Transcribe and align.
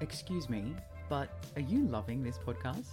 Excuse 0.00 0.50
me, 0.50 0.74
but 1.08 1.30
are 1.56 1.62
you 1.62 1.86
loving 1.86 2.22
this 2.22 2.36
podcast? 2.36 2.90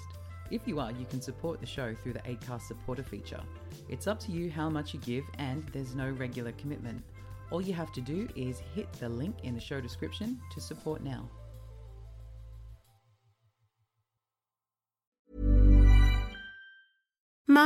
If 0.52 0.66
you 0.66 0.80
are, 0.80 0.92
you 0.92 1.06
can 1.06 1.20
support 1.20 1.60
the 1.60 1.66
show 1.66 1.94
through 1.94 2.14
the 2.14 2.20
ACAST 2.20 2.62
supporter 2.62 3.04
feature. 3.04 3.42
It's 3.90 4.08
up 4.08 4.22
to 4.22 4.32
you 4.32 4.50
how 4.50 4.70
much 4.70 4.94
you 4.94 5.02
give, 5.02 5.26
and 5.38 5.68
there's 5.74 5.96
no 5.96 6.12
regular 6.12 6.54
commitment. 6.54 7.04
All 7.52 7.62
you 7.62 7.74
have 7.74 7.92
to 7.94 8.02
do 8.02 8.30
is 8.38 8.62
hit 8.74 8.92
the 8.94 9.10
link 9.10 9.36
in 9.44 9.54
the 9.54 9.60
show 9.60 9.82
description 9.82 10.40
to 10.54 10.62
support 10.62 11.04
now. 11.04 11.30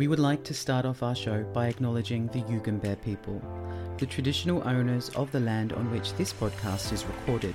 We 0.00 0.08
would 0.08 0.18
like 0.18 0.42
to 0.44 0.54
start 0.54 0.86
off 0.86 1.02
our 1.02 1.14
show 1.14 1.42
by 1.52 1.68
acknowledging 1.68 2.28
the 2.28 2.40
Yugambeh 2.44 3.02
people, 3.02 3.38
the 3.98 4.06
traditional 4.06 4.66
owners 4.66 5.10
of 5.10 5.30
the 5.30 5.40
land 5.40 5.74
on 5.74 5.90
which 5.90 6.14
this 6.14 6.32
podcast 6.32 6.90
is 6.94 7.04
recorded. 7.04 7.54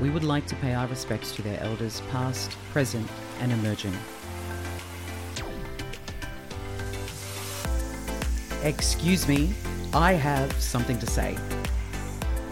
We 0.00 0.10
would 0.10 0.22
like 0.22 0.46
to 0.46 0.54
pay 0.54 0.74
our 0.74 0.86
respects 0.86 1.34
to 1.34 1.42
their 1.42 1.60
elders 1.60 2.02
past, 2.12 2.52
present, 2.70 3.10
and 3.40 3.50
emerging. 3.50 3.94
Excuse 8.62 9.26
me, 9.26 9.52
I 9.92 10.12
have 10.12 10.52
something 10.62 11.00
to 11.00 11.06
say. 11.08 11.36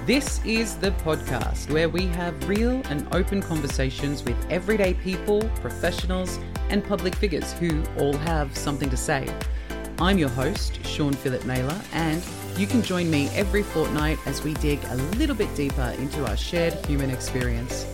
This 0.07 0.39
is 0.45 0.77
the 0.77 0.91
podcast 0.91 1.73
where 1.73 1.89
we 1.89 2.09
have 2.09 2.47
real 2.47 2.83
and 2.91 3.09
open 3.15 3.41
conversations 3.41 4.23
with 4.23 4.37
everyday 4.51 4.93
people, 4.93 5.49
professionals, 5.63 6.39
and 6.69 6.85
public 6.85 7.15
figures 7.15 7.55
who 7.55 7.83
all 7.99 8.15
have 8.19 8.55
something 8.55 8.91
to 8.91 8.99
say. 8.99 9.27
I'm 9.99 10.19
your 10.19 10.29
host, 10.29 10.85
Sean 10.85 11.15
Philip 11.15 11.47
Naylor, 11.47 11.81
and 11.95 12.23
you 12.59 12.67
can 12.67 12.83
join 12.83 13.11
me 13.11 13.29
every 13.29 13.63
fortnight 13.63 14.19
as 14.27 14.45
we 14.45 14.53
dig 14.53 14.79
a 14.91 14.97
little 15.17 15.35
bit 15.35 15.55
deeper 15.57 15.95
into 15.99 16.27
our 16.27 16.37
shared 16.37 16.75
human 16.85 17.09
experience. 17.09 17.87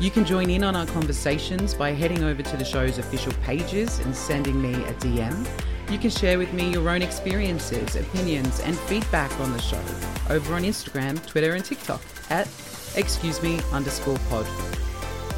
You 0.00 0.10
can 0.10 0.24
join 0.24 0.48
in 0.48 0.64
on 0.64 0.74
our 0.74 0.86
conversations 0.86 1.74
by 1.74 1.92
heading 1.92 2.24
over 2.24 2.42
to 2.42 2.56
the 2.56 2.64
show's 2.64 2.96
official 2.96 3.34
pages 3.42 3.98
and 3.98 4.16
sending 4.16 4.62
me 4.62 4.72
a 4.72 4.94
DM. 4.94 5.46
You 5.90 5.98
can 5.98 6.10
share 6.10 6.36
with 6.36 6.52
me 6.52 6.72
your 6.72 6.88
own 6.90 7.00
experiences, 7.00 7.94
opinions, 7.94 8.58
and 8.60 8.76
feedback 8.76 9.30
on 9.38 9.52
the 9.52 9.60
show 9.60 9.80
over 10.28 10.54
on 10.54 10.62
Instagram, 10.62 11.24
Twitter, 11.26 11.54
and 11.54 11.64
TikTok 11.64 12.02
at 12.28 12.48
excuse 12.96 13.40
me 13.40 13.60
underscore 13.72 14.18
pod. 14.28 14.46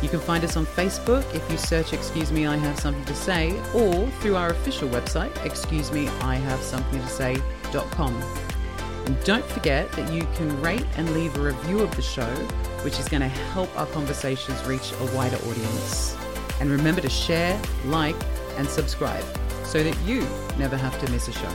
You 0.02 0.08
can 0.08 0.20
find 0.20 0.42
us 0.44 0.56
on 0.56 0.64
Facebook 0.64 1.22
if 1.34 1.50
you 1.50 1.58
search 1.58 1.92
Excuse 1.92 2.32
Me 2.32 2.46
I 2.46 2.56
Have 2.56 2.78
Something 2.78 3.04
to 3.04 3.14
Say 3.14 3.50
or 3.74 4.08
through 4.20 4.36
our 4.36 4.50
official 4.50 4.88
website, 4.88 5.44
excuse 5.44 5.92
me 5.92 6.08
I 6.20 6.36
have 6.36 6.60
something 6.62 7.00
to 7.00 7.08
say.com. 7.08 8.14
And 9.04 9.24
don't 9.24 9.44
forget 9.44 9.90
that 9.92 10.12
you 10.12 10.26
can 10.34 10.62
rate 10.62 10.86
and 10.96 11.12
leave 11.12 11.36
a 11.36 11.40
review 11.40 11.80
of 11.80 11.94
the 11.94 12.02
show, 12.02 12.32
which 12.84 12.98
is 12.98 13.08
going 13.08 13.22
to 13.22 13.28
help 13.28 13.76
our 13.78 13.86
conversations 13.86 14.64
reach 14.64 14.92
a 14.92 15.16
wider 15.16 15.36
audience. 15.36 16.16
And 16.60 16.70
remember 16.70 17.00
to 17.00 17.10
share, 17.10 17.60
like, 17.84 18.16
and 18.56 18.68
subscribe 18.68 19.24
so 19.68 19.82
that 19.82 19.94
you 20.06 20.26
never 20.56 20.78
have 20.78 20.98
to 20.98 21.12
miss 21.12 21.28
a 21.28 21.32
show. 21.32 21.52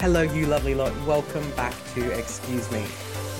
Hello, 0.00 0.22
you 0.22 0.46
lovely 0.46 0.74
lot. 0.74 0.92
Welcome 1.06 1.48
back 1.52 1.72
to 1.94 2.10
Excuse 2.18 2.68
Me. 2.72 2.84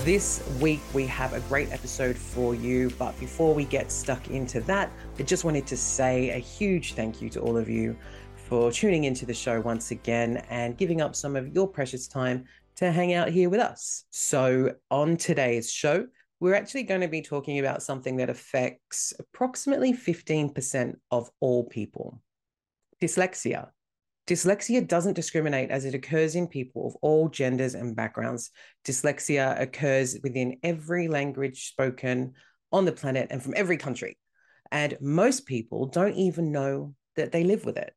This 0.05 0.41
week 0.61 0.79
we 0.93 1.05
have 1.07 1.33
a 1.33 1.41
great 1.41 1.69
episode 1.73 2.15
for 2.15 2.55
you, 2.55 2.89
but 2.91 3.19
before 3.19 3.53
we 3.53 3.65
get 3.65 3.91
stuck 3.91 4.29
into 4.29 4.61
that, 4.61 4.89
I 5.19 5.23
just 5.23 5.43
wanted 5.43 5.67
to 5.67 5.75
say 5.75 6.29
a 6.29 6.37
huge 6.37 6.93
thank 6.93 7.21
you 7.21 7.29
to 7.29 7.41
all 7.41 7.57
of 7.57 7.67
you 7.67 7.97
for 8.35 8.71
tuning 8.71 9.03
into 9.03 9.25
the 9.25 9.33
show 9.33 9.59
once 9.59 9.91
again 9.91 10.45
and 10.49 10.77
giving 10.77 11.01
up 11.01 11.13
some 11.13 11.35
of 11.35 11.53
your 11.53 11.67
precious 11.67 12.07
time 12.07 12.45
to 12.81 12.91
hang 12.91 13.13
out 13.13 13.29
here 13.29 13.49
with 13.49 13.59
us. 13.59 14.05
So, 14.09 14.73
on 14.89 15.17
today's 15.17 15.71
show, 15.71 16.07
we're 16.39 16.55
actually 16.55 16.83
going 16.83 17.01
to 17.01 17.07
be 17.07 17.21
talking 17.21 17.59
about 17.59 17.83
something 17.83 18.17
that 18.17 18.29
affects 18.29 19.13
approximately 19.19 19.93
15% 19.93 20.95
of 21.11 21.29
all 21.39 21.65
people 21.65 22.21
dyslexia. 23.01 23.69
Dyslexia 24.27 24.87
doesn't 24.87 25.15
discriminate 25.15 25.71
as 25.71 25.85
it 25.85 25.95
occurs 25.95 26.35
in 26.35 26.47
people 26.47 26.87
of 26.87 26.95
all 27.01 27.29
genders 27.29 27.73
and 27.73 27.95
backgrounds. 27.95 28.51
Dyslexia 28.85 29.59
occurs 29.59 30.17
within 30.23 30.57
every 30.63 31.07
language 31.07 31.67
spoken 31.67 32.33
on 32.71 32.85
the 32.85 32.91
planet 32.91 33.27
and 33.31 33.41
from 33.41 33.53
every 33.55 33.77
country. 33.77 34.17
And 34.71 34.97
most 35.01 35.47
people 35.47 35.87
don't 35.87 36.13
even 36.13 36.51
know 36.51 36.93
that 37.15 37.31
they 37.31 37.43
live 37.43 37.65
with 37.65 37.77
it. 37.77 37.93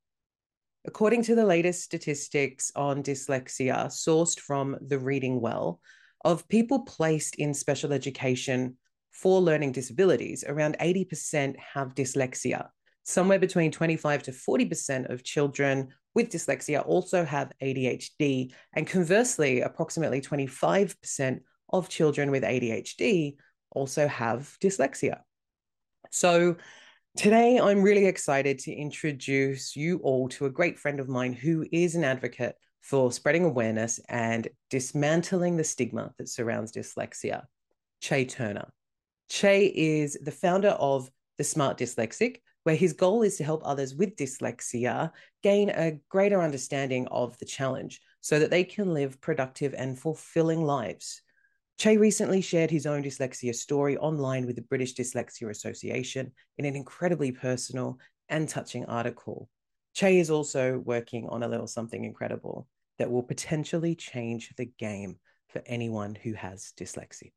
According 0.86 1.22
to 1.24 1.34
the 1.34 1.46
latest 1.46 1.82
statistics 1.82 2.70
on 2.76 3.02
dyslexia, 3.02 3.86
sourced 3.86 4.38
from 4.38 4.76
the 4.80 4.98
Reading 4.98 5.40
Well, 5.40 5.80
of 6.24 6.46
people 6.48 6.80
placed 6.82 7.36
in 7.36 7.54
special 7.54 7.92
education 7.92 8.76
for 9.10 9.40
learning 9.40 9.72
disabilities, 9.72 10.44
around 10.46 10.76
80% 10.80 11.56
have 11.58 11.94
dyslexia. 11.94 12.68
Somewhere 13.04 13.38
between 13.38 13.70
25 13.70 14.24
to 14.24 14.32
40% 14.32 15.10
of 15.10 15.22
children 15.22 15.88
with 16.14 16.30
dyslexia 16.30 16.86
also 16.86 17.24
have 17.24 17.52
ADHD. 17.62 18.52
And 18.74 18.86
conversely, 18.86 19.60
approximately 19.60 20.20
25% 20.20 21.40
of 21.72 21.88
children 21.88 22.30
with 22.30 22.42
ADHD 22.42 23.36
also 23.70 24.06
have 24.06 24.56
dyslexia. 24.60 25.20
So, 26.10 26.56
today 27.16 27.60
I'm 27.60 27.82
really 27.82 28.06
excited 28.06 28.58
to 28.60 28.72
introduce 28.72 29.76
you 29.76 29.98
all 29.98 30.28
to 30.30 30.46
a 30.46 30.50
great 30.50 30.78
friend 30.78 30.98
of 30.98 31.08
mine 31.08 31.32
who 31.32 31.64
is 31.70 31.94
an 31.94 32.02
advocate 32.02 32.56
for 32.80 33.12
spreading 33.12 33.44
awareness 33.44 34.00
and 34.08 34.48
dismantling 34.68 35.56
the 35.56 35.64
stigma 35.64 36.12
that 36.18 36.28
surrounds 36.28 36.72
dyslexia, 36.72 37.44
Che 38.00 38.24
Turner. 38.24 38.68
Che 39.28 39.66
is 39.66 40.18
the 40.22 40.32
founder 40.32 40.70
of 40.70 41.08
The 41.38 41.44
Smart 41.44 41.78
Dyslexic, 41.78 42.38
where 42.64 42.74
his 42.74 42.92
goal 42.92 43.22
is 43.22 43.36
to 43.36 43.44
help 43.44 43.62
others 43.64 43.94
with 43.94 44.16
dyslexia 44.16 45.12
gain 45.42 45.70
a 45.70 45.98
greater 46.08 46.42
understanding 46.42 47.06
of 47.08 47.38
the 47.38 47.46
challenge 47.46 48.00
so 48.20 48.38
that 48.38 48.50
they 48.50 48.64
can 48.64 48.92
live 48.92 49.20
productive 49.20 49.72
and 49.74 49.98
fulfilling 49.98 50.64
lives. 50.64 51.22
Che 51.76 51.96
recently 51.96 52.40
shared 52.40 52.70
his 52.70 52.86
own 52.86 53.02
dyslexia 53.02 53.54
story 53.54 53.96
online 53.96 54.46
with 54.46 54.56
the 54.56 54.62
British 54.62 54.94
Dyslexia 54.94 55.50
Association 55.50 56.32
in 56.56 56.64
an 56.64 56.76
incredibly 56.76 57.32
personal 57.32 57.98
and 58.28 58.48
touching 58.48 58.84
article. 58.86 59.48
Che 59.94 60.18
is 60.18 60.30
also 60.30 60.78
working 60.78 61.28
on 61.28 61.42
a 61.42 61.48
little 61.48 61.66
something 61.66 62.04
incredible 62.04 62.68
that 62.98 63.10
will 63.10 63.22
potentially 63.22 63.94
change 63.94 64.52
the 64.56 64.70
game 64.78 65.18
for 65.48 65.62
anyone 65.66 66.14
who 66.14 66.32
has 66.34 66.72
dyslexia. 66.76 67.32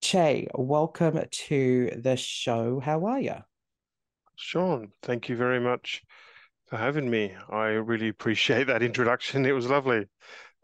Che, 0.00 0.48
welcome 0.54 1.20
to 1.30 1.90
the 1.96 2.16
show. 2.16 2.80
How 2.80 3.06
are 3.06 3.20
you? 3.20 3.36
Sean, 4.36 4.92
thank 5.02 5.28
you 5.28 5.36
very 5.36 5.60
much 5.60 6.02
for 6.66 6.76
having 6.76 7.10
me. 7.10 7.34
I 7.48 7.66
really 7.68 8.08
appreciate 8.08 8.68
that 8.68 8.82
introduction. 8.82 9.44
It 9.44 9.52
was 9.52 9.68
lovely, 9.68 10.06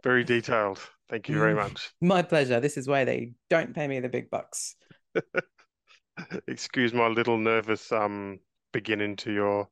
very 0.03 0.25
detailed. 0.25 0.81
Thank 1.11 1.29
you 1.29 1.39
very 1.39 1.55
much. 1.55 1.91
My 2.01 2.23
pleasure. 2.23 2.61
This 2.61 2.77
is 2.77 2.87
why 2.87 3.05
they 3.05 3.33
don't 3.49 3.75
pay 3.75 3.89
me 3.89 3.99
the 4.01 4.09
big 4.09 4.31
bucks. 4.31 4.77
Excuse 6.47 6.95
my 6.95 7.09
little 7.09 7.37
nervous 7.37 7.91
um 7.91 8.39
beginning 8.73 9.17
to 9.17 9.33
your 9.33 9.69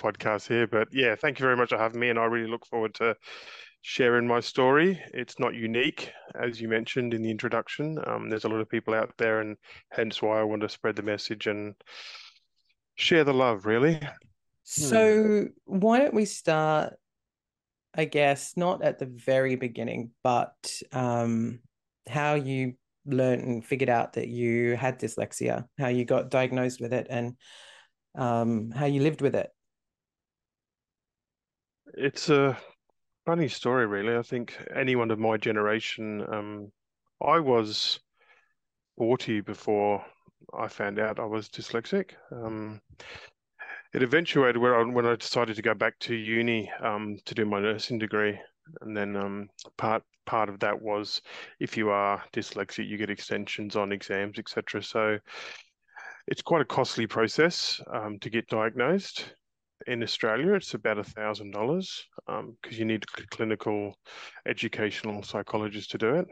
podcast 0.00 0.48
here, 0.48 0.66
but 0.66 0.88
yeah, 0.92 1.14
thank 1.14 1.38
you 1.38 1.44
very 1.44 1.56
much 1.56 1.70
for 1.70 1.78
having 1.78 2.00
me, 2.00 2.08
and 2.08 2.18
I 2.18 2.24
really 2.24 2.50
look 2.50 2.64
forward 2.66 2.94
to 2.94 3.16
sharing 3.82 4.26
my 4.26 4.40
story. 4.40 5.00
It's 5.12 5.38
not 5.38 5.54
unique, 5.54 6.12
as 6.40 6.60
you 6.60 6.68
mentioned 6.68 7.14
in 7.14 7.22
the 7.22 7.30
introduction. 7.30 7.98
Um, 8.06 8.28
there's 8.28 8.44
a 8.44 8.48
lot 8.48 8.60
of 8.60 8.68
people 8.68 8.94
out 8.94 9.12
there, 9.18 9.40
and 9.40 9.56
hence 9.90 10.22
why 10.22 10.40
I 10.40 10.44
want 10.44 10.62
to 10.62 10.68
spread 10.68 10.96
the 10.96 11.02
message 11.02 11.46
and 11.46 11.74
share 12.96 13.24
the 13.24 13.34
love, 13.34 13.66
really. 13.66 14.00
So, 14.62 15.46
why 15.64 15.98
don't 15.98 16.14
we 16.14 16.24
start, 16.26 16.94
I 17.98 18.04
guess, 18.04 18.56
not 18.56 18.84
at 18.84 19.00
the 19.00 19.06
very 19.06 19.56
beginning, 19.56 20.12
but 20.22 20.54
um, 20.92 21.58
how 22.08 22.34
you 22.34 22.74
learned 23.04 23.42
and 23.42 23.64
figured 23.66 23.90
out 23.90 24.12
that 24.12 24.28
you 24.28 24.76
had 24.76 25.00
dyslexia, 25.00 25.64
how 25.80 25.88
you 25.88 26.04
got 26.04 26.30
diagnosed 26.30 26.80
with 26.80 26.92
it, 26.92 27.08
and 27.10 27.34
um, 28.14 28.70
how 28.70 28.86
you 28.86 29.02
lived 29.02 29.20
with 29.20 29.34
it. 29.34 29.50
It's 31.94 32.30
a 32.30 32.56
funny 33.26 33.48
story, 33.48 33.86
really. 33.86 34.16
I 34.16 34.22
think 34.22 34.56
anyone 34.72 35.10
of 35.10 35.18
my 35.18 35.36
generation, 35.36 36.24
um, 36.32 36.72
I 37.20 37.40
was 37.40 37.98
40 38.96 39.40
before 39.40 40.04
I 40.56 40.68
found 40.68 41.00
out 41.00 41.18
I 41.18 41.24
was 41.24 41.48
dyslexic. 41.48 42.12
Um, 42.30 42.80
it 43.94 44.02
eventuated 44.02 44.58
where 44.58 44.78
I, 44.78 44.84
when 44.84 45.06
I 45.06 45.16
decided 45.16 45.56
to 45.56 45.62
go 45.62 45.74
back 45.74 45.98
to 46.00 46.14
uni 46.14 46.70
um, 46.82 47.18
to 47.24 47.34
do 47.34 47.44
my 47.44 47.60
nursing 47.60 47.98
degree, 47.98 48.38
and 48.82 48.96
then 48.96 49.16
um, 49.16 49.48
part 49.76 50.02
part 50.26 50.48
of 50.48 50.60
that 50.60 50.80
was 50.80 51.22
if 51.58 51.76
you 51.76 51.90
are 51.90 52.22
dyslexic, 52.32 52.86
you 52.86 52.98
get 52.98 53.10
extensions 53.10 53.76
on 53.76 53.92
exams, 53.92 54.38
etc. 54.38 54.82
So 54.82 55.18
it's 56.26 56.42
quite 56.42 56.60
a 56.60 56.66
costly 56.66 57.06
process 57.06 57.80
um, 57.92 58.18
to 58.20 58.30
get 58.30 58.48
diagnosed. 58.48 59.32
In 59.86 60.02
Australia, 60.02 60.54
it's 60.54 60.74
about 60.74 60.98
a 60.98 61.04
thousand 61.04 61.52
dollars 61.52 62.04
because 62.26 62.78
you 62.78 62.84
need 62.84 63.04
a 63.16 63.26
clinical 63.28 63.94
educational 64.46 65.22
psychologist 65.22 65.92
to 65.92 65.98
do 65.98 66.16
it. 66.16 66.26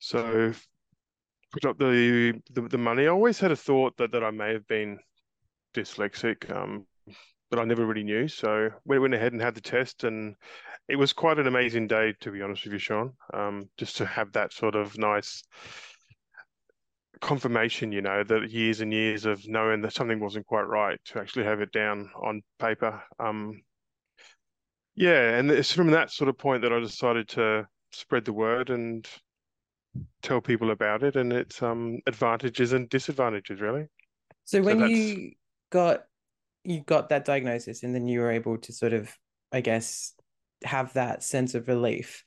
So 0.00 0.52
put 1.52 1.64
up 1.64 1.78
the, 1.78 2.34
the, 2.50 2.62
the 2.62 2.78
money. 2.78 3.04
I 3.04 3.08
always 3.08 3.38
had 3.38 3.52
a 3.52 3.56
thought 3.56 3.96
that 3.96 4.12
that 4.12 4.24
I 4.24 4.30
may 4.30 4.52
have 4.52 4.66
been 4.66 4.98
dyslexic, 5.74 6.50
um, 6.54 6.86
but 7.50 7.58
I 7.58 7.64
never 7.64 7.84
really 7.84 8.04
knew. 8.04 8.28
So 8.28 8.70
we 8.84 8.98
went 8.98 9.14
ahead 9.14 9.32
and 9.32 9.42
had 9.42 9.54
the 9.54 9.60
test, 9.60 10.04
and 10.04 10.34
it 10.88 10.96
was 10.96 11.12
quite 11.12 11.38
an 11.38 11.46
amazing 11.46 11.86
day, 11.86 12.14
to 12.20 12.30
be 12.30 12.42
honest 12.42 12.64
with 12.64 12.72
you, 12.72 12.78
Sean. 12.78 13.12
Um, 13.32 13.68
just 13.76 13.96
to 13.98 14.06
have 14.06 14.32
that 14.32 14.52
sort 14.52 14.74
of 14.74 14.96
nice 14.98 15.42
confirmation, 17.20 17.92
you 17.92 18.02
know, 18.02 18.24
that 18.24 18.50
years 18.50 18.80
and 18.80 18.92
years 18.92 19.26
of 19.26 19.46
knowing 19.46 19.80
that 19.82 19.92
something 19.92 20.20
wasn't 20.20 20.46
quite 20.46 20.66
right, 20.66 20.98
to 21.06 21.20
actually 21.20 21.44
have 21.44 21.60
it 21.60 21.72
down 21.72 22.10
on 22.20 22.42
paper. 22.58 23.02
Um, 23.18 23.62
yeah, 24.94 25.38
and 25.38 25.50
it's 25.50 25.72
from 25.72 25.90
that 25.92 26.10
sort 26.10 26.28
of 26.28 26.36
point 26.36 26.62
that 26.62 26.72
I 26.72 26.80
decided 26.80 27.28
to 27.30 27.66
spread 27.92 28.24
the 28.24 28.32
word 28.32 28.70
and 28.70 29.08
tell 30.22 30.40
people 30.40 30.70
about 30.70 31.02
it 31.02 31.16
and 31.16 31.32
its 31.32 31.62
um, 31.62 31.98
advantages 32.06 32.72
and 32.72 32.88
disadvantages, 32.88 33.60
really. 33.60 33.86
So 34.44 34.62
when 34.62 34.78
so 34.80 34.86
you 34.86 35.32
got 35.72 36.04
you 36.64 36.80
got 36.80 37.08
that 37.08 37.24
diagnosis 37.24 37.82
and 37.82 37.92
then 37.92 38.06
you 38.06 38.20
were 38.20 38.30
able 38.30 38.56
to 38.56 38.72
sort 38.72 38.92
of, 38.92 39.12
I 39.50 39.60
guess, 39.60 40.12
have 40.64 40.92
that 40.92 41.24
sense 41.24 41.54
of 41.54 41.66
relief. 41.66 42.24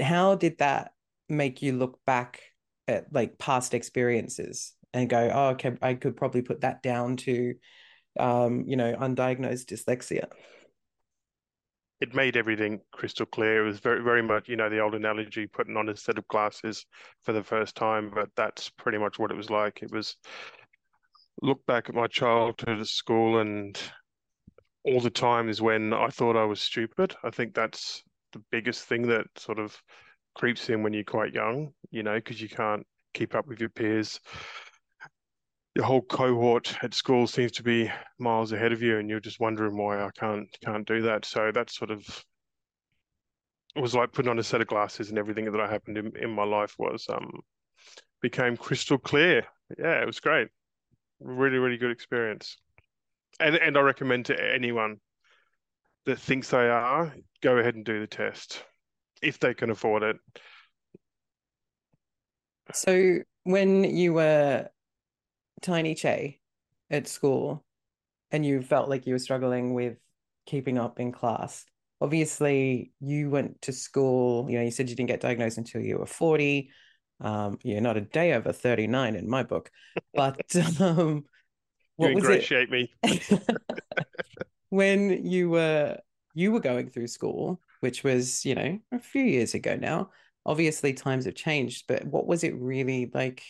How 0.00 0.36
did 0.36 0.58
that 0.58 0.92
make 1.28 1.60
you 1.60 1.72
look 1.72 1.98
back 2.06 2.40
at 2.88 3.12
like 3.12 3.36
past 3.36 3.74
experiences 3.74 4.72
and 4.94 5.10
go, 5.10 5.30
oh, 5.32 5.48
okay, 5.48 5.76
I 5.82 5.94
could 5.94 6.16
probably 6.16 6.40
put 6.40 6.62
that 6.62 6.82
down 6.82 7.16
to, 7.18 7.54
um, 8.18 8.64
you 8.66 8.76
know, 8.76 8.94
undiagnosed 8.94 9.66
dyslexia? 9.66 10.28
It 12.00 12.14
made 12.14 12.36
everything 12.36 12.80
crystal 12.92 13.26
clear. 13.26 13.62
It 13.62 13.68
was 13.68 13.80
very, 13.80 14.02
very 14.02 14.22
much, 14.22 14.48
you 14.48 14.56
know, 14.56 14.68
the 14.68 14.80
old 14.80 14.94
analogy, 14.94 15.46
putting 15.46 15.76
on 15.76 15.88
a 15.88 15.96
set 15.96 16.18
of 16.18 16.28
glasses 16.28 16.86
for 17.24 17.32
the 17.32 17.42
first 17.42 17.74
time, 17.74 18.10
but 18.14 18.28
that's 18.36 18.70
pretty 18.70 18.98
much 18.98 19.18
what 19.18 19.30
it 19.30 19.36
was 19.36 19.50
like. 19.50 19.82
It 19.82 19.90
was 19.90 20.16
look 21.42 21.64
back 21.66 21.88
at 21.88 21.94
my 21.94 22.06
childhood 22.06 22.80
at 22.80 22.86
school 22.86 23.38
and 23.38 23.78
all 24.84 25.00
the 25.00 25.10
times 25.10 25.60
when 25.60 25.92
I 25.92 26.08
thought 26.08 26.36
I 26.36 26.44
was 26.44 26.62
stupid. 26.62 27.14
I 27.24 27.30
think 27.30 27.54
that's 27.54 28.02
the 28.32 28.42
biggest 28.50 28.84
thing 28.84 29.08
that 29.08 29.26
sort 29.36 29.58
of 29.58 29.76
creeps 30.34 30.68
in 30.68 30.82
when 30.82 30.92
you're 30.92 31.04
quite 31.04 31.34
young, 31.34 31.72
you 31.90 32.02
know, 32.02 32.14
because 32.14 32.40
you 32.40 32.48
can't 32.48 32.86
keep 33.14 33.34
up 33.34 33.46
with 33.46 33.60
your 33.60 33.68
peers. 33.70 34.20
Your 35.74 35.84
whole 35.84 36.02
cohort 36.02 36.74
at 36.82 36.94
school 36.94 37.26
seems 37.26 37.52
to 37.52 37.62
be 37.62 37.90
miles 38.18 38.52
ahead 38.52 38.72
of 38.72 38.80
you, 38.80 38.98
and 38.98 39.10
you're 39.10 39.20
just 39.20 39.40
wondering 39.40 39.76
why 39.76 40.02
I 40.02 40.10
can't 40.16 40.48
can't 40.64 40.86
do 40.86 41.02
that. 41.02 41.26
So 41.26 41.50
that 41.52 41.70
sort 41.70 41.90
of 41.90 42.02
it 43.74 43.80
was 43.80 43.94
like 43.94 44.12
putting 44.12 44.30
on 44.30 44.38
a 44.38 44.42
set 44.42 44.62
of 44.62 44.68
glasses, 44.68 45.10
and 45.10 45.18
everything 45.18 45.50
that 45.52 45.60
I 45.60 45.68
happened 45.68 45.98
in, 45.98 46.16
in 46.16 46.30
my 46.30 46.44
life 46.44 46.74
was 46.78 47.04
um 47.10 47.40
became 48.22 48.56
crystal 48.56 48.96
clear. 48.96 49.44
Yeah, 49.78 50.00
it 50.00 50.06
was 50.06 50.20
great 50.20 50.48
really, 51.20 51.58
really 51.58 51.76
good 51.76 51.90
experience. 51.90 52.56
And 53.40 53.56
and 53.56 53.76
I 53.76 53.80
recommend 53.80 54.26
to 54.26 54.54
anyone 54.54 54.98
that 56.06 56.18
thinks 56.18 56.50
they 56.50 56.68
are, 56.68 57.14
go 57.42 57.58
ahead 57.58 57.74
and 57.74 57.84
do 57.84 58.00
the 58.00 58.06
test 58.06 58.64
if 59.22 59.38
they 59.38 59.54
can 59.54 59.70
afford 59.70 60.02
it. 60.02 60.16
So 62.72 63.18
when 63.44 63.84
you 63.84 64.12
were 64.12 64.68
tiny 65.62 65.94
Che 65.94 66.40
at 66.90 67.08
school 67.08 67.64
and 68.30 68.44
you 68.44 68.62
felt 68.62 68.88
like 68.88 69.06
you 69.06 69.14
were 69.14 69.18
struggling 69.18 69.74
with 69.74 69.98
keeping 70.46 70.78
up 70.78 71.00
in 71.00 71.12
class, 71.12 71.64
obviously 72.00 72.92
you 73.00 73.30
went 73.30 73.62
to 73.62 73.72
school, 73.72 74.50
you 74.50 74.58
know, 74.58 74.64
you 74.64 74.70
said 74.70 74.88
you 74.88 74.96
didn't 74.96 75.08
get 75.08 75.20
diagnosed 75.20 75.58
until 75.58 75.80
you 75.80 75.98
were 75.98 76.06
40. 76.06 76.70
Um, 77.20 77.58
you're 77.62 77.80
not 77.80 77.96
a 77.96 78.02
day 78.02 78.34
over 78.34 78.52
39 78.52 79.16
in 79.16 79.28
my 79.28 79.42
book, 79.42 79.70
but 80.14 80.40
um, 80.80 81.24
what 81.96 82.10
you 82.10 82.16
ingratiate 82.18 82.70
me. 82.70 82.92
when 84.68 85.24
you 85.24 85.50
were 85.50 85.98
you 86.34 86.52
were 86.52 86.60
going 86.60 86.90
through 86.90 87.06
school, 87.06 87.60
which 87.80 88.04
was, 88.04 88.44
you 88.44 88.54
know, 88.54 88.78
a 88.92 88.98
few 88.98 89.24
years 89.24 89.54
ago 89.54 89.74
now. 89.74 90.10
Obviously 90.44 90.92
times 90.92 91.24
have 91.24 91.34
changed, 91.34 91.86
but 91.88 92.04
what 92.04 92.26
was 92.26 92.44
it 92.44 92.54
really 92.54 93.10
like? 93.12 93.42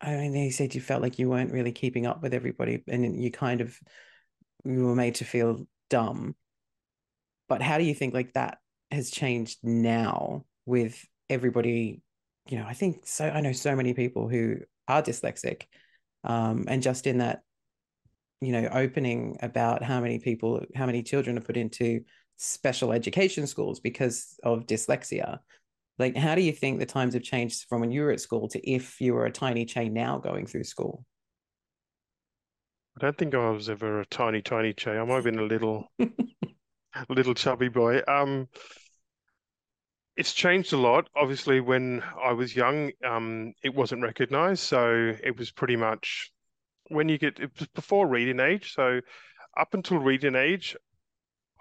I 0.00 0.16
mean, 0.16 0.34
you 0.34 0.50
said 0.50 0.74
you 0.74 0.80
felt 0.80 1.02
like 1.02 1.18
you 1.18 1.30
weren't 1.30 1.52
really 1.52 1.72
keeping 1.72 2.04
up 2.04 2.20
with 2.20 2.34
everybody 2.34 2.82
and 2.88 3.22
you 3.22 3.30
kind 3.30 3.60
of 3.60 3.78
you 4.64 4.84
were 4.86 4.96
made 4.96 5.14
to 5.16 5.24
feel 5.24 5.66
dumb. 5.88 6.34
But 7.48 7.62
how 7.62 7.78
do 7.78 7.84
you 7.84 7.94
think 7.94 8.12
like 8.12 8.32
that 8.34 8.58
has 8.90 9.10
changed 9.10 9.60
now 9.62 10.44
with 10.66 11.06
everybody 11.30 12.02
you 12.46 12.58
know, 12.58 12.66
I 12.66 12.74
think 12.74 13.06
so. 13.06 13.26
I 13.28 13.40
know 13.40 13.52
so 13.52 13.74
many 13.74 13.94
people 13.94 14.28
who 14.28 14.58
are 14.88 15.02
dyslexic, 15.02 15.62
um, 16.24 16.64
and 16.68 16.82
just 16.82 17.06
in 17.06 17.18
that, 17.18 17.42
you 18.40 18.52
know, 18.52 18.68
opening 18.72 19.38
about 19.42 19.82
how 19.82 20.00
many 20.00 20.18
people, 20.18 20.64
how 20.74 20.86
many 20.86 21.02
children 21.02 21.38
are 21.38 21.42
put 21.42 21.56
into 21.56 22.00
special 22.36 22.92
education 22.92 23.46
schools 23.46 23.80
because 23.80 24.38
of 24.42 24.66
dyslexia. 24.66 25.38
Like, 25.98 26.16
how 26.16 26.34
do 26.34 26.42
you 26.42 26.52
think 26.52 26.78
the 26.78 26.86
times 26.86 27.14
have 27.14 27.22
changed 27.22 27.66
from 27.68 27.80
when 27.80 27.92
you 27.92 28.02
were 28.02 28.10
at 28.10 28.20
school 28.20 28.48
to 28.48 28.70
if 28.70 29.00
you 29.00 29.14
were 29.14 29.26
a 29.26 29.30
tiny 29.30 29.64
chain 29.64 29.94
now 29.94 30.18
going 30.18 30.46
through 30.46 30.64
school? 30.64 31.04
I 32.96 33.00
don't 33.00 33.16
think 33.16 33.34
I 33.34 33.50
was 33.50 33.70
ever 33.70 34.00
a 34.00 34.06
tiny, 34.06 34.42
tiny 34.42 34.72
chain. 34.72 34.98
I 34.98 35.04
might 35.04 35.14
have 35.16 35.24
been 35.24 35.38
a 35.38 35.42
little, 35.42 35.90
little 37.08 37.34
chubby 37.34 37.68
boy. 37.68 38.02
Um, 38.06 38.48
it's 40.16 40.32
changed 40.32 40.72
a 40.72 40.76
lot. 40.76 41.08
Obviously, 41.16 41.60
when 41.60 42.02
I 42.22 42.32
was 42.32 42.54
young, 42.54 42.92
um, 43.04 43.52
it 43.62 43.74
wasn't 43.74 44.02
recognized. 44.02 44.62
So 44.62 45.12
it 45.22 45.36
was 45.36 45.50
pretty 45.50 45.76
much 45.76 46.30
when 46.88 47.08
you 47.08 47.18
get 47.18 47.40
it 47.40 47.50
was 47.58 47.68
before 47.68 48.06
reading 48.06 48.40
age. 48.40 48.74
So 48.74 49.00
up 49.56 49.74
until 49.74 49.98
reading 49.98 50.36
age, 50.36 50.76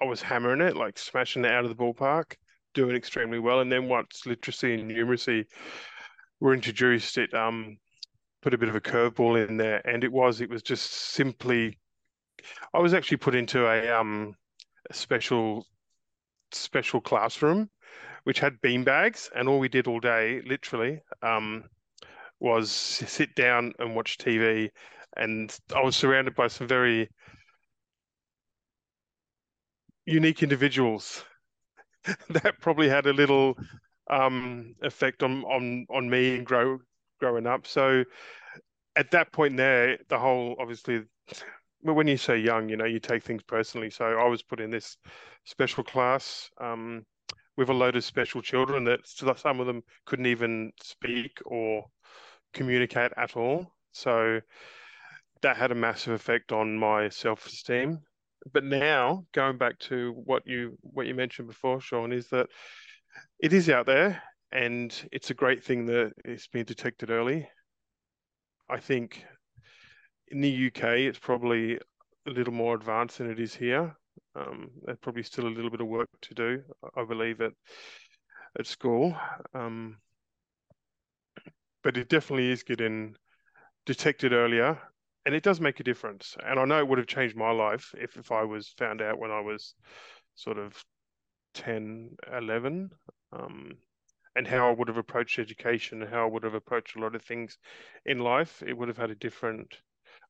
I 0.02 0.06
was 0.06 0.22
hammering 0.22 0.62
it, 0.62 0.76
like 0.76 1.00
smashing 1.00 1.46
it 1.46 1.52
out 1.52 1.66
of 1.66 1.76
the 1.76 1.84
ballpark, 1.84 2.36
doing 2.74 2.96
extremely 2.96 3.40
well. 3.40 3.62
And 3.62 3.72
then 3.72 3.88
once 3.88 4.26
literacy 4.26 4.76
and 4.76 4.92
numeracy 4.92 5.46
were 6.40 6.54
introduced, 6.54 7.18
it 7.18 7.34
um 7.34 7.78
put 8.42 8.54
a 8.54 8.58
bit 8.58 8.70
of 8.70 8.76
a 8.76 8.82
curveball 8.82 9.48
in 9.48 9.58
there. 9.58 9.88
And 9.88 10.04
it 10.04 10.12
was 10.12 10.42
it 10.42 10.50
was 10.50 10.62
just 10.62 10.92
simply 10.92 11.80
I 12.74 12.80
was 12.80 12.94
actually 12.94 13.18
put 13.18 13.36
into 13.36 13.66
a 13.66 13.90
um 13.90 14.36
a 14.90 14.94
special 14.94 15.66
special 16.52 17.02
classroom 17.02 17.70
which 18.24 18.40
had 18.40 18.62
bean 18.62 18.84
bags, 18.84 19.30
and 19.36 19.48
all 19.48 19.60
we 19.60 19.70
did 19.70 19.88
all 19.88 20.00
day, 20.00 20.42
literally, 20.46 21.02
um, 21.22 21.66
was 22.40 22.72
sit 22.72 23.36
down 23.36 23.74
and 23.80 23.96
watch 23.96 24.18
TV. 24.18 24.72
And 25.18 25.56
I 25.76 25.82
was 25.82 25.96
surrounded 25.96 26.36
by 26.36 26.48
some 26.48 26.68
very 26.68 27.10
unique 30.06 30.44
individuals 30.44 31.24
that 32.30 32.60
probably 32.62 32.90
had 32.90 33.06
a 33.06 33.14
little 33.14 33.58
um, 34.10 34.76
effect 34.82 35.24
on 35.24 35.44
on 35.46 35.86
on 35.90 36.10
me 36.10 36.36
and 36.36 36.46
grow 36.46 36.80
growing 37.20 37.48
up. 37.48 37.68
So 37.68 38.04
at 38.96 39.12
that 39.12 39.32
point 39.32 39.58
there, 39.58 39.98
the 40.10 40.20
whole 40.20 40.56
obviously 40.60 41.04
when 41.82 42.08
you 42.08 42.18
say 42.18 42.38
young, 42.38 42.70
you 42.70 42.78
know, 42.78 42.86
you 42.86 43.00
take 43.00 43.24
things 43.24 43.44
personally. 43.44 43.90
So 43.90 44.06
I 44.06 44.28
was 44.28 44.44
put 44.44 44.60
in 44.62 44.72
this 44.72 44.98
special 45.46 45.84
class. 45.84 46.50
Um, 46.60 47.06
with 47.58 47.70
a 47.70 47.74
load 47.74 47.96
of 47.96 48.04
special 48.04 48.42
children 48.42 48.84
that 48.86 49.00
some 49.06 49.60
of 49.60 49.68
them 49.68 49.84
couldn't 50.06 50.26
even 50.26 50.72
speak 50.82 51.40
or 51.46 51.86
communicate 52.54 53.12
at 53.18 53.36
all. 53.36 53.68
So 53.92 54.42
that 55.42 55.58
had 55.58 55.72
a 55.72 55.76
massive 55.76 56.14
effect 56.14 56.52
on 56.52 56.78
my 56.78 57.10
self-esteem. 57.10 58.00
But 58.52 58.64
now, 58.64 59.26
going 59.34 59.58
back 59.58 59.80
to 59.80 60.14
what 60.26 60.44
you 60.46 60.78
what 60.82 61.08
you 61.08 61.16
mentioned 61.16 61.48
before, 61.48 61.80
Sean, 61.80 62.12
is 62.12 62.28
that 62.30 62.48
it 63.40 63.54
is 63.54 63.70
out 63.70 63.86
there, 63.86 64.22
and 64.52 64.94
it's 65.12 65.30
a 65.30 65.36
great 65.36 65.64
thing 65.64 65.86
that 65.86 66.12
it's 66.26 66.48
been 66.48 66.66
detected 66.66 67.10
early. 67.10 67.48
I 68.70 68.80
think 68.80 69.24
in 70.30 70.42
the 70.42 70.68
UK, 70.68 70.84
it's 70.84 71.20
probably 71.20 71.76
a 72.28 72.30
little 72.30 72.54
more 72.54 72.76
advanced 72.76 73.20
than 73.20 73.30
it 73.30 73.40
is 73.40 73.54
here. 73.56 73.96
Um, 74.36 74.72
there's 74.84 74.98
probably 75.00 75.24
still 75.24 75.48
a 75.48 75.50
little 75.50 75.70
bit 75.70 75.82
of 75.82 75.88
work 75.88 76.10
to 76.22 76.34
do, 76.34 76.64
I 76.96 77.04
believe, 77.06 77.42
at 77.42 77.54
at 78.60 78.68
school. 78.68 79.16
Um, 79.54 79.98
but 81.84 81.98
it 81.98 82.10
definitely 82.10 82.52
is 82.52 82.64
getting 82.64 83.16
detected 83.86 84.34
earlier, 84.34 84.80
and 85.26 85.36
it 85.36 85.44
does 85.44 85.60
make 85.60 85.80
a 85.80 85.84
difference. 85.84 86.38
And 86.46 86.60
I 86.60 86.66
know 86.66 86.80
it 86.80 86.88
would 86.88 86.98
have 86.98 87.08
changed 87.08 87.36
my 87.36 87.52
life 87.52 87.94
if 87.98 88.18
if 88.18 88.32
I 88.32 88.44
was 88.44 88.70
found 88.78 89.02
out 89.02 89.20
when 89.20 89.32
I 89.32 89.42
was 89.42 89.76
sort 90.36 90.58
of 90.58 90.84
10, 91.54 92.16
11. 92.32 92.92
Um, 93.32 93.78
and 94.36 94.48
how 94.48 94.68
I 94.68 94.72
would 94.74 94.88
have 94.88 94.98
approached 94.98 95.38
education 95.40 96.02
and 96.02 96.12
how 96.12 96.24
I 96.24 96.30
would 96.30 96.44
have 96.44 96.56
approached 96.56 96.96
a 96.96 97.00
lot 97.00 97.16
of 97.16 97.22
things 97.22 97.58
in 98.06 98.20
life, 98.20 98.64
it 98.66 98.76
would 98.76 98.88
have 98.88 98.98
had 98.98 99.12
a 99.12 99.16
different. 99.16 99.78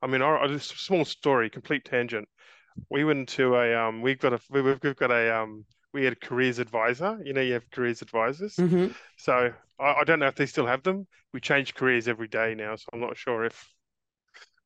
I 0.02 0.08
mean, 0.08 0.22
our, 0.22 0.44
a 0.44 0.60
small 0.60 1.06
story, 1.06 1.50
complete 1.50 1.86
tangent. 1.86 2.28
We 2.90 3.04
went 3.04 3.30
to 3.30 3.56
a 3.56 3.76
um, 3.76 4.02
we've 4.02 4.20
got 4.20 4.34
a 4.34 4.40
we've, 4.50 4.80
we've 4.82 4.96
got 4.96 5.12
a 5.12 5.36
um, 5.42 5.66
we 5.94 6.04
had 6.04 6.14
a 6.14 6.16
careers 6.16 6.60
advisor. 6.60 7.20
You 7.24 7.34
know, 7.34 7.42
you 7.42 7.54
have 7.54 7.70
careers 7.72 8.02
advisors. 8.02 8.56
Mm-hmm. 8.56 8.88
So 9.18 9.54
I, 9.80 9.84
I 9.84 10.04
don't 10.06 10.20
know 10.20 10.28
if 10.28 10.36
they 10.36 10.46
still 10.46 10.66
have 10.66 10.84
them. 10.84 11.08
We 11.34 11.40
change 11.40 11.76
careers 11.76 12.08
every 12.08 12.28
day 12.28 12.56
now, 12.56 12.76
so 12.76 12.86
I'm 12.94 13.00
not 13.00 13.18
sure 13.18 13.44
if 13.46 13.70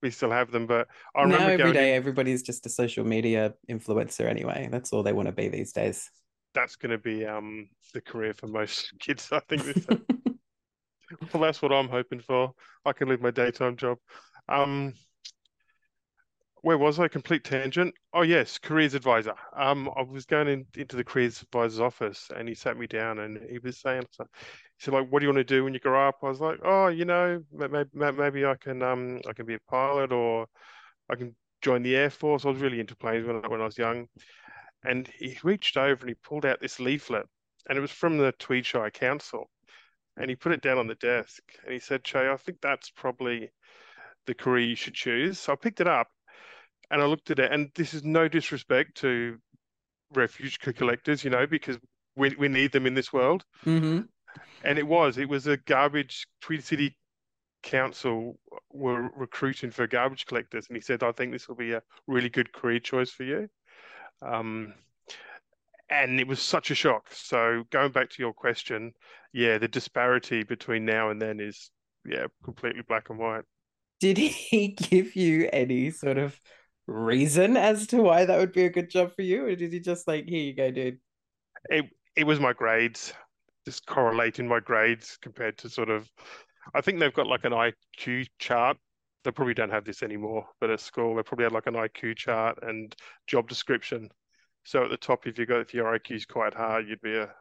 we 0.02 0.12
still 0.12 0.32
have 0.32 0.52
them. 0.52 0.68
But 0.68 0.88
I 1.16 1.26
now 1.26 1.48
remember 1.48 1.52
every 1.52 1.74
day, 1.74 1.90
in- 1.92 1.96
everybody's 1.96 2.44
just 2.44 2.66
a 2.66 2.70
social 2.70 3.06
media 3.06 3.54
influencer 3.70 4.26
anyway. 4.30 4.70
That's 4.72 4.94
all 4.94 5.04
they 5.04 5.14
want 5.14 5.28
to 5.28 5.34
be 5.34 5.50
these 5.50 5.72
days. 5.74 6.10
that's 6.54 6.76
going 6.76 6.92
to 6.92 6.98
be 6.98 7.26
um 7.26 7.70
the 7.94 8.02
career 8.02 8.34
for 8.34 8.48
most 8.48 8.94
kids. 9.00 9.30
I 9.32 9.40
think 9.48 9.64
well, 11.34 11.44
that's 11.44 11.62
what 11.62 11.72
I'm 11.72 11.90
hoping 11.90 12.20
for. 12.20 12.54
I 12.86 12.94
can 12.94 13.10
leave 13.10 13.22
my 13.22 13.32
daytime 13.32 13.78
job. 13.78 13.98
Um, 14.50 14.94
where 16.62 16.78
was 16.78 17.00
I? 17.00 17.08
Complete 17.08 17.44
tangent. 17.44 17.94
Oh 18.14 18.24
yes, 18.24 18.58
careers 18.58 18.94
advisor. 18.94 19.34
Um, 19.56 19.90
I 19.96 20.02
was 20.02 20.26
going 20.26 20.48
in, 20.48 20.66
into 20.76 20.96
the 20.96 21.04
careers 21.04 21.42
advisor's 21.42 21.80
office, 21.80 22.30
and 22.36 22.48
he 22.48 22.56
sat 22.56 22.78
me 22.78 22.88
down, 22.88 23.20
and 23.20 23.40
he 23.50 23.60
was 23.60 23.80
saying, 23.80 24.04
he 24.18 24.26
said, 24.80 24.94
like, 24.94 25.08
what 25.10 25.20
do 25.20 25.26
you 25.26 25.30
want 25.30 25.48
to 25.48 25.56
do 25.56 25.64
when 25.64 25.74
you 25.74 25.80
grow 25.80 26.08
up? 26.08 26.18
I 26.24 26.28
was 26.28 26.42
like, 26.42 26.60
oh, 26.64 26.88
you 26.88 27.06
know, 27.06 27.44
maybe 27.52 27.90
maybe 27.94 28.46
I 28.46 28.56
can 28.56 28.82
um 28.82 29.22
I 29.28 29.34
can 29.34 29.46
be 29.46 29.56
a 29.56 29.60
pilot, 29.70 30.12
or 30.12 30.48
I 31.10 31.16
can 31.16 31.36
join 31.62 31.84
the 31.84 31.96
air 31.96 32.10
force. 32.10 32.46
I 32.46 32.50
was 32.50 32.62
really 32.62 32.80
into 32.80 32.96
planes 32.96 33.26
when 33.26 33.38
I, 33.44 33.48
when 33.48 33.62
I 33.62 33.66
was 33.66 33.78
young, 33.78 34.08
and 34.84 35.08
he 35.20 35.38
reached 35.44 35.78
over 35.78 36.02
and 36.02 36.10
he 36.10 36.16
pulled 36.16 36.46
out 36.46 36.60
this 36.62 36.80
leaflet, 36.80 37.26
and 37.70 37.78
it 37.78 37.82
was 37.82 37.92
from 37.92 38.18
the 38.18 38.34
Tweed 38.40 38.66
Shire 38.66 38.92
Council, 38.92 39.50
and 40.18 40.30
he 40.30 40.36
put 40.36 40.52
it 40.52 40.62
down 40.62 40.78
on 40.78 40.88
the 40.88 40.96
desk, 40.96 41.42
and 41.64 41.74
he 41.74 41.80
said, 41.80 42.04
Che, 42.04 42.30
I 42.30 42.38
think 42.38 42.62
that's 42.62 42.90
probably 42.90 43.52
the 44.26 44.34
career 44.34 44.66
you 44.66 44.76
should 44.76 44.94
choose. 44.94 45.40
So 45.40 45.54
I 45.54 45.56
picked 45.56 45.82
it 45.82 45.88
up 45.88 46.10
and 46.92 47.02
I 47.02 47.06
looked 47.06 47.32
at 47.32 47.40
it, 47.40 47.52
and 47.52 47.72
this 47.76 47.94
is 47.94 48.04
no 48.04 48.28
disrespect 48.28 48.96
to 48.98 49.40
refuge 50.14 50.60
collectors, 50.60 51.24
you 51.24 51.30
know, 51.30 51.48
because 51.48 51.78
we 52.16 52.36
we 52.38 52.48
need 52.50 52.72
them 52.72 52.86
in 52.88 52.96
this 52.96 53.14
world. 53.14 53.46
hmm 53.64 54.10
And 54.64 54.78
it 54.78 54.86
was, 54.88 55.18
it 55.18 55.30
was 55.30 55.48
a 55.48 55.58
garbage 55.58 56.28
Tweed 56.42 56.64
City 56.64 56.96
Council 57.64 58.40
were 58.72 59.10
recruiting 59.16 59.72
for 59.72 59.88
garbage 59.88 60.26
collectors, 60.26 60.68
and 60.68 60.78
he 60.78 60.82
said, 60.82 61.04
I 61.04 61.12
think 61.14 61.32
this 61.34 61.48
will 61.48 61.56
be 61.56 61.74
a 61.74 61.84
really 62.08 62.30
good 62.30 62.54
career 62.54 62.80
choice 62.80 63.12
for 63.12 63.24
you. 63.24 63.50
Um, 64.22 64.76
and 65.90 66.20
it 66.20 66.28
was 66.28 66.42
such 66.42 66.72
a 66.72 66.76
shock. 66.76 67.08
So 67.12 67.64
going 67.72 67.92
back 67.92 68.10
to 68.12 68.22
your 68.22 68.34
question, 68.34 68.94
yeah, 69.34 69.58
the 69.58 69.68
disparity 69.68 70.44
between 70.44 70.86
now 70.86 71.10
and 71.10 71.22
then 71.22 71.40
is 71.40 71.72
yeah, 72.06 72.28
completely 72.44 72.84
black 72.88 73.10
and 73.10 73.20
white. 73.20 73.44
Did 74.00 74.18
he 74.18 74.68
give 74.90 75.16
you 75.16 75.50
any 75.52 75.92
sort 75.92 76.18
of 76.18 76.40
reason 76.88 77.58
as 77.58 77.88
to 77.88 78.02
why 78.02 78.26
that 78.26 78.38
would 78.40 78.54
be 78.54 78.66
a 78.66 78.70
good 78.70 78.90
job 78.90 79.14
for 79.16 79.22
you, 79.22 79.46
or 79.46 79.56
did 79.56 79.74
he 79.74 79.80
just 79.80 80.08
like, 80.08 80.26
here 80.28 80.42
you 80.42 80.56
go, 80.56 80.72
dude? 80.72 81.00
it 81.70 81.86
it 82.16 82.26
was 82.26 82.40
my 82.40 82.54
grades, 82.54 83.14
just 83.66 83.86
correlating 83.86 84.48
my 84.48 84.60
grades 84.60 85.18
compared 85.22 85.58
to 85.60 85.70
sort 85.70 85.90
of, 85.90 86.10
I 86.74 86.82
think 86.82 87.00
they've 87.00 87.14
got 87.14 87.28
like 87.28 87.46
an 87.46 87.54
IQ 87.54 88.28
chart. 88.40 88.78
They 89.24 89.32
probably 89.32 89.54
don't 89.54 89.70
have 89.72 89.86
this 89.86 90.04
anymore, 90.04 90.48
but 90.60 90.70
at 90.70 90.80
school 90.80 91.16
they 91.16 91.24
probably 91.24 91.44
had 91.44 91.52
like 91.52 91.68
an 91.68 91.76
IQ 91.76 92.16
chart 92.16 92.60
and 92.62 92.96
job 93.28 93.48
description. 93.48 94.10
So 94.64 94.84
at 94.84 94.90
the 94.90 94.98
top, 94.98 95.28
if 95.28 95.38
you 95.38 95.46
got 95.46 95.62
if 95.62 95.74
your 95.74 95.98
IQ 95.98 96.16
is 96.16 96.26
quite 96.26 96.54
high, 96.54 96.80
you'd 96.80 97.02
be 97.02 97.18
a 97.18 97.34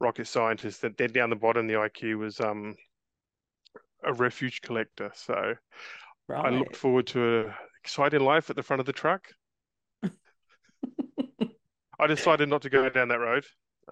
rocket 0.00 0.26
scientist. 0.26 0.82
And 0.84 0.96
then 0.96 1.12
down 1.12 1.30
the 1.30 1.36
bottom, 1.36 1.66
the 1.66 1.74
IQ 1.74 2.18
was 2.18 2.40
um 2.40 2.76
a 4.04 4.12
refuge 4.12 4.60
collector. 4.62 5.10
So 5.14 5.54
I 6.30 6.50
looked 6.50 6.76
forward 6.76 7.06
to 7.08 7.40
a 7.48 7.58
exciting 7.82 8.20
life 8.20 8.50
at 8.50 8.56
the 8.56 8.62
front 8.62 8.80
of 8.80 8.86
the 8.86 8.92
truck. 8.92 9.28
I 11.98 12.06
decided 12.06 12.48
not 12.48 12.62
to 12.62 12.70
go 12.70 12.88
down 12.88 13.08
that 13.08 13.20
road, 13.20 13.44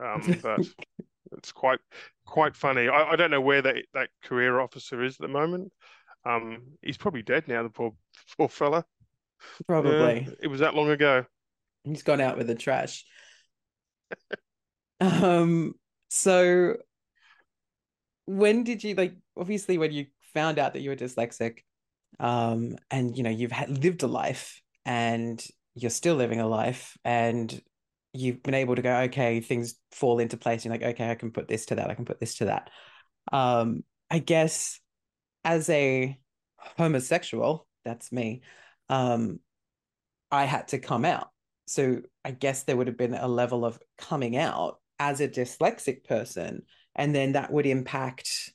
um, 0.03 0.39
but 0.43 0.61
it's 1.33 1.53
quite 1.53 1.81
quite 2.27 2.57
funny. 2.57 2.89
I, 2.89 3.13
I 3.13 3.17
don't 3.17 3.31
know 3.31 3.41
where 3.41 3.63
that 3.63 3.77
that 3.95 4.09
career 4.25 4.61
officer 4.61 5.03
is 5.03 5.17
at 5.17 5.21
the 5.21 5.29
moment. 5.29 5.73
Um, 6.25 6.63
he's 6.83 6.97
probably 6.97 7.23
dead 7.23 7.49
now. 7.49 7.63
The 7.63 7.71
poor 7.71 7.93
poor 8.37 8.49
fella. 8.49 8.85
Yeah, 9.39 9.65
Probably. 9.67 10.29
it 10.41 10.49
was 10.49 10.61
that 10.61 10.75
long 10.75 10.91
ago. 10.91 11.25
He's 11.85 12.03
gone 12.03 12.21
out 12.21 12.37
with 12.39 12.47
the 12.47 12.55
trash. 12.55 13.05
Um, 15.01 15.75
so 16.09 16.75
when 18.27 18.65
did 18.65 18.83
you 18.83 18.97
like 18.97 19.15
obviously 19.37 19.79
when 19.79 19.93
you 19.93 20.07
found 20.35 20.59
out 20.59 20.73
that 20.73 20.81
you 20.81 20.91
were 20.91 20.97
dyslexic, 20.97 21.59
um, 22.21 22.77
and 22.91 23.17
you 23.17 23.23
know, 23.23 23.31
you've 23.31 23.53
had 23.53 23.83
lived 23.83 24.03
a 24.03 24.07
life 24.07 24.61
and 24.85 25.45
you're 25.75 25.91
still 25.91 26.17
living 26.17 26.41
a 26.41 26.49
life 26.49 26.97
and 27.05 27.61
you've 28.13 28.43
been 28.43 28.55
able 28.55 28.75
to 28.75 28.83
go, 28.83 28.95
okay, 29.03 29.41
things 29.41 29.75
fall 29.93 30.19
into 30.19 30.37
place. 30.37 30.65
You're 30.65 30.73
like, 30.73 30.83
okay, 30.83 31.11
I 31.11 31.15
can 31.15 31.31
put 31.31 31.47
this 31.49 31.67
to 31.67 31.77
that, 31.77 31.91
I 31.91 31.95
can 31.95 32.05
put 32.05 32.21
this 32.21 32.37
to 32.37 32.47
that. 32.47 32.71
Um, 33.33 33.85
I 34.11 34.19
guess 34.19 34.81
as 35.45 35.69
a 35.71 36.19
homosexual, 36.57 37.67
that's 37.85 38.11
me, 38.11 38.43
um, 38.89 39.41
I 40.31 40.45
had 40.45 40.69
to 40.69 40.79
come 40.79 41.05
out. 41.05 41.31
So 41.67 42.01
I 42.25 42.31
guess 42.31 42.63
there 42.63 42.77
would 42.77 42.87
have 42.87 42.97
been 42.97 43.15
a 43.15 43.29
level 43.29 43.65
of 43.65 43.79
coming 43.99 44.37
out 44.37 44.81
as 44.99 45.21
a 45.21 45.29
dyslexic 45.29 46.05
person. 46.05 46.63
And 46.97 47.15
then 47.15 47.33
that 47.33 47.53
would 47.53 47.67
impact, 47.67 48.53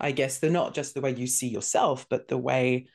I 0.00 0.12
guess, 0.12 0.38
the 0.38 0.50
not 0.50 0.74
just 0.74 0.94
the 0.94 1.00
way 1.00 1.14
you 1.14 1.26
see 1.26 1.48
yourself, 1.48 2.06
but 2.08 2.28
the 2.28 2.38
way 2.38 2.88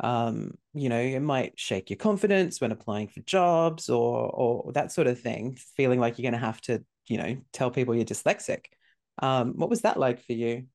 um, 0.00 0.56
you 0.74 0.88
know, 0.88 1.00
it 1.00 1.20
might 1.20 1.58
shake 1.58 1.90
your 1.90 1.96
confidence 1.96 2.60
when 2.60 2.70
applying 2.72 3.08
for 3.08 3.20
jobs 3.20 3.88
or 3.90 4.30
or 4.30 4.72
that 4.72 4.92
sort 4.92 5.08
of 5.08 5.20
thing, 5.20 5.56
feeling 5.76 5.98
like 6.00 6.18
you're 6.18 6.30
gonna 6.30 6.44
have 6.44 6.60
to, 6.62 6.84
you 7.08 7.18
know, 7.18 7.36
tell 7.52 7.70
people 7.70 7.94
you're 7.94 8.04
dyslexic. 8.04 8.66
Um, 9.20 9.54
what 9.56 9.70
was 9.70 9.82
that 9.82 9.98
like 9.98 10.20
for 10.24 10.34
you? 10.34 10.66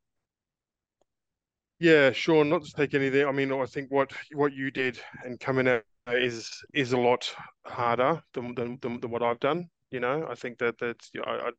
Yeah, 1.79 2.11
sure. 2.11 2.45
Not 2.45 2.63
to 2.63 2.71
take 2.71 2.93
anything. 2.93 3.27
I 3.27 3.31
mean, 3.31 3.51
I 3.51 3.65
think 3.65 3.91
what 3.91 4.11
what 4.33 4.53
you 4.53 4.71
did 4.71 4.99
and 5.23 5.39
coming 5.39 5.67
out 5.67 5.83
is 6.07 6.51
is 6.73 6.93
a 6.93 6.97
lot 6.97 7.33
harder 7.65 8.21
than 8.33 8.55
than 8.55 8.77
than, 8.81 8.99
than 8.99 9.11
what 9.11 9.23
I've 9.23 9.39
done. 9.39 9.69
You 9.91 9.99
know, 9.99 10.25
I 10.29 10.35
think 10.35 10.57
that 10.59 10.77
that's 10.79 11.09
you 11.13 11.21
know, 11.21 11.27
I, 11.27 11.51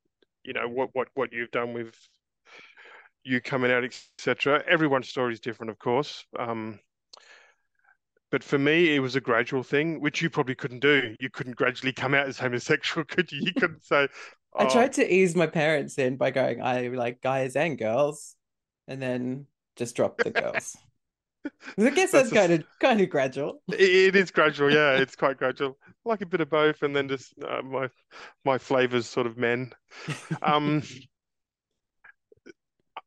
you 0.44 0.52
know 0.52 0.68
what 0.68 0.90
what 0.92 1.08
what 1.14 1.32
you've 1.32 1.50
done 1.50 1.72
with 1.74 1.94
you 3.24 3.40
coming 3.40 3.70
out, 3.70 3.84
etc. 3.84 4.62
Everyone's 4.68 5.08
story 5.08 5.32
is 5.32 5.40
different, 5.40 5.70
of 5.70 5.78
course. 5.78 6.24
Um, 6.38 6.78
but 8.30 8.42
for 8.42 8.58
me, 8.58 8.94
it 8.94 8.98
was 9.00 9.16
a 9.16 9.20
gradual 9.20 9.62
thing, 9.62 10.00
which 10.00 10.20
you 10.20 10.28
probably 10.28 10.54
couldn't 10.54 10.80
do. 10.80 11.14
You 11.20 11.30
couldn't 11.30 11.56
gradually 11.56 11.92
come 11.92 12.14
out 12.14 12.26
as 12.26 12.38
homosexual, 12.38 13.04
could 13.08 13.30
you? 13.32 13.40
You 13.42 13.52
couldn't 13.52 13.84
say, 13.84 14.08
I 14.56 14.64
"Oh, 14.64 14.68
tried 14.68 14.92
to 14.94 15.12
ease 15.14 15.34
my 15.36 15.46
parents 15.46 15.98
in 15.98 16.16
by 16.16 16.30
going, 16.30 16.60
I 16.62 16.88
like 16.88 17.20
guys 17.20 17.56
and 17.56 17.78
girls, 17.78 18.34
and 18.88 19.00
then 19.00 19.46
just 19.76 19.96
drop 19.96 20.18
the 20.18 20.30
girls. 20.30 20.76
I 21.78 21.90
guess 21.90 22.10
That's 22.12 22.12
that's 22.12 22.32
a- 22.32 22.34
kind 22.34 22.52
of 22.52 22.64
kind 22.80 23.00
of 23.00 23.10
gradual. 23.10 23.62
It, 23.68 23.80
it 23.80 24.16
is 24.16 24.30
gradual, 24.30 24.72
yeah. 24.72 24.96
It's 24.96 25.16
quite 25.16 25.36
gradual. 25.36 25.78
Like 26.04 26.20
a 26.22 26.26
bit 26.26 26.40
of 26.40 26.50
both, 26.50 26.82
and 26.82 26.94
then 26.94 27.08
just 27.08 27.34
uh, 27.46 27.62
my 27.62 27.88
my 28.44 28.58
flavors 28.58 29.06
sort 29.06 29.26
of 29.26 29.36
men. 29.36 29.72
Um, 30.42 30.82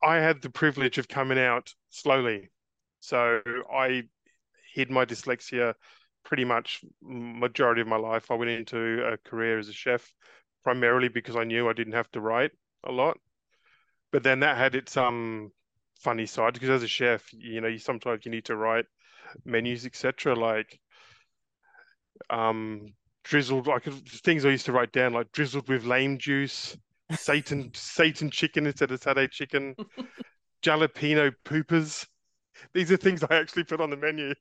I 0.03 0.17
had 0.17 0.41
the 0.41 0.49
privilege 0.49 0.97
of 0.97 1.07
coming 1.07 1.39
out 1.39 1.73
slowly, 1.89 2.49
so 2.99 3.41
I 3.71 4.03
hid 4.73 4.91
my 4.91 5.05
dyslexia 5.05 5.73
pretty 6.23 6.45
much 6.45 6.83
majority 7.01 7.81
of 7.81 7.87
my 7.87 7.95
life. 7.95 8.29
I 8.29 8.35
went 8.35 8.51
into 8.51 9.05
a 9.05 9.17
career 9.17 9.57
as 9.59 9.69
a 9.69 9.73
chef 9.73 10.11
primarily 10.63 11.07
because 11.07 11.35
I 11.35 11.45
knew 11.45 11.69
I 11.69 11.73
didn't 11.73 11.93
have 11.93 12.11
to 12.11 12.21
write 12.21 12.51
a 12.83 12.91
lot, 12.91 13.17
but 14.11 14.23
then 14.23 14.41
that 14.41 14.57
had 14.57 14.75
its 14.75 14.97
um 14.97 15.51
funny 16.01 16.25
side 16.25 16.53
because 16.53 16.69
as 16.69 16.83
a 16.83 16.87
chef, 16.87 17.31
you 17.33 17.61
know, 17.61 17.67
you 17.67 17.79
sometimes 17.79 18.25
you 18.25 18.31
need 18.31 18.45
to 18.45 18.55
write 18.55 18.85
menus, 19.45 19.85
etc. 19.85 20.35
Like 20.35 20.79
um 22.29 22.93
drizzled 23.23 23.67
like 23.67 23.83
things 23.83 24.45
I 24.45 24.49
used 24.49 24.65
to 24.67 24.71
write 24.71 24.91
down 24.91 25.13
like 25.13 25.31
drizzled 25.31 25.67
with 25.67 25.85
lime 25.85 26.17
juice, 26.17 26.77
Satan 27.11 27.71
Satan 27.73 28.29
chicken 28.31 28.65
instead 28.67 28.91
of 28.91 29.01
satay 29.01 29.29
chicken, 29.31 29.75
jalapeno 30.63 31.31
poopers. 31.45 32.07
these 32.73 32.91
are 32.91 32.97
things 32.97 33.23
I 33.23 33.35
actually 33.35 33.65
put 33.65 33.81
on 33.81 33.89
the 33.91 33.97
menu. 33.97 34.33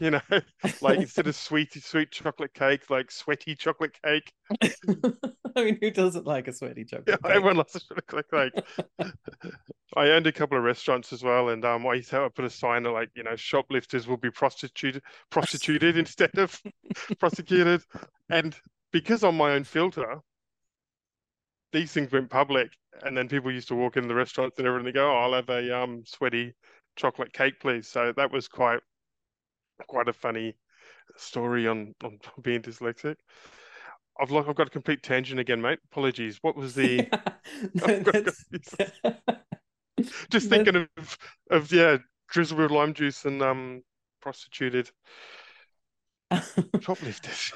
You 0.00 0.10
know, 0.12 0.20
like 0.80 1.00
instead 1.00 1.26
of 1.28 1.36
sweet 1.36 1.72
sweet 1.74 2.10
chocolate 2.10 2.54
cake, 2.54 2.90
like 2.90 3.10
sweaty 3.10 3.56
chocolate 3.56 3.96
cake. 4.04 4.32
I 5.56 5.64
mean, 5.64 5.78
who 5.80 5.90
doesn't 5.90 6.26
like 6.26 6.48
a 6.48 6.52
sweaty 6.52 6.84
chocolate 6.84 7.06
Yeah, 7.06 7.16
cake? 7.22 7.34
everyone 7.34 7.56
loves 7.56 7.74
a 7.76 7.80
chocolate 7.80 8.30
cake. 8.30 8.52
I 9.96 10.10
owned 10.10 10.26
a 10.26 10.32
couple 10.32 10.58
of 10.58 10.64
restaurants 10.64 11.12
as 11.12 11.22
well, 11.22 11.48
and 11.48 11.64
um, 11.64 11.86
I 11.86 11.94
used 11.94 12.10
to 12.10 12.22
I 12.24 12.28
put 12.28 12.44
a 12.44 12.50
sign 12.50 12.82
that 12.84 12.90
like, 12.90 13.10
you 13.14 13.22
know, 13.22 13.36
shoplifters 13.36 14.06
will 14.06 14.16
be 14.16 14.30
prostituted 14.30 15.02
prostituted 15.30 15.96
instead 15.96 16.36
of 16.38 16.60
prosecuted. 17.18 17.82
And 18.30 18.56
because 18.92 19.24
on 19.24 19.36
my 19.36 19.52
own 19.52 19.64
filter, 19.64 20.20
these 21.74 21.92
things 21.92 22.12
went 22.12 22.30
public, 22.30 22.70
and 23.02 23.16
then 23.16 23.28
people 23.28 23.50
used 23.50 23.68
to 23.68 23.74
walk 23.74 23.96
in 23.96 24.08
the 24.08 24.14
restaurants 24.14 24.58
and 24.58 24.66
everything. 24.66 24.86
They 24.86 24.92
go, 24.92 25.10
oh, 25.10 25.16
"I'll 25.16 25.34
have 25.34 25.50
a 25.50 25.76
um 25.76 26.04
sweaty 26.06 26.54
chocolate 26.96 27.32
cake, 27.32 27.60
please." 27.60 27.88
So 27.88 28.12
that 28.16 28.30
was 28.30 28.48
quite 28.48 28.80
quite 29.88 30.08
a 30.08 30.12
funny 30.12 30.56
story 31.16 31.66
on 31.66 31.94
on 32.02 32.18
being 32.42 32.62
dyslexic. 32.62 33.16
I've 34.18 34.30
like 34.30 34.48
I've 34.48 34.54
got 34.54 34.68
a 34.68 34.70
complete 34.70 35.02
tangent 35.02 35.40
again, 35.40 35.60
mate. 35.60 35.80
Apologies. 35.90 36.38
What 36.40 36.56
was 36.56 36.74
the? 36.74 37.06
No, 37.74 37.86
got 38.00 38.14
Just 40.30 40.48
thinking 40.48 40.76
of 40.96 41.18
of 41.50 41.72
yeah, 41.72 41.98
drizzle 42.28 42.58
with 42.58 42.70
lime 42.70 42.94
juice 42.94 43.24
and 43.24 43.42
um 43.42 43.82
prostituted 44.20 44.90
shoplifters. 46.80 47.52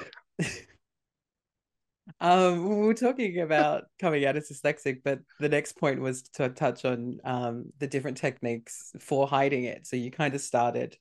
Um, 2.19 2.67
we 2.67 2.87
were 2.87 2.93
talking 2.93 3.39
about 3.39 3.85
coming 3.99 4.25
out 4.25 4.35
as 4.35 4.49
dyslexic, 4.49 5.01
but 5.03 5.19
the 5.39 5.49
next 5.49 5.77
point 5.77 6.01
was 6.01 6.23
to 6.33 6.49
touch 6.49 6.85
on 6.85 7.19
um, 7.23 7.65
the 7.79 7.87
different 7.87 8.17
techniques 8.17 8.91
for 8.99 9.27
hiding 9.27 9.65
it. 9.65 9.87
So 9.87 9.95
you 9.95 10.11
kind 10.11 10.33
of 10.33 10.41
started 10.41 10.97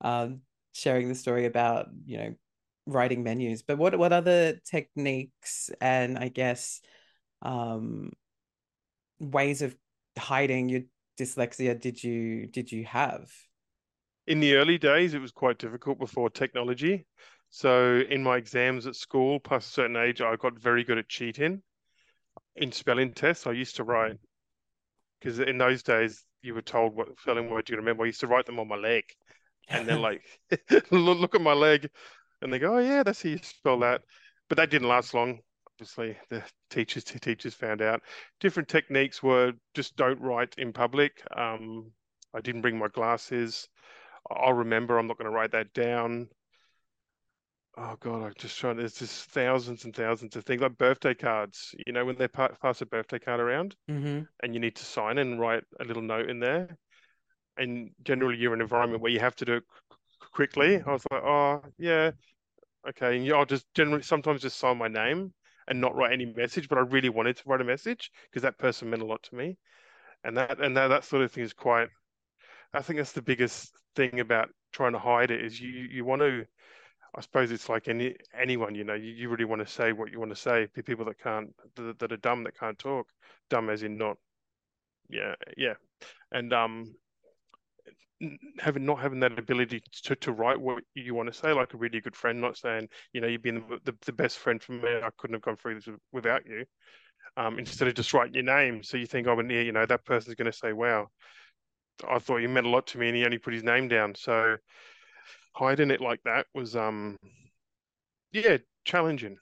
um, 0.00 0.40
sharing 0.72 1.08
the 1.08 1.14
story 1.14 1.46
about, 1.46 1.88
you 2.04 2.18
know, 2.18 2.34
writing 2.86 3.22
menus, 3.22 3.62
but 3.62 3.78
what 3.78 3.96
what 3.96 4.12
other 4.12 4.58
techniques 4.64 5.70
and 5.80 6.18
I 6.18 6.28
guess 6.28 6.80
um, 7.42 8.10
ways 9.20 9.62
of 9.62 9.76
hiding 10.18 10.68
your 10.68 10.82
dyslexia 11.18 11.80
did 11.80 12.02
you 12.02 12.46
did 12.46 12.72
you 12.72 12.84
have? 12.86 13.30
In 14.26 14.40
the 14.40 14.54
early 14.54 14.78
days, 14.78 15.14
it 15.14 15.20
was 15.20 15.32
quite 15.32 15.58
difficult 15.58 15.98
before 15.98 16.30
technology. 16.30 17.06
So 17.54 17.98
in 18.08 18.22
my 18.22 18.38
exams 18.38 18.86
at 18.86 18.96
school, 18.96 19.38
past 19.38 19.68
a 19.68 19.72
certain 19.72 19.96
age, 19.96 20.22
I 20.22 20.36
got 20.36 20.58
very 20.58 20.84
good 20.84 20.96
at 20.96 21.10
cheating. 21.10 21.62
In 22.56 22.72
spelling 22.72 23.12
tests, 23.12 23.46
I 23.46 23.52
used 23.52 23.76
to 23.76 23.84
write 23.84 24.16
because 25.20 25.38
in 25.38 25.58
those 25.58 25.82
days 25.82 26.24
you 26.40 26.54
were 26.54 26.62
told 26.62 26.96
what 26.96 27.08
spelling 27.20 27.50
words 27.50 27.68
you 27.68 27.76
remember. 27.76 28.04
I 28.04 28.06
used 28.06 28.20
to 28.20 28.26
write 28.26 28.46
them 28.46 28.58
on 28.58 28.68
my 28.68 28.76
leg, 28.76 29.04
and 29.68 29.86
then 29.86 30.00
like 30.00 30.22
look, 30.90 31.34
at 31.34 31.42
my 31.42 31.52
leg, 31.52 31.90
and 32.40 32.50
they 32.50 32.58
go, 32.58 32.76
"Oh 32.76 32.78
yeah, 32.78 33.02
that's 33.02 33.22
how 33.22 33.28
you 33.28 33.38
spell 33.42 33.78
that." 33.80 34.00
But 34.48 34.56
that 34.56 34.70
didn't 34.70 34.88
last 34.88 35.12
long. 35.12 35.40
Obviously, 35.74 36.16
the 36.30 36.42
teachers 36.70 37.04
teachers 37.04 37.52
found 37.52 37.82
out. 37.82 38.00
Different 38.40 38.70
techniques 38.70 39.22
were 39.22 39.52
just 39.74 39.94
don't 39.96 40.20
write 40.22 40.54
in 40.56 40.72
public. 40.72 41.22
Um, 41.36 41.92
I 42.32 42.40
didn't 42.40 42.62
bring 42.62 42.78
my 42.78 42.88
glasses. 42.88 43.68
I'll 44.30 44.54
remember. 44.54 44.98
I'm 44.98 45.06
not 45.06 45.18
going 45.18 45.30
to 45.30 45.36
write 45.36 45.52
that 45.52 45.74
down. 45.74 46.28
Oh 47.76 47.96
God, 48.00 48.22
I'm 48.22 48.34
just 48.36 48.58
trying. 48.58 48.76
There's 48.76 48.94
just 48.98 49.30
thousands 49.30 49.84
and 49.84 49.94
thousands 49.94 50.36
of 50.36 50.44
things 50.44 50.60
like 50.60 50.76
birthday 50.76 51.14
cards. 51.14 51.74
You 51.86 51.92
know, 51.92 52.04
when 52.04 52.16
they 52.16 52.28
pass 52.28 52.80
a 52.80 52.86
birthday 52.86 53.18
card 53.18 53.40
around 53.40 53.76
hmm 53.88 54.26
and 54.42 54.54
you 54.54 54.60
need 54.60 54.76
to 54.76 54.84
sign 54.84 55.18
and 55.18 55.40
write 55.40 55.64
a 55.80 55.84
little 55.84 56.02
note 56.02 56.30
in 56.30 56.40
there. 56.40 56.78
And 57.56 57.90
generally, 58.02 58.36
you're 58.38 58.54
in 58.54 58.60
an 58.60 58.64
environment 58.64 59.02
where 59.02 59.12
you 59.12 59.20
have 59.20 59.36
to 59.36 59.44
do 59.44 59.54
it 59.56 59.64
quickly. 60.32 60.82
I 60.82 60.92
was 60.92 61.04
like, 61.10 61.22
oh 61.24 61.62
yeah, 61.78 62.12
okay. 62.88 63.16
And 63.18 63.32
I'll 63.32 63.46
just 63.46 63.66
generally 63.74 64.02
sometimes 64.02 64.42
just 64.42 64.58
sign 64.58 64.78
my 64.78 64.88
name 64.88 65.34
and 65.68 65.80
not 65.80 65.96
write 65.96 66.12
any 66.12 66.26
message. 66.26 66.68
But 66.68 66.78
I 66.78 66.82
really 66.82 67.10
wanted 67.10 67.36
to 67.38 67.44
write 67.46 67.60
a 67.62 67.64
message 67.64 68.10
because 68.30 68.42
that 68.42 68.58
person 68.58 68.90
meant 68.90 69.02
a 69.02 69.06
lot 69.06 69.22
to 69.24 69.34
me. 69.36 69.58
And 70.24 70.36
that 70.36 70.60
and 70.60 70.76
that, 70.76 70.88
that 70.88 71.04
sort 71.04 71.22
of 71.22 71.32
thing 71.32 71.44
is 71.44 71.52
quite. 71.54 71.88
I 72.74 72.82
think 72.82 72.98
that's 72.98 73.12
the 73.12 73.22
biggest 73.22 73.72
thing 73.96 74.20
about 74.20 74.50
trying 74.72 74.92
to 74.92 74.98
hide 74.98 75.30
it 75.30 75.44
is 75.44 75.60
you 75.60 75.70
you 75.70 76.04
want 76.04 76.22
to. 76.22 76.46
I 77.14 77.20
suppose 77.20 77.50
it's 77.50 77.68
like 77.68 77.88
any 77.88 78.16
anyone, 78.38 78.74
you 78.74 78.84
know, 78.84 78.94
you, 78.94 79.12
you 79.12 79.28
really 79.28 79.44
want 79.44 79.60
to 79.60 79.72
say 79.72 79.92
what 79.92 80.10
you 80.10 80.18
want 80.18 80.30
to 80.30 80.40
say. 80.40 80.66
People 80.84 81.04
that 81.04 81.18
can't, 81.18 81.54
that, 81.76 81.98
that 81.98 82.12
are 82.12 82.16
dumb, 82.16 82.44
that 82.44 82.58
can't 82.58 82.78
talk, 82.78 83.06
dumb 83.50 83.68
as 83.68 83.82
in 83.82 83.98
not, 83.98 84.16
yeah, 85.10 85.34
yeah, 85.56 85.74
and 86.30 86.52
um, 86.52 86.94
having 88.58 88.86
not 88.86 89.00
having 89.00 89.20
that 89.20 89.38
ability 89.38 89.82
to 90.04 90.16
to 90.16 90.32
write 90.32 90.60
what 90.60 90.82
you 90.94 91.14
want 91.14 91.32
to 91.32 91.38
say, 91.38 91.52
like 91.52 91.74
a 91.74 91.76
really 91.76 92.00
good 92.00 92.16
friend, 92.16 92.40
not 92.40 92.56
saying, 92.56 92.88
you 93.12 93.20
know, 93.20 93.26
you've 93.26 93.42
been 93.42 93.62
the, 93.68 93.78
the, 93.84 93.96
the 94.06 94.12
best 94.12 94.38
friend 94.38 94.62
for 94.62 94.72
me, 94.72 94.88
I 95.02 95.10
couldn't 95.18 95.34
have 95.34 95.42
gone 95.42 95.56
through 95.56 95.74
this 95.74 95.88
without 96.12 96.46
you. 96.46 96.64
Um, 97.36 97.58
instead 97.58 97.88
of 97.88 97.94
just 97.94 98.12
writing 98.12 98.34
your 98.34 98.44
name, 98.44 98.82
so 98.82 98.96
you 98.96 99.06
think, 99.06 99.26
oh, 99.26 99.40
yeah, 99.40 99.60
you 99.60 99.72
know, 99.72 99.86
that 99.86 100.04
person's 100.04 100.34
going 100.34 100.50
to 100.50 100.56
say, 100.56 100.72
wow, 100.72 101.08
I 102.08 102.18
thought 102.18 102.38
you 102.38 102.48
meant 102.48 102.66
a 102.66 102.70
lot 102.70 102.86
to 102.88 102.98
me, 102.98 103.08
and 103.08 103.16
he 103.16 103.24
only 103.24 103.38
put 103.38 103.54
his 103.54 103.62
name 103.62 103.88
down. 103.88 104.14
So 104.14 104.56
hiding 105.54 105.90
it 105.90 106.00
like 106.00 106.20
that 106.24 106.46
was 106.54 106.76
um 106.76 107.16
yeah 108.32 108.56
challenging 108.84 109.36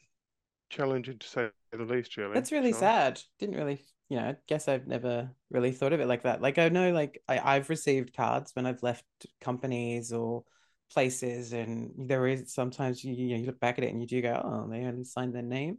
challenging 0.70 1.18
to 1.18 1.26
say 1.26 1.48
the 1.72 1.84
least 1.84 2.16
really 2.16 2.34
That's 2.34 2.52
really 2.52 2.72
sad. 2.72 3.20
Didn't 3.38 3.56
really, 3.56 3.80
you 4.08 4.16
know, 4.18 4.28
I 4.28 4.36
guess 4.46 4.68
I've 4.68 4.86
never 4.86 5.30
really 5.50 5.72
thought 5.72 5.92
of 5.92 6.00
it 6.00 6.06
like 6.06 6.22
that. 6.22 6.40
Like 6.40 6.58
I 6.58 6.68
know 6.68 6.92
like 6.92 7.22
I, 7.28 7.56
I've 7.56 7.70
received 7.70 8.16
cards 8.16 8.52
when 8.54 8.66
I've 8.66 8.82
left 8.82 9.04
companies 9.40 10.12
or 10.12 10.44
places 10.92 11.52
and 11.52 11.92
there 11.96 12.26
is 12.26 12.52
sometimes 12.52 13.04
you, 13.04 13.14
you 13.14 13.34
know, 13.34 13.40
you 13.40 13.46
look 13.46 13.60
back 13.60 13.78
at 13.78 13.84
it 13.84 13.90
and 13.90 14.00
you 14.00 14.06
do 14.06 14.22
go, 14.22 14.40
oh, 14.44 14.68
they 14.70 14.84
only 14.84 15.04
signed 15.04 15.34
their 15.34 15.42
name. 15.42 15.78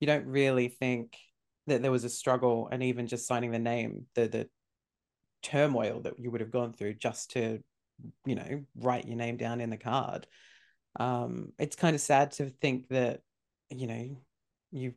You 0.00 0.06
don't 0.06 0.26
really 0.26 0.68
think 0.68 1.16
that 1.66 1.82
there 1.82 1.92
was 1.92 2.04
a 2.04 2.08
struggle 2.10 2.68
and 2.70 2.82
even 2.82 3.06
just 3.06 3.26
signing 3.26 3.50
the 3.52 3.58
name, 3.58 4.06
the 4.14 4.28
the 4.28 4.48
turmoil 5.42 6.00
that 6.02 6.18
you 6.18 6.30
would 6.30 6.40
have 6.40 6.50
gone 6.50 6.72
through 6.72 6.94
just 6.94 7.32
to, 7.32 7.60
you 8.24 8.34
know, 8.34 8.64
write 8.76 9.06
your 9.06 9.16
name 9.16 9.36
down 9.36 9.60
in 9.60 9.70
the 9.70 9.76
card. 9.76 10.26
Um, 10.98 11.52
it's 11.58 11.76
kind 11.76 11.94
of 11.94 12.00
sad 12.00 12.32
to 12.32 12.50
think 12.60 12.88
that, 12.88 13.20
you 13.70 13.86
know, 13.86 14.16
you 14.70 14.94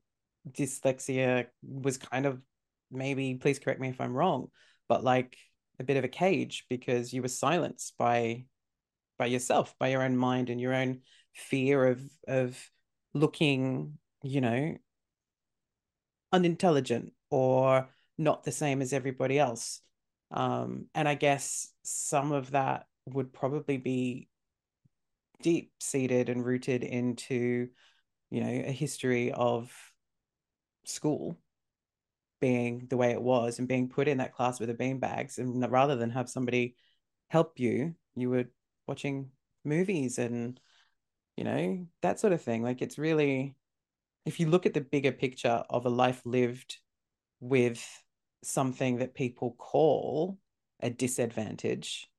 dyslexia 0.52 1.48
was 1.64 1.98
kind 1.98 2.26
of 2.26 2.40
maybe 2.92 3.36
please 3.36 3.60
correct 3.60 3.80
me 3.80 3.90
if 3.90 4.00
I'm 4.00 4.14
wrong, 4.14 4.50
but 4.88 5.04
like 5.04 5.38
a 5.80 5.84
bit 5.84 5.98
of 5.98 6.04
a 6.04 6.10
cage 6.10 6.66
because 6.70 7.14
you 7.14 7.22
were 7.22 7.28
silenced 7.28 7.98
by 7.98 8.46
by 9.18 9.28
yourself, 9.28 9.74
by 9.80 9.90
your 9.90 10.04
own 10.04 10.18
mind 10.18 10.50
and 10.50 10.60
your 10.60 10.74
own 10.74 11.02
fear 11.34 11.88
of 11.88 12.02
of 12.28 12.70
looking, 13.14 13.98
you 14.24 14.42
know, 14.42 14.76
unintelligent 16.32 17.14
or 17.30 17.90
not 18.18 18.44
the 18.44 18.52
same 18.52 18.82
as 18.82 18.94
everybody 18.94 19.40
else. 19.40 19.82
Um, 20.32 20.88
and 20.94 21.08
I 21.08 21.16
guess 21.16 21.70
some 21.84 22.32
of 22.32 22.52
that 22.52 22.88
would 23.06 23.32
probably 23.34 23.78
be 23.78 24.28
deep 25.42 25.72
seated 25.80 26.30
and 26.30 26.46
rooted 26.46 26.84
into, 26.84 27.70
you 28.32 28.42
know, 28.42 28.50
a 28.50 28.72
history 28.72 29.32
of 29.32 29.72
school 30.84 31.38
being 32.42 32.88
the 32.90 32.98
way 32.98 33.12
it 33.12 33.22
was 33.22 33.60
and 33.60 33.68
being 33.68 33.90
put 33.90 34.08
in 34.08 34.18
that 34.18 34.34
class 34.34 34.60
with 34.60 34.70
the 34.70 34.76
beanbags 34.76 35.38
and 35.38 35.72
rather 35.72 35.96
than 35.96 36.10
have 36.10 36.30
somebody 36.30 36.76
help 37.30 37.60
you 37.60 37.96
you 38.16 38.30
were 38.30 38.46
watching 38.88 39.32
movies 39.64 40.20
and 40.20 40.60
you 41.38 41.44
know 41.44 41.86
that 42.02 42.20
sort 42.20 42.34
of 42.34 42.42
thing. 42.42 42.64
Like 42.64 42.82
it's 42.82 42.98
really 42.98 43.56
if 44.26 44.40
you 44.40 44.48
look 44.48 44.66
at 44.66 44.74
the 44.74 44.82
bigger 44.82 45.12
picture 45.12 45.64
of 45.70 45.86
a 45.86 45.90
life 45.90 46.22
lived 46.26 46.78
with 47.40 47.86
something 48.46 48.98
that 48.98 49.14
people 49.14 49.56
call 49.58 50.38
a 50.82 50.90
disadvantage 50.90 52.10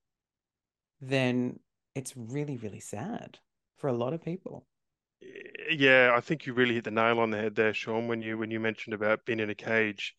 then 1.00 1.58
it's 1.94 2.14
really 2.16 2.56
really 2.56 2.80
sad 2.80 3.38
for 3.76 3.88
a 3.88 3.92
lot 3.92 4.12
of 4.12 4.24
people. 4.24 4.66
Yeah 5.70 6.12
I 6.14 6.20
think 6.20 6.46
you 6.46 6.54
really 6.54 6.74
hit 6.74 6.84
the 6.84 6.90
nail 6.90 7.20
on 7.20 7.30
the 7.30 7.38
head 7.38 7.54
there 7.54 7.74
Sean 7.74 8.08
when 8.08 8.22
you 8.22 8.38
when 8.38 8.50
you 8.50 8.60
mentioned 8.60 8.94
about 8.94 9.24
being 9.24 9.40
in 9.40 9.50
a 9.50 9.54
cage. 9.54 10.14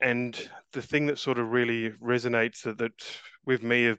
And 0.00 0.38
the 0.72 0.82
thing 0.82 1.06
that 1.06 1.18
sort 1.18 1.38
of 1.38 1.50
really 1.52 1.90
resonates 1.90 2.62
that, 2.62 2.76
that 2.78 2.92
with 3.46 3.62
me 3.62 3.86
of 3.86 3.98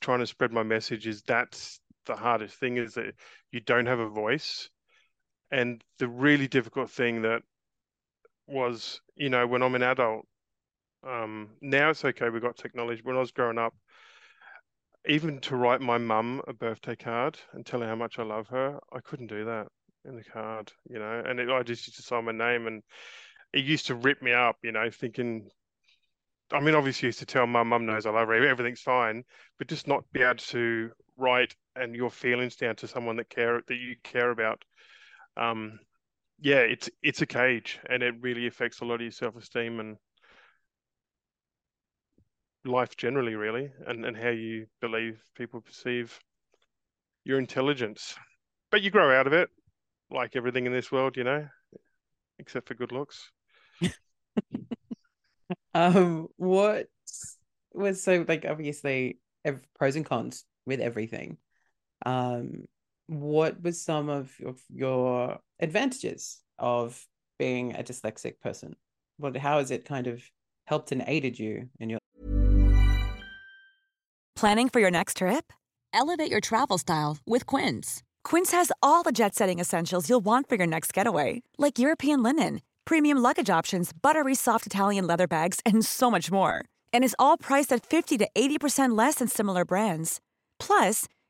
trying 0.00 0.20
to 0.20 0.26
spread 0.26 0.52
my 0.52 0.62
message 0.62 1.06
is 1.06 1.22
that's 1.22 1.80
the 2.06 2.14
hardest 2.14 2.56
thing 2.58 2.76
is 2.76 2.94
that 2.94 3.14
you 3.50 3.60
don't 3.60 3.86
have 3.86 3.98
a 3.98 4.08
voice. 4.08 4.70
And 5.50 5.82
the 5.98 6.08
really 6.08 6.46
difficult 6.46 6.90
thing 6.90 7.22
that 7.22 7.42
was 8.46 9.00
you 9.16 9.28
know 9.28 9.46
when 9.46 9.62
I'm 9.62 9.74
an 9.74 9.82
adult 9.82 10.26
um 11.06 11.50
now 11.60 11.90
it's 11.90 12.04
okay 12.04 12.28
we've 12.28 12.42
got 12.42 12.56
technology 12.56 13.00
when 13.02 13.16
I 13.16 13.20
was 13.20 13.32
growing 13.32 13.58
up 13.58 13.74
even 15.08 15.40
to 15.40 15.56
write 15.56 15.80
my 15.80 15.98
mum 15.98 16.42
a 16.48 16.52
birthday 16.52 16.96
card 16.96 17.38
and 17.52 17.64
tell 17.64 17.80
her 17.80 17.86
how 17.86 17.96
much 17.96 18.18
I 18.18 18.22
love 18.22 18.48
her 18.48 18.78
I 18.92 19.00
couldn't 19.00 19.28
do 19.28 19.44
that 19.44 19.68
in 20.04 20.16
the 20.16 20.24
card 20.24 20.72
you 20.88 20.98
know 20.98 21.22
and 21.26 21.40
it, 21.40 21.50
I 21.50 21.62
just 21.62 21.86
used 21.86 21.96
to 21.96 22.02
sign 22.02 22.24
my 22.24 22.32
name 22.32 22.66
and 22.66 22.82
it 23.52 23.64
used 23.64 23.86
to 23.86 23.94
rip 23.94 24.22
me 24.22 24.32
up 24.32 24.56
you 24.62 24.72
know 24.72 24.90
thinking 24.90 25.48
I 26.52 26.60
mean, 26.60 26.74
obviously, 26.74 27.06
used 27.06 27.18
to 27.18 27.26
tell 27.26 27.46
my 27.46 27.64
mum 27.64 27.86
knows 27.86 28.06
I 28.06 28.10
love 28.10 28.28
her, 28.28 28.46
everything's 28.46 28.80
fine, 28.80 29.24
but 29.58 29.66
just 29.66 29.88
not 29.88 30.04
be 30.12 30.22
able 30.22 30.36
to 30.36 30.90
write 31.16 31.56
and 31.74 31.94
your 31.94 32.10
feelings 32.10 32.56
down 32.56 32.76
to 32.76 32.88
someone 32.88 33.16
that 33.16 33.30
care 33.30 33.62
that 33.66 33.74
you 33.74 33.96
care 34.04 34.30
about. 34.30 34.64
Um, 35.36 35.80
yeah, 36.40 36.58
it's 36.58 36.90
it's 37.02 37.22
a 37.22 37.26
cage, 37.26 37.78
and 37.88 38.02
it 38.02 38.14
really 38.20 38.46
affects 38.46 38.80
a 38.80 38.84
lot 38.84 38.96
of 38.96 39.00
your 39.02 39.10
self 39.10 39.36
esteem 39.36 39.80
and 39.80 39.96
life 42.64 42.96
generally, 42.96 43.34
really, 43.34 43.70
and 43.86 44.04
and 44.04 44.16
how 44.16 44.30
you 44.30 44.66
believe 44.80 45.20
people 45.34 45.60
perceive 45.60 46.18
your 47.24 47.38
intelligence. 47.38 48.14
But 48.70 48.82
you 48.82 48.90
grow 48.90 49.18
out 49.18 49.26
of 49.26 49.32
it, 49.32 49.48
like 50.10 50.36
everything 50.36 50.66
in 50.66 50.72
this 50.72 50.92
world, 50.92 51.16
you 51.16 51.24
know, 51.24 51.46
except 52.38 52.68
for 52.68 52.74
good 52.74 52.92
looks. 52.92 53.30
um, 55.74 56.28
what 56.36 56.86
was 57.72 58.02
so 58.02 58.24
like 58.26 58.44
obviously 58.48 59.18
pros 59.78 59.96
and 59.96 60.04
cons 60.04 60.44
with 60.66 60.80
everything. 60.80 61.38
Um, 62.04 62.64
what 63.06 63.62
was 63.62 63.80
some 63.80 64.08
of, 64.08 64.32
of 64.44 64.60
your 64.68 65.38
advantages 65.60 66.40
of 66.58 67.06
being 67.38 67.74
a 67.74 67.82
dyslexic 67.82 68.40
person? 68.40 68.74
What 69.18 69.36
how 69.36 69.58
has 69.58 69.70
it 69.70 69.84
kind 69.84 70.06
of 70.06 70.22
helped 70.66 70.92
and 70.92 71.02
aided 71.06 71.38
you 71.38 71.68
in 71.80 71.90
your 71.90 72.00
planning 74.34 74.68
for 74.68 74.80
your 74.80 74.90
next 74.90 75.18
trip? 75.18 75.52
Elevate 75.94 76.30
your 76.30 76.40
travel 76.40 76.76
style 76.76 77.16
with 77.26 77.46
Quince. 77.46 78.02
Quince 78.22 78.52
has 78.52 78.70
all 78.82 79.02
the 79.02 79.12
jet-setting 79.12 79.58
essentials 79.58 80.10
you'll 80.10 80.24
want 80.24 80.46
for 80.48 80.56
your 80.56 80.66
next 80.66 80.92
getaway, 80.92 81.42
like 81.56 81.78
European 81.78 82.22
linen, 82.22 82.60
premium 82.84 83.16
luggage 83.18 83.48
options, 83.48 83.92
buttery 84.02 84.34
soft 84.34 84.66
Italian 84.66 85.06
leather 85.06 85.26
bags, 85.26 85.60
and 85.64 85.84
so 85.86 86.10
much 86.10 86.30
more. 86.30 86.64
And 86.92 87.02
is 87.02 87.16
all 87.18 87.38
priced 87.38 87.72
at 87.72 87.86
50 87.86 88.18
to 88.18 88.28
80% 88.36 88.96
less 88.96 89.16
than 89.16 89.28
similar 89.28 89.64
brands. 89.64 90.20
Plus, 90.58 91.06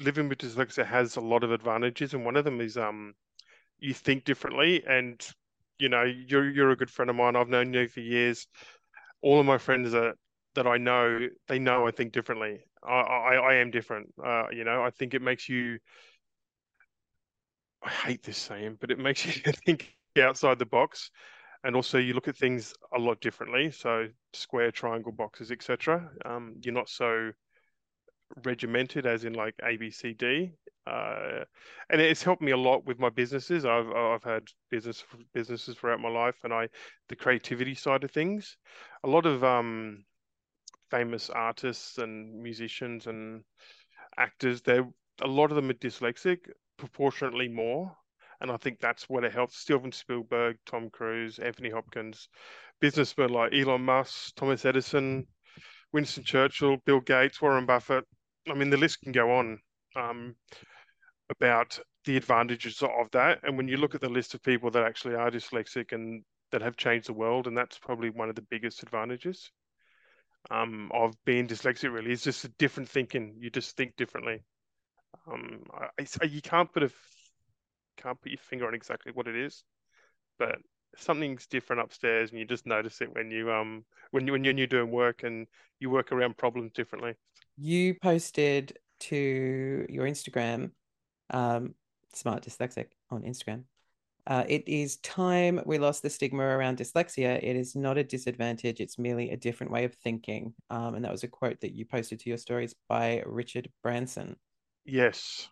living 0.00 0.28
with 0.28 0.38
dyslexia 0.38 0.86
has 0.86 1.16
a 1.16 1.20
lot 1.20 1.44
of 1.44 1.52
advantages, 1.52 2.14
and 2.14 2.24
one 2.24 2.36
of 2.36 2.44
them 2.44 2.60
is 2.60 2.76
um, 2.76 3.14
you 3.78 3.94
think 3.94 4.24
differently, 4.24 4.82
and 4.86 5.20
you 5.78 5.88
know 5.88 6.02
you're 6.04 6.50
you're 6.50 6.70
a 6.70 6.76
good 6.76 6.90
friend 6.90 7.10
of 7.10 7.16
mine. 7.16 7.36
I've 7.36 7.48
known 7.48 7.72
you 7.72 7.88
for 7.88 8.00
years. 8.00 8.46
All 9.22 9.40
of 9.40 9.46
my 9.46 9.58
friends 9.58 9.92
that 9.92 10.14
that 10.54 10.66
I 10.66 10.78
know, 10.78 11.28
they 11.48 11.58
know 11.58 11.86
I 11.86 11.90
think 11.90 12.12
differently. 12.12 12.64
I 12.82 13.00
I, 13.00 13.34
I 13.34 13.54
am 13.56 13.70
different. 13.70 14.12
Uh, 14.22 14.46
you 14.52 14.64
know, 14.64 14.82
I 14.82 14.90
think 14.90 15.14
it 15.14 15.22
makes 15.22 15.48
you. 15.48 15.78
I 17.82 17.88
hate 17.90 18.22
this 18.22 18.38
saying, 18.38 18.76
but 18.80 18.90
it 18.90 18.98
makes 18.98 19.24
you 19.46 19.52
think 19.52 19.94
outside 20.18 20.58
the 20.58 20.66
box, 20.66 21.10
and 21.64 21.74
also 21.76 21.98
you 21.98 22.14
look 22.14 22.28
at 22.28 22.36
things 22.36 22.74
a 22.94 22.98
lot 22.98 23.20
differently. 23.20 23.70
So 23.70 24.08
square, 24.32 24.70
triangle, 24.70 25.12
boxes, 25.12 25.50
etc. 25.50 26.10
Um, 26.24 26.56
you're 26.62 26.74
not 26.74 26.88
so 26.88 27.32
regimented, 28.44 29.06
as 29.06 29.24
in 29.24 29.32
like 29.34 29.54
A, 29.62 29.76
B, 29.76 29.90
C, 29.90 30.12
D. 30.12 30.52
Uh, 30.86 31.44
and 31.90 32.00
it's 32.00 32.22
helped 32.22 32.42
me 32.42 32.52
a 32.52 32.56
lot 32.56 32.86
with 32.86 32.98
my 32.98 33.10
businesses. 33.10 33.64
I've 33.64 33.90
I've 33.90 34.24
had 34.24 34.44
business 34.70 35.04
businesses 35.34 35.76
throughout 35.76 36.00
my 36.00 36.08
life, 36.08 36.36
and 36.44 36.52
I 36.52 36.68
the 37.08 37.16
creativity 37.16 37.74
side 37.74 38.04
of 38.04 38.10
things. 38.10 38.56
A 39.04 39.08
lot 39.08 39.26
of 39.26 39.44
um, 39.44 40.04
famous 40.90 41.30
artists 41.30 41.98
and 41.98 42.42
musicians 42.42 43.06
and 43.06 43.44
actors, 44.16 44.62
they 44.62 44.80
a 45.22 45.26
lot 45.26 45.50
of 45.50 45.56
them 45.56 45.70
are 45.70 45.74
dyslexic, 45.74 46.38
proportionately 46.76 47.48
more. 47.48 47.94
And 48.40 48.50
I 48.50 48.56
think 48.56 48.80
that's 48.80 49.06
what 49.06 49.24
it 49.24 49.32
helps. 49.32 49.58
Steven 49.58 49.92
Spielberg, 49.92 50.56
Tom 50.64 50.88
Cruise, 50.90 51.38
Anthony 51.38 51.68
Hopkins, 51.68 52.28
businessmen 52.80 53.28
like 53.28 53.52
Elon 53.52 53.82
Musk, 53.82 54.34
Thomas 54.34 54.64
Edison, 54.64 55.26
Winston 55.92 56.24
Churchill, 56.24 56.78
Bill 56.86 57.00
Gates, 57.00 57.42
Warren 57.42 57.66
Buffett, 57.66 58.06
I 58.48 58.54
mean, 58.54 58.70
the 58.70 58.76
list 58.76 59.00
can 59.02 59.12
go 59.12 59.36
on 59.36 59.58
um, 59.96 60.34
about 61.30 61.78
the 62.04 62.16
advantages 62.16 62.82
of 62.82 63.10
that. 63.12 63.40
And 63.42 63.56
when 63.56 63.68
you 63.68 63.76
look 63.76 63.94
at 63.94 64.00
the 64.00 64.08
list 64.08 64.34
of 64.34 64.42
people 64.42 64.70
that 64.70 64.84
actually 64.84 65.14
are 65.14 65.30
dyslexic 65.30 65.92
and 65.92 66.24
that 66.52 66.62
have 66.62 66.76
changed 66.76 67.08
the 67.08 67.12
world, 67.12 67.46
and 67.46 67.56
that's 67.56 67.78
probably 67.78 68.10
one 68.10 68.28
of 68.28 68.34
the 68.34 68.46
biggest 68.50 68.82
advantages 68.82 69.50
um, 70.50 70.90
of 70.92 71.14
being 71.24 71.46
dyslexic. 71.46 71.92
Really, 71.92 72.12
is 72.12 72.24
just 72.24 72.44
a 72.44 72.52
different 72.58 72.88
thinking. 72.88 73.36
You 73.38 73.50
just 73.50 73.76
think 73.76 73.96
differently. 73.96 74.42
Um, 75.30 75.62
I, 75.72 76.06
I, 76.22 76.24
you 76.24 76.40
can't 76.42 76.72
put 76.72 76.82
a 76.82 76.90
can't 77.96 78.20
put 78.20 78.32
your 78.32 78.38
finger 78.38 78.66
on 78.66 78.74
exactly 78.74 79.12
what 79.12 79.28
it 79.28 79.36
is, 79.36 79.62
but 80.38 80.56
something's 80.96 81.46
different 81.46 81.82
upstairs, 81.82 82.30
and 82.30 82.38
you 82.38 82.44
just 82.44 82.66
notice 82.66 83.00
it 83.00 83.14
when 83.14 83.30
you 83.30 83.52
um 83.52 83.84
when 84.10 84.26
you 84.26 84.32
when 84.32 84.44
you're 84.44 84.54
new 84.54 84.66
doing 84.66 84.90
work 84.90 85.22
and 85.22 85.46
you 85.78 85.90
work 85.90 86.12
around 86.12 86.36
problems 86.36 86.72
differently 86.72 87.14
you 87.60 87.94
posted 87.94 88.78
to 89.00 89.86
your 89.88 90.06
Instagram, 90.06 90.70
um, 91.30 91.74
Smart 92.14 92.42
Dyslexic 92.42 92.86
on 93.10 93.22
Instagram. 93.22 93.64
Uh, 94.26 94.44
it 94.48 94.68
is 94.68 94.96
time 94.98 95.60
we 95.64 95.78
lost 95.78 96.02
the 96.02 96.10
stigma 96.10 96.42
around 96.42 96.78
dyslexia. 96.78 97.38
It 97.42 97.56
is 97.56 97.74
not 97.74 97.98
a 97.98 98.04
disadvantage. 98.04 98.80
It's 98.80 98.98
merely 98.98 99.30
a 99.30 99.36
different 99.36 99.72
way 99.72 99.84
of 99.84 99.94
thinking. 99.94 100.54
Um, 100.68 100.94
and 100.94 101.04
that 101.04 101.12
was 101.12 101.24
a 101.24 101.28
quote 101.28 101.60
that 101.60 101.74
you 101.74 101.84
posted 101.84 102.20
to 102.20 102.28
your 102.28 102.38
stories 102.38 102.74
by 102.88 103.22
Richard 103.26 103.70
Branson. 103.82 104.36
Yes. 104.84 105.48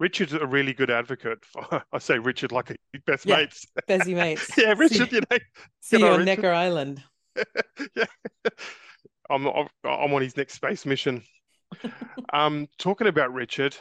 Richard's 0.00 0.32
a 0.32 0.46
really 0.46 0.72
good 0.72 0.90
advocate. 0.90 1.44
For, 1.44 1.84
I 1.92 1.98
say 1.98 2.18
Richard 2.18 2.50
like 2.50 2.70
a 2.70 2.74
best 3.06 3.26
yeah, 3.26 3.36
mates. 3.36 3.66
Bestie 3.88 4.16
mates. 4.16 4.50
yeah, 4.58 4.74
Richard, 4.76 5.10
see, 5.10 5.16
you 5.16 5.22
know. 5.30 5.38
See 5.80 5.98
you, 5.98 6.06
you 6.06 6.12
on 6.12 6.24
Necker 6.24 6.50
Island. 6.50 7.04
yeah. 7.94 8.06
I'm 9.28 9.46
I'm 9.46 10.12
on 10.12 10.22
his 10.22 10.36
next 10.36 10.54
space 10.54 10.84
mission. 10.84 11.22
um, 12.32 12.66
talking 12.78 13.06
about 13.06 13.32
Richard, 13.32 13.76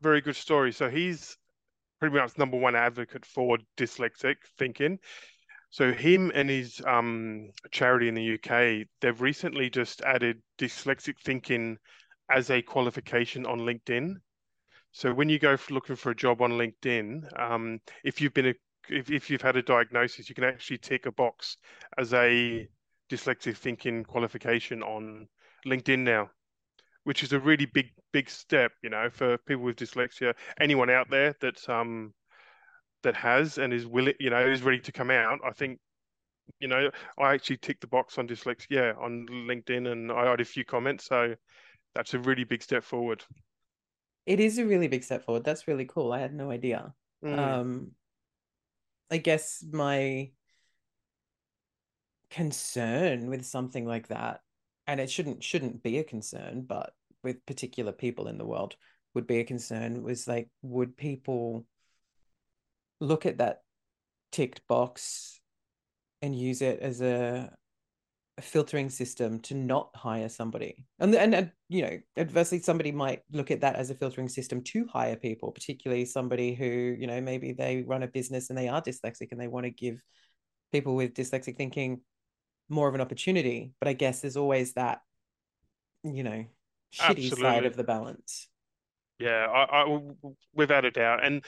very 0.00 0.20
good 0.20 0.34
story. 0.34 0.72
So 0.72 0.88
he's 0.88 1.36
pretty 2.00 2.16
much 2.16 2.36
number 2.38 2.58
one 2.58 2.74
advocate 2.74 3.24
for 3.24 3.58
dyslexic 3.76 4.36
thinking. 4.58 4.98
So 5.68 5.92
him 5.92 6.32
and 6.34 6.50
his 6.50 6.80
um, 6.84 7.50
charity 7.70 8.08
in 8.08 8.14
the 8.14 8.34
UK, 8.34 8.88
they've 9.00 9.20
recently 9.20 9.70
just 9.70 10.00
added 10.00 10.42
dyslexic 10.58 11.14
thinking 11.22 11.76
as 12.28 12.50
a 12.50 12.62
qualification 12.62 13.46
on 13.46 13.60
LinkedIn. 13.60 14.14
So 14.92 15.14
when 15.14 15.28
you 15.28 15.38
go 15.38 15.56
looking 15.70 15.96
for 15.96 16.10
a 16.10 16.16
job 16.16 16.42
on 16.42 16.52
LinkedIn, 16.52 17.40
um, 17.40 17.80
if 18.04 18.20
you've 18.20 18.34
been 18.34 18.48
a, 18.48 18.54
if, 18.88 19.10
if 19.10 19.30
you've 19.30 19.42
had 19.42 19.56
a 19.56 19.62
diagnosis, 19.62 20.28
you 20.28 20.34
can 20.34 20.44
actually 20.44 20.78
tick 20.78 21.06
a 21.06 21.12
box 21.12 21.56
as 21.96 22.12
a 22.12 22.68
dyslexic 23.10 23.56
thinking 23.56 24.04
qualification 24.04 24.82
on 24.82 25.28
LinkedIn 25.66 26.00
now, 26.00 26.30
which 27.04 27.22
is 27.22 27.32
a 27.32 27.38
really 27.38 27.66
big, 27.66 27.86
big 28.12 28.28
step, 28.28 28.72
you 28.82 28.90
know, 28.90 29.08
for 29.10 29.38
people 29.38 29.64
with 29.64 29.76
dyslexia. 29.76 30.34
Anyone 30.60 30.90
out 30.90 31.08
there 31.10 31.34
that's 31.40 31.68
um 31.68 32.12
that 33.02 33.16
has 33.16 33.58
and 33.58 33.72
is 33.72 33.86
willing, 33.86 34.14
you 34.18 34.30
know, 34.30 34.46
is 34.46 34.62
ready 34.62 34.80
to 34.80 34.92
come 34.92 35.10
out. 35.10 35.38
I 35.46 35.52
think, 35.52 35.78
you 36.58 36.68
know, 36.68 36.90
I 37.18 37.32
actually 37.32 37.58
ticked 37.58 37.80
the 37.80 37.86
box 37.86 38.18
on 38.18 38.28
dyslexia 38.28 39.00
on 39.00 39.26
LinkedIn, 39.30 39.90
and 39.90 40.12
I 40.12 40.28
had 40.28 40.40
a 40.40 40.44
few 40.44 40.64
comments, 40.64 41.06
so 41.06 41.34
that's 41.94 42.14
a 42.14 42.18
really 42.18 42.44
big 42.44 42.62
step 42.62 42.84
forward. 42.84 43.22
It 44.26 44.40
is 44.40 44.58
a 44.58 44.66
really 44.66 44.88
big 44.88 45.04
step 45.04 45.24
forward. 45.24 45.44
That's 45.44 45.66
really 45.66 45.86
cool. 45.86 46.12
I 46.12 46.20
had 46.20 46.34
no 46.34 46.50
idea. 46.50 46.94
Mm. 47.24 47.38
Um, 47.38 47.90
I 49.10 49.16
guess 49.18 49.64
my 49.70 50.30
concern 52.30 53.28
with 53.28 53.44
something 53.44 53.84
like 53.84 54.06
that 54.08 54.40
and 54.86 55.00
it 55.00 55.10
shouldn't 55.10 55.42
shouldn't 55.42 55.82
be 55.82 55.98
a 55.98 56.04
concern 56.04 56.62
but 56.62 56.92
with 57.24 57.44
particular 57.44 57.90
people 57.90 58.28
in 58.28 58.38
the 58.38 58.46
world 58.46 58.76
would 59.14 59.26
be 59.26 59.40
a 59.40 59.44
concern 59.44 60.02
was 60.02 60.28
like 60.28 60.48
would 60.62 60.96
people 60.96 61.66
look 63.00 63.26
at 63.26 63.38
that 63.38 63.62
ticked 64.30 64.66
box 64.68 65.40
and 66.22 66.38
use 66.38 66.62
it 66.62 66.78
as 66.80 67.00
a, 67.00 67.52
a 67.52 67.56
filtering 68.40 68.90
system 68.90 69.38
to 69.40 69.54
not 69.54 69.90
hire 69.94 70.28
somebody 70.28 70.84
and, 70.98 71.14
and 71.14 71.34
and 71.34 71.50
you 71.68 71.82
know 71.82 71.98
adversely 72.16 72.58
somebody 72.58 72.92
might 72.92 73.22
look 73.32 73.50
at 73.50 73.60
that 73.60 73.76
as 73.76 73.90
a 73.90 73.94
filtering 73.94 74.28
system 74.28 74.62
to 74.62 74.86
hire 74.86 75.16
people 75.16 75.50
particularly 75.52 76.04
somebody 76.04 76.54
who 76.54 76.64
you 76.64 77.06
know 77.06 77.20
maybe 77.20 77.52
they 77.52 77.82
run 77.82 78.02
a 78.02 78.08
business 78.08 78.50
and 78.50 78.58
they 78.58 78.68
are 78.68 78.82
dyslexic 78.82 79.32
and 79.32 79.40
they 79.40 79.48
want 79.48 79.64
to 79.64 79.70
give 79.70 80.00
people 80.72 80.94
with 80.94 81.14
dyslexic 81.14 81.56
thinking 81.56 82.00
more 82.68 82.88
of 82.88 82.94
an 82.94 83.00
opportunity 83.00 83.72
but 83.80 83.88
i 83.88 83.92
guess 83.92 84.20
there's 84.20 84.36
always 84.36 84.74
that 84.74 85.00
you 86.04 86.22
know 86.22 86.44
shitty 86.92 87.30
Absolutely. 87.30 87.42
side 87.42 87.64
of 87.66 87.76
the 87.76 87.84
balance 87.84 88.48
Yeah, 89.18 89.46
I, 89.46 89.82
I, 89.82 90.00
without 90.54 90.84
a 90.84 90.90
doubt. 90.90 91.24
And 91.24 91.44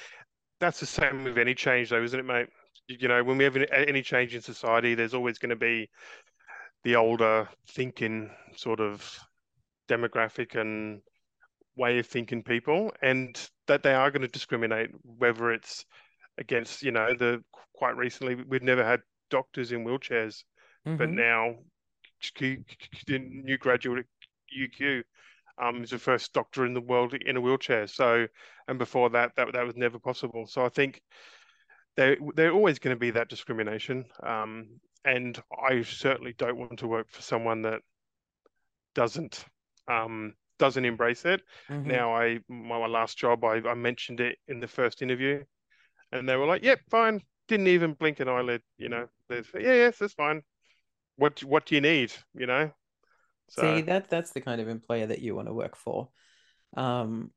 that's 0.61 0.79
the 0.81 0.87
same 0.87 1.25
with 1.25 1.39
any 1.39 1.55
change, 1.55 1.91
though, 1.91 2.03
isn't 2.03 2.19
it, 2.19 2.25
mate? 2.25 2.49
You 2.87 3.09
know, 3.09 3.25
when 3.25 3.39
we 3.39 3.45
have 3.45 3.57
any- 3.57 3.67
any 3.71 4.03
change 4.03 4.35
in 4.35 4.43
society, 4.43 4.95
there's 4.95 5.15
always 5.15 5.39
going 5.39 5.51
to 5.51 5.57
be 5.57 5.89
the 6.85 6.97
older 6.97 7.49
thinking 7.69 8.31
sort 8.57 8.81
of 8.81 9.19
demographic 9.89 10.55
and 10.61 11.03
way 11.77 11.99
of 11.99 12.07
thinking 12.07 12.43
people, 12.43 12.93
and 13.03 13.51
that 13.67 13.83
they 13.83 13.95
are 13.95 14.11
going 14.11 14.23
to 14.23 14.29
discriminate, 14.29 14.91
whether 15.03 15.51
it's 15.51 15.85
against, 16.39 16.83
you 16.83 16.91
know, 16.91 17.15
the 17.15 17.43
quite 17.73 17.97
recently 17.97 18.35
we've 18.35 18.63
never 18.63 18.85
had 18.85 19.01
doctors 19.31 19.73
in 19.73 19.85
wheelchairs, 19.85 20.45
but 20.85 21.09
Mhm. 21.09 21.15
now 21.17 21.57
the 23.07 23.19
new 23.19 23.59
graduate 23.59 24.07
UQ 24.57 25.03
um, 25.59 25.83
is 25.83 25.91
the 25.91 25.99
first 25.99 26.33
doctor 26.33 26.65
in 26.65 26.75
the 26.75 26.81
world 26.81 27.15
in 27.15 27.37
a 27.37 27.41
wheelchair. 27.41 27.87
So, 27.87 28.27
and 28.69 28.79
before 28.79 29.11
that, 29.11 29.33
that 29.37 29.53
that 29.53 29.67
was 29.67 29.77
never 29.77 29.99
possible. 29.99 30.47
So 30.47 30.65
I 30.65 30.69
think 30.69 31.03
they 31.97 32.17
they're 32.35 32.53
always 32.53 32.79
going 32.79 32.95
to 32.95 33.01
be 33.01 33.11
that 33.11 33.29
discrimination. 33.29 34.05
Um, 34.23 34.81
and 35.05 35.43
I 35.69 35.83
certainly 35.83 36.35
don't 36.35 36.59
want 36.59 36.79
to 36.81 36.89
work 36.89 37.11
for 37.11 37.23
someone 37.23 37.63
that 37.63 37.83
doesn't 38.95 39.45
um, 39.89 40.35
doesn't 40.59 40.85
embrace 40.85 41.25
it. 41.25 41.43
Mhm. 41.69 41.85
Now, 41.89 42.15
I 42.15 42.39
my, 42.49 42.79
my 42.79 42.87
last 42.87 43.19
job, 43.19 43.45
I, 43.45 43.57
I 43.69 43.75
mentioned 43.75 44.21
it 44.21 44.39
in 44.49 44.61
the 44.61 44.69
first 44.69 45.03
interview, 45.03 45.45
and 46.13 46.29
they 46.29 46.37
were 46.37 46.47
like, 46.47 46.65
"Yep, 46.65 46.81
fine." 46.91 47.23
Didn't 47.49 47.69
even 47.69 47.95
blink 47.95 48.21
an 48.21 48.29
eyelid. 48.29 48.63
You 48.79 48.89
know, 48.91 49.09
they 49.29 49.43
say, 49.43 49.63
"Yeah, 49.63 49.75
yes, 49.75 49.99
that's 49.99 50.15
fine." 50.15 50.43
What 51.17 51.43
what 51.45 51.67
do 51.67 51.75
you 51.75 51.81
need? 51.81 52.13
You 52.35 52.47
know. 52.47 52.73
So 53.49 53.63
See, 53.63 53.83
that 53.83 54.09
that's 54.09 54.33
the 54.33 54.41
kind 54.41 54.61
of 54.61 54.69
employer 54.69 55.07
that 55.07 55.21
you 55.21 55.35
want 55.35 55.49
to 55.49 55.55
work 55.55 55.77
for. 55.77 56.09
Um, 56.77 57.33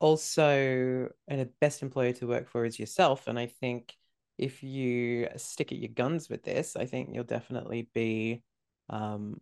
also, 0.00 1.08
and 1.28 1.40
a 1.40 1.46
best 1.60 1.82
employer 1.82 2.12
to 2.14 2.26
work 2.26 2.48
for 2.48 2.64
is 2.64 2.78
yourself. 2.78 3.26
And 3.26 3.38
I 3.38 3.46
think 3.46 3.94
if 4.42 4.62
you 4.62 5.28
stick 5.36 5.70
at 5.70 5.78
your 5.78 5.92
guns 5.94 6.28
with 6.28 6.42
this, 6.42 6.74
I 6.74 6.86
think 6.86 7.10
you'll 7.12 7.22
definitely 7.22 7.88
be, 7.94 8.42
um, 8.90 9.40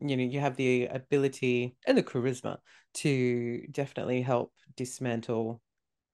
you 0.00 0.16
know, 0.16 0.24
you 0.24 0.40
have 0.40 0.56
the 0.56 0.86
ability 0.86 1.76
and 1.86 1.98
the 1.98 2.02
charisma 2.02 2.56
to 2.94 3.66
definitely 3.70 4.22
help 4.22 4.52
dismantle 4.74 5.60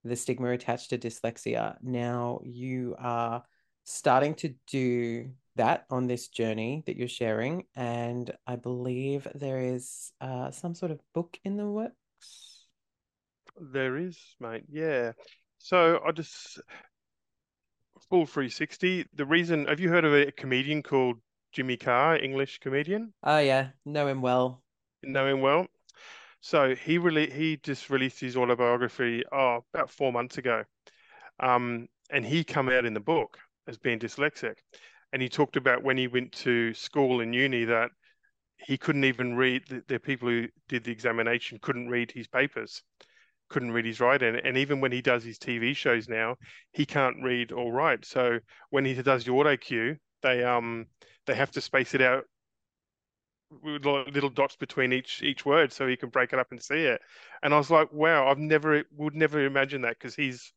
the 0.03 0.17
stigma 0.17 0.51
attached 0.51 0.89
to 0.89 0.97
dyslexia. 0.97 1.77
Now 1.81 2.41
you 2.43 2.95
are 2.99 3.43
starting 3.85 4.35
to 4.35 4.53
do 4.67 5.31
that 5.55 5.85
on 5.89 6.07
this 6.07 6.27
journey 6.27 6.83
that 6.85 6.97
you're 6.97 7.07
sharing, 7.07 7.63
and 7.75 8.29
I 8.45 8.57
believe 8.57 9.27
there 9.33 9.61
is 9.61 10.11
uh, 10.19 10.51
some 10.51 10.75
sort 10.75 10.91
of 10.91 10.99
book 11.13 11.39
in 11.45 11.55
the 11.55 11.67
works. 11.67 12.65
There 13.59 13.95
is, 13.95 14.17
mate. 14.39 14.63
Yeah. 14.69 15.13
So 15.57 16.01
I 16.05 16.11
just 16.11 16.59
full 18.09 18.25
360. 18.25 19.05
The 19.13 19.25
reason, 19.25 19.65
have 19.67 19.79
you 19.79 19.89
heard 19.89 20.05
of 20.05 20.13
a 20.13 20.31
comedian 20.31 20.83
called 20.83 21.17
Jimmy 21.51 21.77
Carr, 21.77 22.17
English 22.17 22.59
comedian? 22.59 23.13
Oh 23.23 23.39
yeah, 23.39 23.69
know 23.85 24.07
him 24.07 24.21
well. 24.21 24.61
Know 25.03 25.27
him 25.27 25.41
well. 25.41 25.67
So 26.41 26.75
he 26.75 26.97
really 26.97 27.29
he 27.29 27.57
just 27.57 27.89
released 27.89 28.19
his 28.19 28.37
autobiography 28.37 29.23
oh 29.31 29.63
about 29.73 29.89
four 29.89 30.11
months 30.11 30.37
ago. 30.37 30.63
Um, 31.39 31.87
and 32.09 32.25
he 32.25 32.43
come 32.43 32.69
out 32.69 32.85
in 32.85 32.93
the 32.93 32.99
book 32.99 33.37
as 33.67 33.77
being 33.77 33.99
dyslexic. 33.99 34.55
And 35.11 35.21
he 35.21 35.29
talked 35.29 35.55
about 35.55 35.83
when 35.83 35.97
he 35.97 36.07
went 36.07 36.31
to 36.33 36.73
school 36.73 37.21
and 37.21 37.33
uni 37.33 37.65
that 37.65 37.91
he 38.57 38.77
couldn't 38.77 39.05
even 39.05 39.35
read 39.35 39.63
the, 39.67 39.83
the 39.87 39.99
people 39.99 40.27
who 40.27 40.47
did 40.67 40.83
the 40.83 40.91
examination 40.91 41.59
couldn't 41.61 41.89
read 41.89 42.11
his 42.11 42.27
papers 42.27 42.83
couldn't 43.49 43.71
read 43.71 43.85
his 43.85 43.99
writing. 43.99 44.35
And 44.43 44.57
even 44.57 44.81
when 44.81 44.91
he 44.91 45.01
does 45.01 45.23
his 45.23 45.37
TV 45.39 45.73
shows 45.73 46.07
now, 46.07 46.37
he 46.71 46.85
can't 46.85 47.23
read 47.23 47.51
or 47.51 47.71
write. 47.71 48.05
So 48.05 48.39
when 48.69 48.85
he 48.85 48.93
does 49.01 49.25
the 49.25 49.31
auto 49.31 49.57
cue, 49.57 49.97
they 50.21 50.43
um 50.43 50.87
they 51.25 51.35
have 51.35 51.51
to 51.51 51.61
space 51.61 51.93
it 51.93 52.01
out 52.01 52.25
with 53.63 53.83
little 53.85 54.29
dots 54.29 54.55
between 54.55 54.93
each 54.93 55.23
each 55.23 55.45
word 55.45 55.71
so 55.73 55.87
he 55.87 55.97
can 55.97 56.09
break 56.09 56.33
it 56.33 56.39
up 56.39 56.51
and 56.51 56.61
see 56.61 56.83
it. 56.85 57.01
And 57.41 57.53
I 57.53 57.57
was 57.57 57.71
like, 57.71 57.91
wow, 57.91 58.27
I've 58.27 58.37
never 58.37 58.83
would 58.91 59.15
never 59.15 59.43
imagine 59.45 59.81
that 59.81 59.97
because 59.97 60.15
he's 60.15 60.53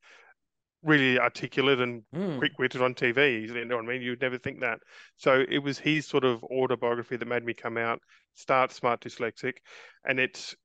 really 0.83 1.19
articulate 1.19 1.81
and 1.81 2.05
Mm. 2.13 2.39
quick-witted 2.39 2.83
on 2.83 2.95
TV. 2.95 3.41
You 3.41 3.65
know 3.67 3.77
what 3.77 3.85
I 3.85 3.89
mean? 3.89 4.03
You'd 4.03 4.21
never 4.23 4.39
think 4.39 4.61
that. 4.61 4.81
So 5.17 5.45
it 5.49 5.59
was 5.59 5.79
his 5.79 6.07
sort 6.07 6.25
of 6.25 6.45
autobiography 6.45 7.17
that 7.17 7.29
made 7.29 7.45
me 7.45 7.55
come 7.55 7.79
out, 7.79 8.01
start 8.35 8.73
Smart 8.73 9.01
Dyslexic, 9.03 9.59
and 10.07 10.21
it's 10.21 10.57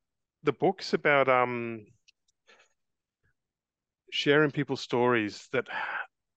the 0.44 0.54
book's 0.54 0.94
about 0.94 1.30
um 1.30 1.88
sharing 4.18 4.50
people's 4.50 4.82
stories 4.82 5.48
that 5.52 5.68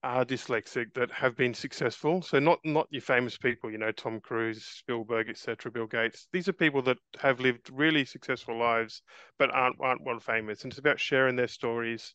are 0.03 0.25
dyslexic 0.25 0.93
that 0.93 1.11
have 1.11 1.35
been 1.35 1.55
successful. 1.55 2.21
So 2.21 2.39
not 2.39 2.59
not 2.63 2.87
your 2.91 3.01
famous 3.01 3.39
people, 3.39 3.71
you 3.71 3.79
know, 3.79 3.91
Tom 3.91 4.21
Cruise, 4.21 4.65
Spielberg, 4.65 5.31
etc., 5.31 5.73
Bill 5.73 5.87
Gates. 5.87 6.29
These 6.31 6.49
are 6.49 6.53
people 6.53 6.83
that 6.83 6.99
have 7.19 7.41
lived 7.41 7.71
really 7.73 8.05
successful 8.05 8.59
lives 8.59 9.03
but 9.39 9.51
aren't 9.51 9.77
aren't 9.81 10.05
world 10.05 10.23
famous. 10.23 10.63
And 10.63 10.73
it's 10.73 10.79
about 10.79 11.01
sharing 11.01 11.37
their 11.37 11.49
stories 11.49 12.15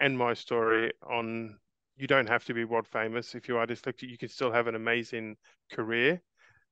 and 0.00 0.18
my 0.18 0.34
story 0.34 0.92
on 1.08 1.56
you 1.96 2.08
don't 2.08 2.28
have 2.28 2.44
to 2.46 2.54
be 2.54 2.64
world 2.64 2.88
famous 2.88 3.36
if 3.36 3.48
you 3.48 3.58
are 3.58 3.66
dyslexic. 3.66 4.10
You 4.10 4.18
can 4.18 4.28
still 4.28 4.50
have 4.50 4.66
an 4.66 4.74
amazing 4.74 5.36
career 5.72 6.20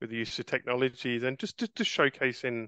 with 0.01 0.11
the 0.11 0.17
use 0.17 0.39
of 0.41 0.47
technologies 0.47 1.23
and 1.23 1.39
just 1.39 1.57
just, 1.59 1.77
just 1.77 1.91
showcasing 1.91 2.67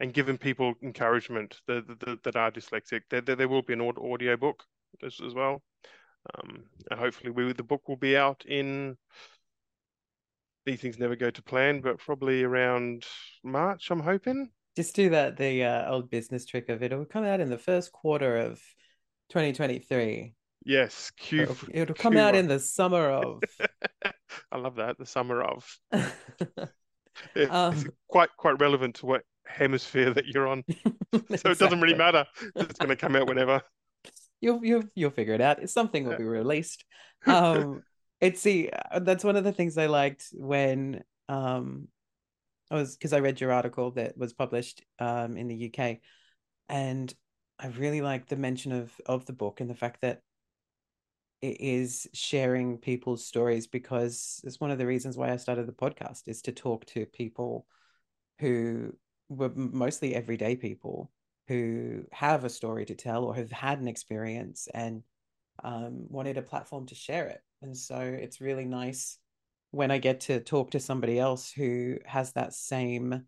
and 0.00 0.14
giving 0.14 0.38
people 0.38 0.74
encouragement 0.82 1.60
that 1.66 1.86
that, 2.00 2.22
that 2.22 2.36
are 2.36 2.50
dyslexic. 2.50 3.02
There, 3.10 3.20
there, 3.20 3.48
will 3.48 3.62
be 3.62 3.72
an 3.72 3.80
audio 3.80 4.36
book 4.36 4.64
as, 5.02 5.18
as 5.24 5.34
well. 5.34 5.62
Um, 6.34 6.64
and 6.90 7.00
hopefully, 7.00 7.30
we 7.30 7.52
the 7.52 7.62
book 7.62 7.88
will 7.88 7.96
be 7.96 8.16
out 8.16 8.44
in. 8.46 8.96
These 10.66 10.80
things 10.80 10.98
never 10.98 11.16
go 11.16 11.30
to 11.30 11.42
plan, 11.42 11.80
but 11.80 11.98
probably 11.98 12.42
around 12.42 13.06
March. 13.42 13.90
I'm 13.90 14.00
hoping. 14.00 14.50
Just 14.76 14.94
do 14.94 15.10
that 15.10 15.36
the 15.36 15.64
uh, 15.64 15.90
old 15.90 16.10
business 16.10 16.44
trick 16.44 16.68
of 16.68 16.82
it. 16.82 16.92
It'll 16.92 17.04
come 17.04 17.24
out 17.24 17.40
in 17.40 17.48
the 17.48 17.58
first 17.58 17.90
quarter 17.90 18.36
of 18.36 18.60
2023. 19.30 20.34
Yes, 20.64 21.10
Q. 21.16 21.42
It'll, 21.42 21.56
it'll 21.72 21.94
come 21.94 22.16
out 22.16 22.34
Q1. 22.34 22.38
in 22.38 22.48
the 22.48 22.60
summer 22.60 23.08
of. 23.08 23.42
I 24.52 24.58
love 24.58 24.76
that. 24.76 24.98
The 24.98 25.06
summer 25.06 25.42
of. 25.42 25.66
It's 27.34 27.52
Um, 27.52 27.84
quite 28.08 28.30
quite 28.36 28.60
relevant 28.60 28.96
to 28.96 29.06
what 29.06 29.22
hemisphere 29.48 30.12
that 30.14 30.26
you're 30.26 30.46
on, 30.46 30.64
so 31.12 31.50
it 31.50 31.58
doesn't 31.58 31.80
really 31.80 31.96
matter. 31.96 32.24
It's 32.56 32.78
going 32.78 32.90
to 32.90 32.96
come 32.96 33.16
out 33.16 33.28
whenever. 33.28 33.62
You'll 34.40 34.64
you'll 34.64 34.84
you'll 34.94 35.10
figure 35.10 35.34
it 35.34 35.40
out. 35.40 35.68
Something 35.68 36.04
will 36.06 36.16
be 36.16 36.24
released. 36.24 36.84
Um, 37.26 37.82
it's 38.20 38.40
see 38.40 38.70
uh, 38.70 39.00
that's 39.00 39.24
one 39.24 39.34
of 39.34 39.42
the 39.42 39.50
things 39.50 39.76
I 39.76 39.86
liked 39.86 40.26
when 40.32 41.02
um 41.28 41.88
I 42.70 42.76
was 42.76 42.96
because 42.96 43.12
I 43.12 43.18
read 43.18 43.40
your 43.40 43.50
article 43.50 43.90
that 43.92 44.16
was 44.16 44.32
published 44.32 44.84
um 45.00 45.36
in 45.36 45.48
the 45.48 45.72
UK, 45.72 45.98
and 46.68 47.12
I 47.58 47.66
really 47.66 48.00
liked 48.00 48.28
the 48.28 48.36
mention 48.36 48.70
of 48.70 48.92
of 49.04 49.26
the 49.26 49.32
book 49.32 49.60
and 49.60 49.68
the 49.68 49.74
fact 49.74 50.02
that 50.02 50.20
it 51.40 51.60
is 51.60 52.08
sharing 52.12 52.78
people's 52.78 53.24
stories 53.24 53.66
because 53.66 54.40
it's 54.44 54.60
one 54.60 54.70
of 54.70 54.78
the 54.78 54.86
reasons 54.86 55.16
why 55.16 55.32
I 55.32 55.36
started 55.36 55.66
the 55.66 55.72
podcast 55.72 56.22
is 56.26 56.42
to 56.42 56.52
talk 56.52 56.84
to 56.86 57.06
people 57.06 57.66
who 58.40 58.92
were 59.28 59.50
mostly 59.54 60.14
everyday 60.14 60.56
people 60.56 61.10
who 61.48 62.04
have 62.12 62.44
a 62.44 62.50
story 62.50 62.84
to 62.86 62.94
tell 62.94 63.24
or 63.24 63.34
have 63.34 63.50
had 63.50 63.80
an 63.80 63.88
experience 63.88 64.68
and 64.74 65.02
um, 65.64 66.06
wanted 66.08 66.36
a 66.36 66.42
platform 66.42 66.86
to 66.86 66.94
share 66.94 67.26
it. 67.28 67.42
And 67.62 67.76
so 67.76 67.98
it's 67.98 68.40
really 68.40 68.64
nice 68.64 69.18
when 69.70 69.90
I 69.90 69.98
get 69.98 70.20
to 70.20 70.40
talk 70.40 70.70
to 70.72 70.80
somebody 70.80 71.18
else 71.18 71.50
who 71.50 71.96
has 72.06 72.32
that 72.32 72.54
same, 72.54 73.24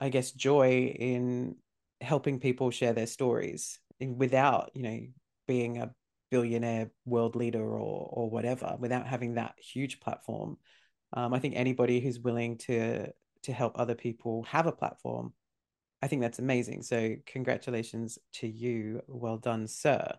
I 0.00 0.08
guess, 0.08 0.32
joy 0.32 0.94
in 0.98 1.56
helping 2.00 2.40
people 2.40 2.70
share 2.70 2.92
their 2.92 3.06
stories 3.06 3.78
without, 4.00 4.70
you 4.74 4.82
know, 4.82 5.00
being 5.46 5.78
a 5.78 5.92
billionaire 6.30 6.90
world 7.04 7.36
leader 7.36 7.62
or 7.62 8.08
or 8.10 8.30
whatever, 8.30 8.76
without 8.78 9.06
having 9.06 9.34
that 9.34 9.54
huge 9.58 10.00
platform. 10.00 10.56
Um, 11.12 11.34
I 11.34 11.38
think 11.38 11.54
anybody 11.56 12.00
who's 12.00 12.18
willing 12.18 12.58
to 12.58 13.12
to 13.42 13.52
help 13.52 13.78
other 13.78 13.94
people 13.94 14.44
have 14.44 14.66
a 14.66 14.72
platform 14.72 15.32
I 16.02 16.08
think 16.08 16.20
that's 16.20 16.40
amazing. 16.40 16.82
So 16.82 17.14
congratulations 17.26 18.18
to 18.34 18.48
you. 18.48 19.02
Well 19.06 19.36
done, 19.36 19.68
sir. 19.68 20.12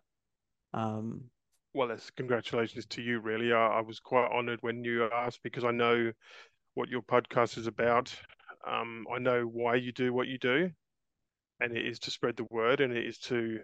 Um, 0.74 1.26
well, 1.74 1.92
it's 1.92 2.10
congratulations 2.12 2.86
to 2.88 3.02
you. 3.02 3.20
Really, 3.20 3.52
I, 3.52 3.68
I 3.68 3.82
was 3.82 4.00
quite 4.00 4.32
honoured 4.32 4.60
when 4.62 4.86
you 4.86 5.10
asked 5.14 5.44
because 5.44 5.66
I 5.66 5.72
know 5.72 6.14
what 6.76 6.88
your 6.88 7.02
podcast 7.02 7.58
is 7.58 7.68
about. 7.68 8.16
Um, 8.66 9.06
I 9.14 9.20
know 9.20 9.44
why 9.44 9.76
you 9.76 9.92
do 9.92 10.14
what 10.14 10.28
you 10.28 10.38
do, 10.38 10.72
and 11.60 11.76
it 11.76 11.86
is 11.86 12.00
to 12.00 12.12
spread 12.12 12.38
the 12.38 12.48
word, 12.50 12.80
and 12.80 12.96
it 12.96 13.06
is 13.06 13.18
to 13.20 13.60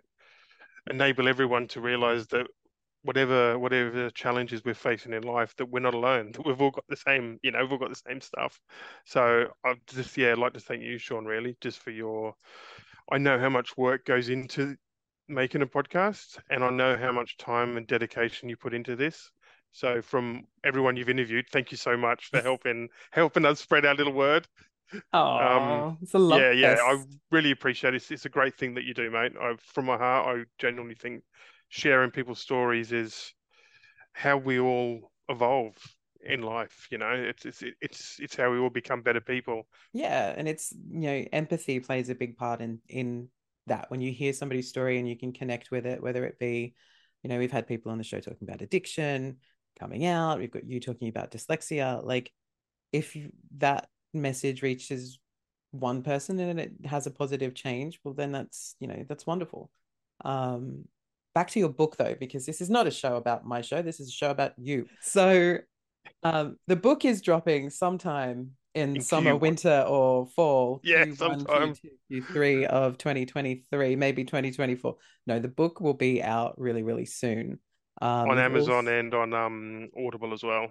enable 0.89 1.29
everyone 1.29 1.67
to 1.69 1.79
realise 1.79 2.27
that 2.27 2.47
whatever 3.03 3.57
whatever 3.57 4.09
challenges 4.09 4.63
we're 4.65 4.73
facing 4.73 5.13
in 5.13 5.23
life 5.23 5.55
that 5.55 5.69
we're 5.69 5.79
not 5.79 5.93
alone 5.93 6.31
that 6.33 6.45
we've 6.45 6.61
all 6.61 6.71
got 6.71 6.83
the 6.89 6.95
same 6.95 7.39
you 7.43 7.51
know 7.51 7.59
we've 7.61 7.71
all 7.71 7.77
got 7.77 7.89
the 7.89 8.09
same 8.09 8.21
stuff 8.21 8.59
so 9.05 9.47
i 9.65 9.73
just 9.87 10.17
yeah 10.17 10.31
I'd 10.31 10.37
like 10.37 10.53
to 10.53 10.59
thank 10.59 10.81
you 10.81 10.97
sean 10.97 11.25
really 11.25 11.57
just 11.61 11.79
for 11.79 11.91
your 11.91 12.33
i 13.11 13.17
know 13.17 13.39
how 13.39 13.49
much 13.49 13.77
work 13.77 14.05
goes 14.05 14.29
into 14.29 14.75
making 15.27 15.61
a 15.61 15.67
podcast 15.67 16.39
and 16.49 16.63
i 16.63 16.69
know 16.69 16.97
how 16.97 17.11
much 17.11 17.37
time 17.37 17.77
and 17.77 17.87
dedication 17.87 18.49
you 18.49 18.57
put 18.57 18.73
into 18.73 18.95
this 18.95 19.31
so 19.71 20.01
from 20.01 20.43
everyone 20.63 20.97
you've 20.97 21.09
interviewed 21.09 21.45
thank 21.51 21.71
you 21.71 21.77
so 21.77 21.95
much 21.95 22.29
for 22.29 22.41
helping 22.43 22.89
helping 23.11 23.45
us 23.45 23.59
spread 23.59 23.85
our 23.85 23.95
little 23.95 24.13
word 24.13 24.47
Oh, 25.13 25.37
um, 25.37 25.97
it's 26.01 26.15
a 26.15 26.17
love 26.17 26.41
yeah, 26.41 26.51
yeah. 26.51 26.77
I 26.81 27.03
really 27.29 27.51
appreciate 27.51 27.93
it. 27.93 27.97
It's, 27.97 28.09
it's, 28.09 28.25
a 28.25 28.29
great 28.29 28.57
thing 28.57 28.73
that 28.73 28.85
you 28.85 28.95
do, 28.95 29.11
mate. 29.11 29.33
I, 29.39 29.53
from 29.59 29.85
my 29.85 29.97
heart, 29.97 30.35
I 30.35 30.43
genuinely 30.57 30.95
think 30.95 31.21
sharing 31.69 32.11
people's 32.11 32.39
stories 32.39 32.91
is 32.91 33.33
how 34.13 34.37
we 34.37 34.59
all 34.59 35.11
evolve 35.29 35.75
in 36.21 36.41
life 36.41 36.87
you 36.91 36.97
know? 36.97 37.11
It's 37.11 37.45
it's 37.45 37.63
it's 37.81 38.17
it's 38.19 38.35
how 38.35 38.51
we 38.51 38.59
all 38.59 38.69
become 38.69 39.01
better 39.01 39.21
people. 39.21 39.67
Yeah 39.93 40.33
and 40.35 40.47
it's 40.47 40.73
you 40.91 41.01
know 41.01 41.25
empathy 41.31 41.79
plays 41.79 42.09
a 42.09 42.15
big 42.15 42.37
part 42.37 42.61
in 42.61 42.79
in 42.89 43.29
that. 43.67 43.89
When 43.89 44.01
you 44.01 44.11
hear 44.11 44.33
somebody's 44.33 44.67
story 44.67 44.97
and 44.99 45.07
you 45.07 45.17
can 45.17 45.31
connect 45.31 45.71
with 45.71 45.85
it 45.85 46.01
whether 46.01 46.25
it 46.25 46.39
be 46.39 46.73
you 47.23 47.29
know 47.29 47.37
we've 47.37 47.51
had 47.51 47.67
people 47.67 47.91
on 47.91 47.97
the 47.97 48.03
show 48.03 48.19
talking 48.19 48.47
about 48.47 48.61
addiction 48.61 49.37
coming 49.79 50.05
out 50.05 50.39
we've 50.39 50.51
got 50.51 50.67
you 50.67 50.79
talking 50.79 51.07
about 51.07 51.31
dyslexia 51.31 52.03
like 52.03 52.31
if 52.91 53.15
that 53.57 53.87
message 54.13 54.61
reaches 54.61 55.19
one 55.71 56.01
person 56.01 56.39
and 56.39 56.59
it 56.59 56.71
has 56.85 57.05
a 57.05 57.11
positive 57.11 57.53
change 57.53 57.99
well 58.03 58.13
then 58.13 58.31
that's 58.31 58.75
you 58.79 58.87
know 58.87 59.05
that's 59.07 59.27
wonderful. 59.27 59.69
Um 60.25 60.85
back 61.33 61.49
to 61.51 61.59
your 61.59 61.69
book 61.69 61.95
though, 61.97 62.15
because 62.19 62.45
this 62.45 62.61
is 62.61 62.69
not 62.69 62.87
a 62.87 62.91
show 62.91 63.15
about 63.15 63.45
my 63.45 63.61
show. 63.61 63.81
This 63.81 63.99
is 63.99 64.09
a 64.09 64.11
show 64.11 64.31
about 64.31 64.53
you. 64.57 64.87
So 65.01 65.57
um, 66.23 66.57
the 66.67 66.75
book 66.75 67.05
is 67.05 67.21
dropping 67.21 67.69
sometime 67.69 68.51
in, 68.75 68.97
in 68.97 69.01
summer, 69.01 69.33
Q1. 69.33 69.39
winter, 69.39 69.85
or 69.87 70.27
fall. 70.27 70.79
Yeah, 70.83 71.05
Q1, 71.05 71.17
sometime. 71.17 71.75
Q2, 72.11 72.27
Q3 72.27 72.65
of 72.65 72.97
2023, 72.97 73.95
maybe 73.95 74.23
2024. 74.23 74.95
No, 75.27 75.39
the 75.39 75.47
book 75.47 75.81
will 75.81 75.93
be 75.93 76.21
out 76.21 76.59
really, 76.59 76.83
really 76.83 77.05
soon. 77.05 77.59
Um, 78.01 78.29
on 78.29 78.39
Amazon 78.39 78.87
also... 78.87 78.99
and 78.99 79.13
on 79.13 79.33
um, 79.33 79.89
Audible 79.97 80.33
as 80.33 80.43
well. 80.43 80.67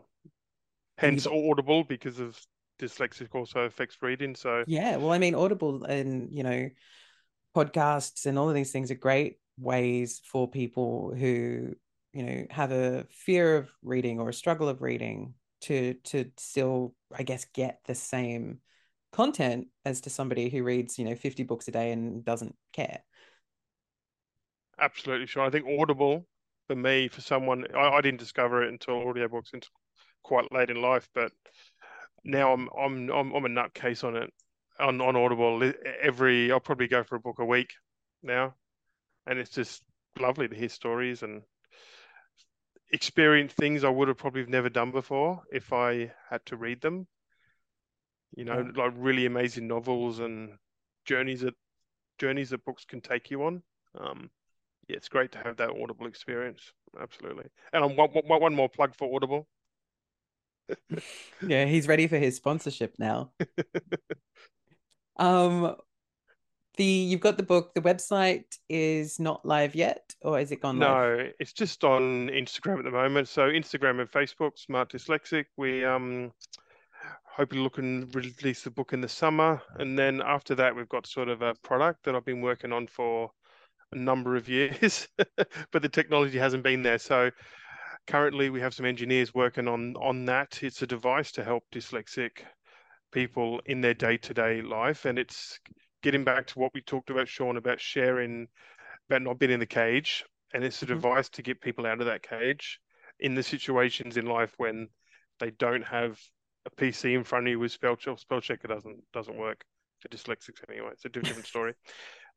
Hence 0.96 1.26
you... 1.26 1.50
Audible 1.50 1.84
because 1.84 2.18
of 2.18 2.38
dyslexic 2.80 3.34
also 3.34 3.60
affects 3.60 3.98
reading. 4.00 4.34
So 4.34 4.64
yeah, 4.66 4.96
well, 4.96 5.12
I 5.12 5.18
mean, 5.18 5.34
Audible 5.34 5.84
and 5.84 6.28
you 6.32 6.42
know, 6.42 6.68
podcasts 7.56 8.26
and 8.26 8.38
all 8.38 8.48
of 8.48 8.54
these 8.54 8.72
things 8.72 8.90
are 8.90 8.96
great 8.96 9.38
ways 9.60 10.20
for 10.24 10.48
people 10.48 11.12
who 11.14 11.74
you 12.12 12.22
know 12.22 12.46
have 12.50 12.72
a 12.72 13.04
fear 13.10 13.56
of 13.56 13.70
reading 13.82 14.20
or 14.20 14.28
a 14.28 14.34
struggle 14.34 14.68
of 14.68 14.82
reading 14.82 15.34
to 15.60 15.94
to 16.04 16.30
still 16.36 16.94
i 17.16 17.22
guess 17.22 17.46
get 17.52 17.80
the 17.86 17.94
same 17.94 18.58
content 19.12 19.66
as 19.84 20.00
to 20.02 20.10
somebody 20.10 20.48
who 20.48 20.62
reads 20.62 20.98
you 20.98 21.04
know 21.04 21.14
50 21.14 21.42
books 21.44 21.68
a 21.68 21.70
day 21.70 21.92
and 21.92 22.24
doesn't 22.24 22.54
care. 22.72 23.00
Absolutely 24.78 25.26
sure. 25.26 25.42
I 25.42 25.50
think 25.50 25.66
audible 25.66 26.26
for 26.68 26.76
me 26.76 27.08
for 27.08 27.20
someone 27.20 27.64
i, 27.74 27.88
I 27.88 28.00
didn't 28.00 28.20
discover 28.20 28.62
it 28.62 28.68
until 28.68 28.96
audiobooks 28.96 29.52
until 29.54 29.70
quite 30.22 30.52
late 30.52 30.70
in 30.70 30.80
life 30.80 31.08
but 31.14 31.32
now 32.24 32.52
i'm 32.52 32.68
i'm 32.78 33.10
i'm, 33.10 33.32
I'm 33.32 33.44
a 33.44 33.48
nutcase 33.48 34.04
on 34.04 34.14
it. 34.16 34.30
On, 34.78 35.00
on 35.00 35.16
audible 35.16 35.72
every 36.00 36.52
i'll 36.52 36.60
probably 36.60 36.86
go 36.86 37.02
for 37.02 37.16
a 37.16 37.20
book 37.20 37.38
a 37.40 37.44
week 37.44 37.70
now 38.22 38.54
and 39.28 39.38
it's 39.38 39.50
just 39.50 39.82
lovely 40.18 40.48
to 40.48 40.56
hear 40.56 40.68
stories 40.68 41.22
and 41.22 41.42
experience 42.90 43.52
things 43.52 43.84
I 43.84 43.90
would 43.90 44.08
have 44.08 44.16
probably 44.16 44.46
never 44.46 44.70
done 44.70 44.90
before 44.90 45.42
if 45.52 45.72
I 45.72 46.10
had 46.30 46.44
to 46.46 46.56
read 46.56 46.80
them. 46.80 47.06
You 48.34 48.44
know, 48.44 48.58
yeah. 48.74 48.82
like 48.82 48.92
really 48.96 49.26
amazing 49.26 49.68
novels 49.68 50.18
and 50.18 50.54
journeys 51.04 51.42
that 51.42 51.54
journeys 52.18 52.50
that 52.50 52.64
books 52.64 52.84
can 52.84 53.00
take 53.00 53.30
you 53.30 53.44
on. 53.44 53.62
Um, 53.98 54.30
yeah, 54.88 54.96
it's 54.96 55.08
great 55.08 55.32
to 55.32 55.38
have 55.38 55.58
that 55.58 55.70
Audible 55.70 56.06
experience. 56.06 56.72
Absolutely. 57.00 57.46
And 57.72 57.84
I'm 57.84 57.96
one, 57.96 58.10
one 58.10 58.54
more 58.54 58.68
plug 58.68 58.94
for 58.94 59.14
Audible. 59.14 59.46
yeah, 61.46 61.64
he's 61.66 61.86
ready 61.86 62.06
for 62.06 62.18
his 62.18 62.36
sponsorship 62.36 62.94
now. 62.98 63.32
um, 65.16 65.76
the 66.78 66.84
you've 66.84 67.20
got 67.20 67.36
the 67.36 67.42
book. 67.42 67.74
The 67.74 67.82
website 67.82 68.44
is 68.68 69.20
not 69.20 69.44
live 69.44 69.74
yet 69.74 70.14
or 70.22 70.40
is 70.40 70.50
it 70.50 70.62
gone 70.62 70.78
live? 70.78 70.88
no 70.88 71.16
live? 71.16 71.32
it's 71.38 71.52
just 71.52 71.84
on 71.84 72.28
instagram 72.28 72.78
at 72.78 72.84
the 72.84 72.90
moment. 72.90 73.28
So 73.28 73.42
instagram 73.42 74.00
and 74.00 74.10
facebook 74.10 74.58
smart 74.58 74.90
dyslexic. 74.90 75.44
We 75.58 75.84
um 75.84 76.32
hopefully 77.24 77.60
look 77.60 77.78
and 77.78 78.12
release 78.14 78.62
the 78.62 78.70
book 78.70 78.92
in 78.92 79.00
the 79.00 79.08
summer. 79.08 79.60
And 79.78 79.98
then 79.98 80.22
after 80.24 80.54
that 80.54 80.74
we've 80.74 80.88
got 80.88 81.06
sort 81.06 81.28
of 81.28 81.42
a 81.42 81.54
product 81.62 82.04
that 82.04 82.14
i've 82.14 82.24
been 82.24 82.40
working 82.40 82.72
on 82.72 82.86
for 82.86 83.30
a 83.92 83.96
number 83.96 84.36
of 84.36 84.48
years 84.48 85.08
but 85.72 85.82
the 85.82 85.88
technology 85.88 86.38
hasn't 86.38 86.62
been 86.62 86.82
there. 86.82 86.98
So 86.98 87.30
currently 88.06 88.50
we 88.50 88.60
have 88.60 88.72
some 88.72 88.86
engineers 88.86 89.34
working 89.34 89.68
on 89.68 89.96
on 89.96 90.24
that. 90.26 90.62
It's 90.62 90.80
a 90.80 90.86
device 90.86 91.32
to 91.32 91.44
help 91.44 91.64
dyslexic 91.72 92.44
people 93.10 93.60
in 93.66 93.80
their 93.80 93.94
day-to-day 93.94 94.62
life 94.62 95.06
and 95.06 95.18
it's 95.18 95.58
getting 96.02 96.24
back 96.24 96.46
to 96.48 96.58
what 96.58 96.72
we 96.74 96.80
talked 96.80 97.10
about, 97.10 97.28
Sean, 97.28 97.56
about 97.56 97.80
sharing, 97.80 98.48
about 99.08 99.22
not 99.22 99.38
being 99.38 99.52
in 99.52 99.60
the 99.60 99.66
cage, 99.66 100.24
and 100.54 100.64
it's 100.64 100.82
a 100.82 100.86
device 100.86 101.28
to 101.30 101.42
get 101.42 101.60
people 101.60 101.86
out 101.86 102.00
of 102.00 102.06
that 102.06 102.22
cage 102.22 102.80
in 103.20 103.34
the 103.34 103.42
situations 103.42 104.16
in 104.16 104.26
life 104.26 104.54
when 104.56 104.88
they 105.40 105.50
don't 105.52 105.84
have 105.84 106.18
a 106.66 106.70
PC 106.70 107.14
in 107.14 107.24
front 107.24 107.46
of 107.46 107.50
you 107.50 107.58
with 107.58 107.72
spell 107.72 107.96
check. 107.96 108.18
Spell 108.18 108.40
checker 108.40 108.68
doesn't 108.68 109.02
doesn't 109.12 109.36
work 109.36 109.64
for 110.00 110.08
dyslexics 110.08 110.62
anyway. 110.68 110.90
It's 110.92 111.04
a 111.04 111.08
different 111.08 111.46
story 111.46 111.74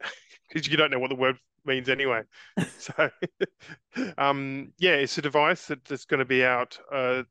because 0.50 0.67
you 0.67 0.78
don't 0.78 0.91
know 0.91 1.00
what 1.00 1.10
the 1.10 1.15
word 1.15 1.38
means 1.65 1.89
anyway. 1.89 2.24
so, 2.78 3.10
um, 4.17 4.74
yeah, 4.78 4.93
it's 4.93 5.17
a 5.17 5.21
device 5.21 5.67
that, 5.67 5.86
that's 5.86 6.06
going 6.06 6.19
to 6.19 6.26
be 6.26 6.43
out. 6.43 6.78
Uh, 6.91 7.24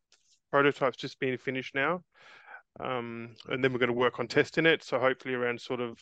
prototype's 0.50 0.96
just 0.96 1.18
being 1.18 1.38
finished 1.38 1.74
now. 1.74 2.02
Um, 2.78 3.34
and 3.48 3.62
then 3.62 3.72
we're 3.72 3.78
going 3.78 3.88
to 3.88 3.94
work 3.94 4.20
on 4.20 4.28
testing 4.28 4.66
it. 4.66 4.84
So 4.84 4.98
hopefully 4.98 5.34
around 5.34 5.60
sort 5.60 5.80
of 5.80 5.98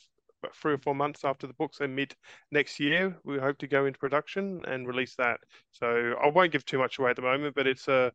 three 0.54 0.74
or 0.74 0.78
four 0.78 0.94
months 0.94 1.24
after 1.24 1.46
the 1.46 1.52
book, 1.54 1.74
so 1.74 1.86
mid 1.86 2.14
next 2.50 2.78
year, 2.80 3.16
we 3.24 3.38
hope 3.38 3.58
to 3.58 3.66
go 3.66 3.86
into 3.86 3.98
production 3.98 4.62
and 4.66 4.86
release 4.86 5.14
that. 5.16 5.40
So 5.72 6.14
I 6.22 6.28
won't 6.28 6.52
give 6.52 6.64
too 6.64 6.78
much 6.78 6.98
away 6.98 7.10
at 7.10 7.16
the 7.16 7.22
moment, 7.22 7.54
but 7.54 7.66
it's 7.66 7.88
a 7.88 8.12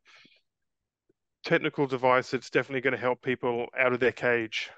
technical 1.43 1.87
device 1.87 2.31
that's 2.31 2.49
definitely 2.49 2.81
going 2.81 2.93
to 2.93 2.99
help 2.99 3.21
people 3.21 3.67
out 3.77 3.93
of 3.93 3.99
their 3.99 4.11
cage. 4.11 4.69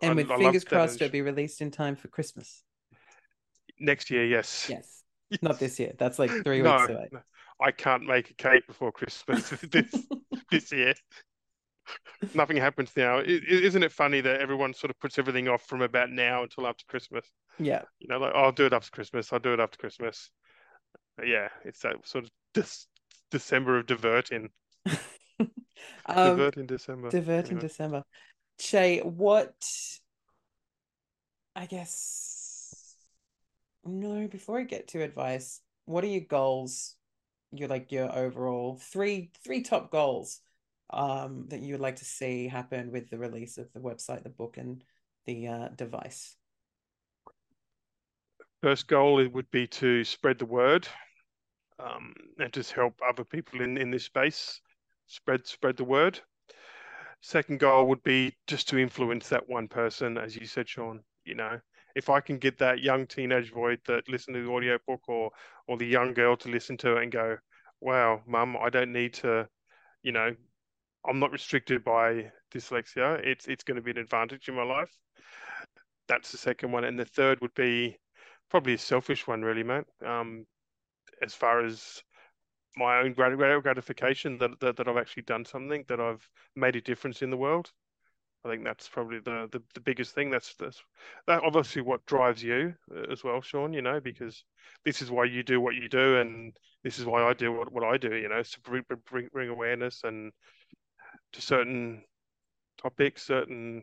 And 0.00 0.12
I, 0.12 0.14
with 0.14 0.30
I 0.30 0.38
fingers 0.38 0.64
crossed, 0.64 0.96
it'll 0.96 1.12
be 1.12 1.22
released 1.22 1.60
in 1.60 1.70
time 1.70 1.96
for 1.96 2.08
Christmas. 2.08 2.62
Next 3.80 4.10
year, 4.10 4.24
yes. 4.24 4.66
Yes. 4.68 5.02
Not 5.42 5.58
this 5.58 5.78
year. 5.78 5.92
That's 5.98 6.18
like 6.18 6.30
three 6.42 6.62
no, 6.62 6.76
weeks 6.76 6.90
away. 6.90 7.08
I 7.60 7.70
can't 7.72 8.04
make 8.04 8.30
a 8.30 8.34
cake 8.34 8.66
before 8.66 8.92
Christmas 8.92 9.50
this 9.70 9.92
this 10.50 10.72
year 10.72 10.94
nothing 12.34 12.56
happens 12.56 12.92
now. 12.96 13.20
Isn't 13.20 13.82
it 13.82 13.92
funny 13.92 14.20
that 14.20 14.40
everyone 14.40 14.74
sort 14.74 14.90
of 14.90 14.98
puts 14.98 15.18
everything 15.18 15.48
off 15.48 15.62
from 15.62 15.82
about 15.82 16.10
now 16.10 16.42
until 16.42 16.66
after 16.66 16.84
Christmas? 16.88 17.26
Yeah. 17.58 17.82
You 17.98 18.08
know, 18.08 18.18
like 18.18 18.32
oh, 18.34 18.44
I'll 18.44 18.52
do 18.52 18.66
it 18.66 18.72
after 18.72 18.90
Christmas. 18.90 19.32
I'll 19.32 19.38
do 19.38 19.52
it 19.52 19.60
after 19.60 19.78
Christmas. 19.78 20.30
But 21.16 21.28
yeah, 21.28 21.48
it's 21.64 21.80
that 21.80 21.96
sort 22.04 22.24
of 22.24 22.30
dis- 22.54 22.86
December 23.30 23.78
of 23.78 23.86
diverting. 23.86 24.50
um, 25.38 25.48
divert 26.06 26.56
in 26.56 26.66
December. 26.66 27.10
Divert 27.10 27.46
anyway. 27.46 27.52
in 27.52 27.58
December. 27.58 28.04
Shay, 28.58 29.00
what? 29.00 29.54
I 31.54 31.66
guess. 31.66 32.94
No, 33.84 34.28
before 34.28 34.58
I 34.60 34.64
get 34.64 34.88
to 34.88 35.02
advice, 35.02 35.60
what 35.86 36.04
are 36.04 36.08
your 36.08 36.24
goals? 36.28 36.94
Your 37.50 37.68
like 37.68 37.90
your 37.90 38.14
overall 38.14 38.78
three 38.78 39.30
three 39.42 39.62
top 39.62 39.90
goals 39.90 40.42
um, 40.90 41.46
that 41.48 41.60
you 41.60 41.74
would 41.74 41.80
like 41.80 41.96
to 41.96 42.04
see 42.04 42.48
happen 42.48 42.90
with 42.90 43.10
the 43.10 43.18
release 43.18 43.58
of 43.58 43.72
the 43.72 43.80
website, 43.80 44.22
the 44.22 44.28
book, 44.28 44.56
and 44.56 44.82
the 45.26 45.46
uh, 45.48 45.68
device? 45.68 46.36
First 48.62 48.88
goal 48.88 49.20
it 49.20 49.32
would 49.32 49.50
be 49.50 49.66
to 49.68 50.02
spread 50.04 50.38
the 50.38 50.46
word 50.46 50.88
um, 51.78 52.12
and 52.38 52.52
just 52.52 52.72
help 52.72 52.94
other 53.06 53.24
people 53.24 53.60
in, 53.60 53.76
in 53.76 53.90
this 53.90 54.04
space 54.04 54.60
spread 55.06 55.46
spread 55.46 55.76
the 55.76 55.84
word. 55.84 56.20
Second 57.20 57.58
goal 57.58 57.86
would 57.88 58.02
be 58.04 58.34
just 58.46 58.68
to 58.68 58.78
influence 58.78 59.28
that 59.28 59.48
one 59.48 59.66
person, 59.66 60.16
as 60.16 60.36
you 60.36 60.46
said, 60.46 60.68
Sean. 60.68 61.00
You 61.24 61.34
know, 61.34 61.58
if 61.96 62.08
I 62.08 62.20
can 62.20 62.38
get 62.38 62.58
that 62.58 62.80
young 62.80 63.06
teenage 63.06 63.52
boy 63.52 63.78
that 63.86 64.08
listen 64.08 64.34
to 64.34 64.42
the 64.42 64.50
audiobook 64.50 65.08
or 65.08 65.30
or 65.66 65.76
the 65.76 65.86
young 65.86 66.14
girl 66.14 66.36
to 66.36 66.48
listen 66.48 66.76
to 66.78 66.96
it 66.96 67.02
and 67.02 67.12
go, 67.12 67.36
wow, 67.80 68.22
mum, 68.26 68.56
I 68.60 68.70
don't 68.70 68.92
need 68.92 69.14
to, 69.14 69.48
you 70.02 70.12
know, 70.12 70.34
I'm 71.06 71.18
not 71.18 71.32
restricted 71.32 71.84
by 71.84 72.30
dyslexia. 72.52 73.20
It's 73.24 73.46
it's 73.46 73.64
going 73.64 73.76
to 73.76 73.82
be 73.82 73.90
an 73.90 73.98
advantage 73.98 74.48
in 74.48 74.54
my 74.54 74.64
life. 74.64 74.90
That's 76.08 76.32
the 76.32 76.38
second 76.38 76.72
one, 76.72 76.84
and 76.84 76.98
the 76.98 77.04
third 77.04 77.40
would 77.40 77.54
be 77.54 77.98
probably 78.50 78.74
a 78.74 78.78
selfish 78.78 79.26
one, 79.26 79.42
really, 79.42 79.62
mate. 79.62 79.84
Um, 80.04 80.46
as 81.22 81.34
far 81.34 81.64
as 81.64 82.02
my 82.76 82.98
own 82.98 83.12
gratification 83.12 84.38
that, 84.38 84.58
that 84.60 84.76
that 84.76 84.88
I've 84.88 84.96
actually 84.96 85.24
done 85.24 85.44
something 85.44 85.84
that 85.88 86.00
I've 86.00 86.26
made 86.54 86.76
a 86.76 86.80
difference 86.80 87.22
in 87.22 87.30
the 87.30 87.36
world. 87.36 87.70
I 88.44 88.50
think 88.50 88.62
that's 88.64 88.88
probably 88.88 89.18
the, 89.18 89.48
the, 89.50 89.60
the 89.74 89.80
biggest 89.80 90.14
thing. 90.14 90.30
That's, 90.30 90.54
that's 90.54 90.80
that 91.26 91.42
obviously 91.42 91.82
what 91.82 92.06
drives 92.06 92.42
you 92.42 92.74
uh, 92.94 93.10
as 93.12 93.24
well, 93.24 93.40
Sean. 93.40 93.72
You 93.72 93.82
know, 93.82 94.00
because 94.00 94.44
this 94.84 95.02
is 95.02 95.10
why 95.10 95.24
you 95.24 95.42
do 95.42 95.60
what 95.60 95.74
you 95.74 95.88
do, 95.88 96.18
and 96.18 96.56
this 96.84 96.98
is 96.98 97.04
why 97.04 97.24
I 97.24 97.32
do 97.32 97.52
what, 97.52 97.72
what 97.72 97.84
I 97.84 97.96
do. 97.96 98.14
You 98.14 98.28
know, 98.28 98.42
to 98.42 98.60
bring, 98.60 98.84
bring 99.10 99.28
bring 99.32 99.48
awareness 99.48 100.02
and 100.04 100.32
to 101.32 101.42
certain 101.42 102.02
topics, 102.80 103.22
certain 103.24 103.82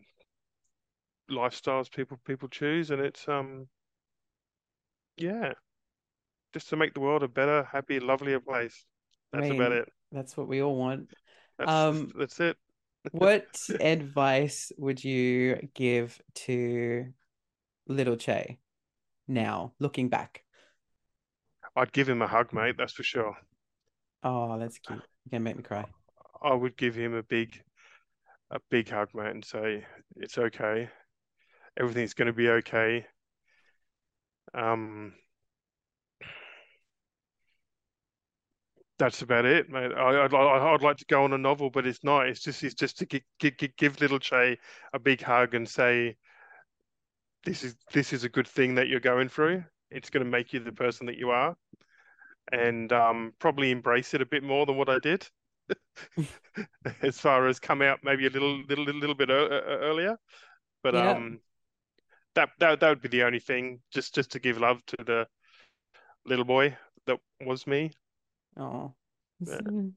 lifestyles 1.30 1.92
people 1.92 2.20
people 2.26 2.48
choose, 2.48 2.92
and 2.92 3.02
it's 3.02 3.28
um 3.28 3.68
yeah, 5.18 5.54
just 6.54 6.70
to 6.70 6.76
make 6.76 6.94
the 6.94 7.00
world 7.00 7.24
a 7.24 7.28
better, 7.28 7.68
happy, 7.72 8.00
lovelier 8.00 8.40
place. 8.40 8.86
That's 9.32 9.46
I 9.46 9.50
mean, 9.50 9.62
about 9.62 9.72
it. 9.74 9.90
That's 10.12 10.38
what 10.38 10.48
we 10.48 10.62
all 10.62 10.76
want. 10.76 11.10
That's, 11.58 11.72
um, 11.72 12.12
that's 12.18 12.40
it. 12.40 12.58
what 13.12 13.70
advice 13.80 14.72
would 14.78 15.04
you 15.04 15.70
give 15.74 16.22
to 16.46 17.08
little 17.88 18.16
Che 18.16 18.58
now, 19.28 19.74
looking 19.80 20.10
back? 20.10 20.44
I'd 21.76 21.92
give 21.92 22.08
him 22.08 22.22
a 22.22 22.28
hug, 22.28 22.54
mate. 22.54 22.76
That's 22.78 22.94
for 22.94 23.04
sure. 23.04 23.36
Oh, 24.24 24.58
that's 24.58 24.78
cute. 24.80 25.00
You're 25.00 25.40
gonna 25.40 25.44
make 25.44 25.58
me 25.58 25.64
cry. 25.64 25.86
I 26.42 26.54
would 26.54 26.78
give 26.78 26.96
him 26.96 27.14
a 27.14 27.24
big, 27.24 27.62
a 28.52 28.60
big 28.70 28.90
hug, 28.90 29.10
mate, 29.14 29.32
and 29.32 29.46
say 29.46 29.86
it's 30.16 30.38
okay. 30.38 30.90
Everything's 31.80 32.14
going 32.14 32.28
to 32.28 32.34
be 32.34 32.50
okay. 32.50 33.06
Um, 34.54 35.14
that's 38.98 39.22
about 39.22 39.46
it, 39.46 39.70
mate. 39.70 39.92
I, 39.94 40.22
would 40.24 40.34
I'd 40.34 40.82
like 40.82 40.98
to 40.98 41.06
go 41.06 41.24
on 41.24 41.34
a 41.34 41.38
novel, 41.38 41.70
but 41.70 41.86
it's 41.86 42.04
not. 42.04 42.28
It's 42.28 42.42
just 42.42 42.64
it's 42.64 42.76
just 42.76 42.98
to 43.00 43.06
give, 43.06 43.22
give, 43.40 43.76
give 43.78 44.02
little 44.02 44.20
Che 44.20 44.58
a 44.94 45.00
big 45.00 45.22
hug 45.22 45.54
and 45.54 45.68
say, 45.68 46.16
"This 47.44 47.64
is 47.64 47.76
this 47.92 48.14
is 48.14 48.24
a 48.24 48.30
good 48.30 48.48
thing 48.48 48.76
that 48.76 48.88
you're 48.88 49.00
going 49.02 49.30
through. 49.30 49.64
It's 49.92 50.10
going 50.10 50.24
to 50.24 50.30
make 50.30 50.54
you 50.54 50.60
the 50.62 50.72
person 50.72 51.08
that 51.08 51.18
you 51.18 51.32
are." 51.32 51.58
And 52.52 52.94
um, 52.94 53.34
probably 53.40 53.72
embrace 53.72 54.14
it 54.14 54.22
a 54.22 54.26
bit 54.26 54.44
more 54.44 54.66
than 54.66 54.78
what 54.78 54.88
I 54.88 55.00
did, 55.00 55.28
as 57.02 57.20
far 57.20 57.48
as 57.48 57.60
come 57.60 57.82
out 57.82 58.00
maybe 58.04 58.28
a 58.28 58.30
little 58.30 58.62
little 58.68 58.86
little 58.86 59.16
bit 59.16 59.30
earlier. 59.30 60.18
But 60.84 60.94
yeah. 60.94 61.12
um, 61.12 61.40
that 62.36 62.50
that 62.60 62.80
that 62.80 62.90
would 62.90 63.02
be 63.02 63.10
the 63.10 63.24
only 63.24 63.40
thing. 63.40 63.80
Just 63.92 64.16
just 64.16 64.32
to 64.32 64.40
give 64.40 64.60
love 64.60 64.86
to 64.88 64.98
the 65.04 65.28
little 66.26 66.46
boy 66.46 66.78
that 67.08 67.20
was 67.42 67.66
me. 67.68 67.92
Oh, 68.58 68.94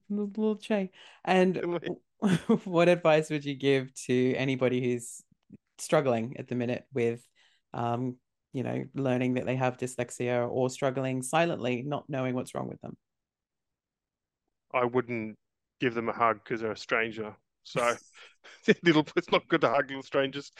little 0.09 0.57
Che. 0.57 0.91
And 1.25 1.81
what 2.65 2.89
advice 2.89 3.31
would 3.31 3.45
you 3.45 3.55
give 3.55 3.95
to 3.95 4.35
anybody 4.35 4.83
who's 4.83 5.23
struggling 5.79 6.37
at 6.39 6.49
the 6.49 6.55
minute 6.55 6.85
with, 6.93 7.25
um, 7.75 8.17
you 8.53 8.63
know, 8.63 8.85
learning 8.95 9.35
that 9.35 9.47
they 9.47 9.57
have 9.57 9.77
dyslexia 9.77 10.49
or 10.51 10.69
struggling 10.69 11.23
silently, 11.23 11.83
not 11.83 12.05
knowing 12.09 12.35
what's 12.35 12.55
wrong 12.55 12.69
with 12.69 12.81
them? 12.81 12.97
I 14.75 14.85
wouldn't 14.85 15.39
give 15.81 15.95
them 15.95 16.09
a 16.09 16.13
hug 16.13 16.41
because 16.43 16.61
they're 16.61 16.73
a 16.73 16.77
stranger. 16.77 17.35
So, 17.65 17.95
little, 18.83 19.07
it's 19.17 19.31
not 19.31 19.49
good 19.49 19.61
to 19.63 19.69
hug 19.69 19.89
little 19.89 20.03
strangers. 20.03 20.53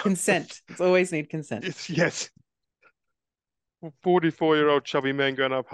Consent. 0.00 0.62
it's 0.68 0.80
always 0.80 1.12
need 1.12 1.30
consent. 1.30 1.64
It's, 1.64 1.88
yes. 1.88 2.30
44 4.02 4.56
year 4.56 4.68
old 4.68 4.84
chubby 4.84 5.12
man 5.12 5.34
going 5.34 5.52
up 5.52 5.66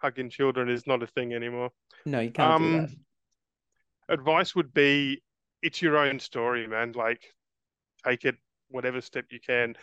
hugging 0.00 0.30
children 0.30 0.68
is 0.70 0.86
not 0.86 1.02
a 1.02 1.06
thing 1.06 1.34
anymore. 1.34 1.70
No, 2.06 2.20
you 2.20 2.30
can't 2.30 2.52
um, 2.52 2.62
do 2.62 2.80
that. 2.80 4.14
Advice 4.14 4.54
would 4.54 4.72
be 4.72 5.22
it's 5.62 5.82
your 5.82 5.98
own 5.98 6.18
story, 6.18 6.66
man. 6.66 6.92
Like 6.92 7.22
take 8.04 8.24
it 8.24 8.36
whatever 8.70 9.00
step 9.00 9.26
you 9.30 9.40
can. 9.40 9.74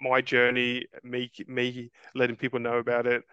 My 0.00 0.20
journey, 0.20 0.86
me 1.02 1.30
me 1.46 1.90
letting 2.14 2.36
people 2.36 2.60
know 2.60 2.78
about 2.78 3.06
it 3.06 3.24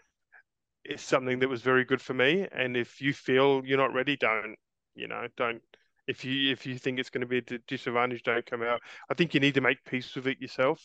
is 0.85 1.01
something 1.01 1.39
that 1.39 1.49
was 1.49 1.61
very 1.61 1.85
good 1.85 2.01
for 2.01 2.13
me. 2.13 2.47
And 2.51 2.75
if 2.75 3.01
you 3.01 3.13
feel 3.13 3.61
you're 3.65 3.77
not 3.77 3.93
ready, 3.93 4.15
don't, 4.15 4.55
you 4.95 5.07
know, 5.07 5.27
don't 5.37 5.61
if 6.09 6.25
you 6.25 6.51
if 6.51 6.65
you 6.65 6.75
think 6.77 6.99
it's 6.99 7.11
going 7.11 7.21
to 7.21 7.27
be 7.27 7.37
a 7.37 7.59
disadvantage, 7.67 8.23
don't 8.23 8.45
come 8.45 8.63
out. 8.63 8.81
I 9.11 9.13
think 9.13 9.33
you 9.33 9.39
need 9.39 9.53
to 9.53 9.61
make 9.61 9.85
peace 9.85 10.15
with 10.15 10.25
it 10.25 10.41
yourself. 10.41 10.81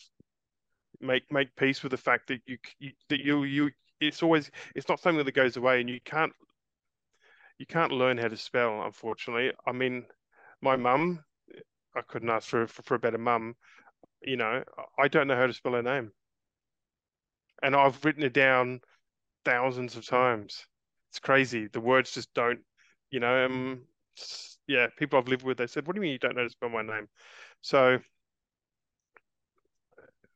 Make 1.01 1.31
make 1.31 1.55
peace 1.55 1.81
with 1.81 1.91
the 1.91 1.97
fact 1.97 2.27
that 2.27 2.41
you, 2.45 2.57
you 2.77 2.91
that 3.09 3.19
you 3.19 3.43
you 3.43 3.71
it's 3.99 4.21
always 4.21 4.51
it's 4.75 4.87
not 4.87 4.99
something 4.99 5.25
that 5.25 5.31
goes 5.33 5.57
away, 5.57 5.81
and 5.81 5.89
you 5.89 5.99
can't 6.05 6.31
you 7.57 7.65
can't 7.65 7.91
learn 7.91 8.19
how 8.19 8.27
to 8.27 8.37
spell. 8.37 8.83
Unfortunately, 8.83 9.51
I 9.65 9.71
mean, 9.71 10.05
my 10.61 10.75
mum, 10.75 11.23
I 11.95 12.01
couldn't 12.01 12.29
ask 12.29 12.47
for, 12.47 12.67
for 12.67 12.83
for 12.83 12.95
a 12.95 12.99
better 12.99 13.17
mum. 13.17 13.55
You 14.21 14.37
know, 14.37 14.63
I 14.99 15.07
don't 15.07 15.27
know 15.27 15.35
how 15.35 15.47
to 15.47 15.53
spell 15.53 15.73
her 15.73 15.81
name, 15.81 16.11
and 17.63 17.75
I've 17.75 18.05
written 18.05 18.23
it 18.23 18.33
down 18.33 18.81
thousands 19.45 19.95
of 19.95 20.05
times. 20.05 20.65
It's 21.09 21.19
crazy. 21.19 21.67
The 21.67 21.79
words 21.81 22.11
just 22.13 22.33
don't. 22.33 22.59
You 23.11 23.19
know, 23.21 23.45
um, 23.45 23.81
yeah, 24.67 24.87
people 24.97 25.19
I've 25.19 25.27
lived 25.27 25.43
with, 25.43 25.57
they 25.57 25.67
said, 25.67 25.87
"What 25.87 25.95
do 25.95 25.99
you 25.99 26.03
mean 26.03 26.11
you 26.13 26.19
don't 26.19 26.35
know 26.35 26.43
to 26.43 26.49
spell 26.49 26.69
my 26.69 26.81
name?" 26.81 27.07
So, 27.61 27.99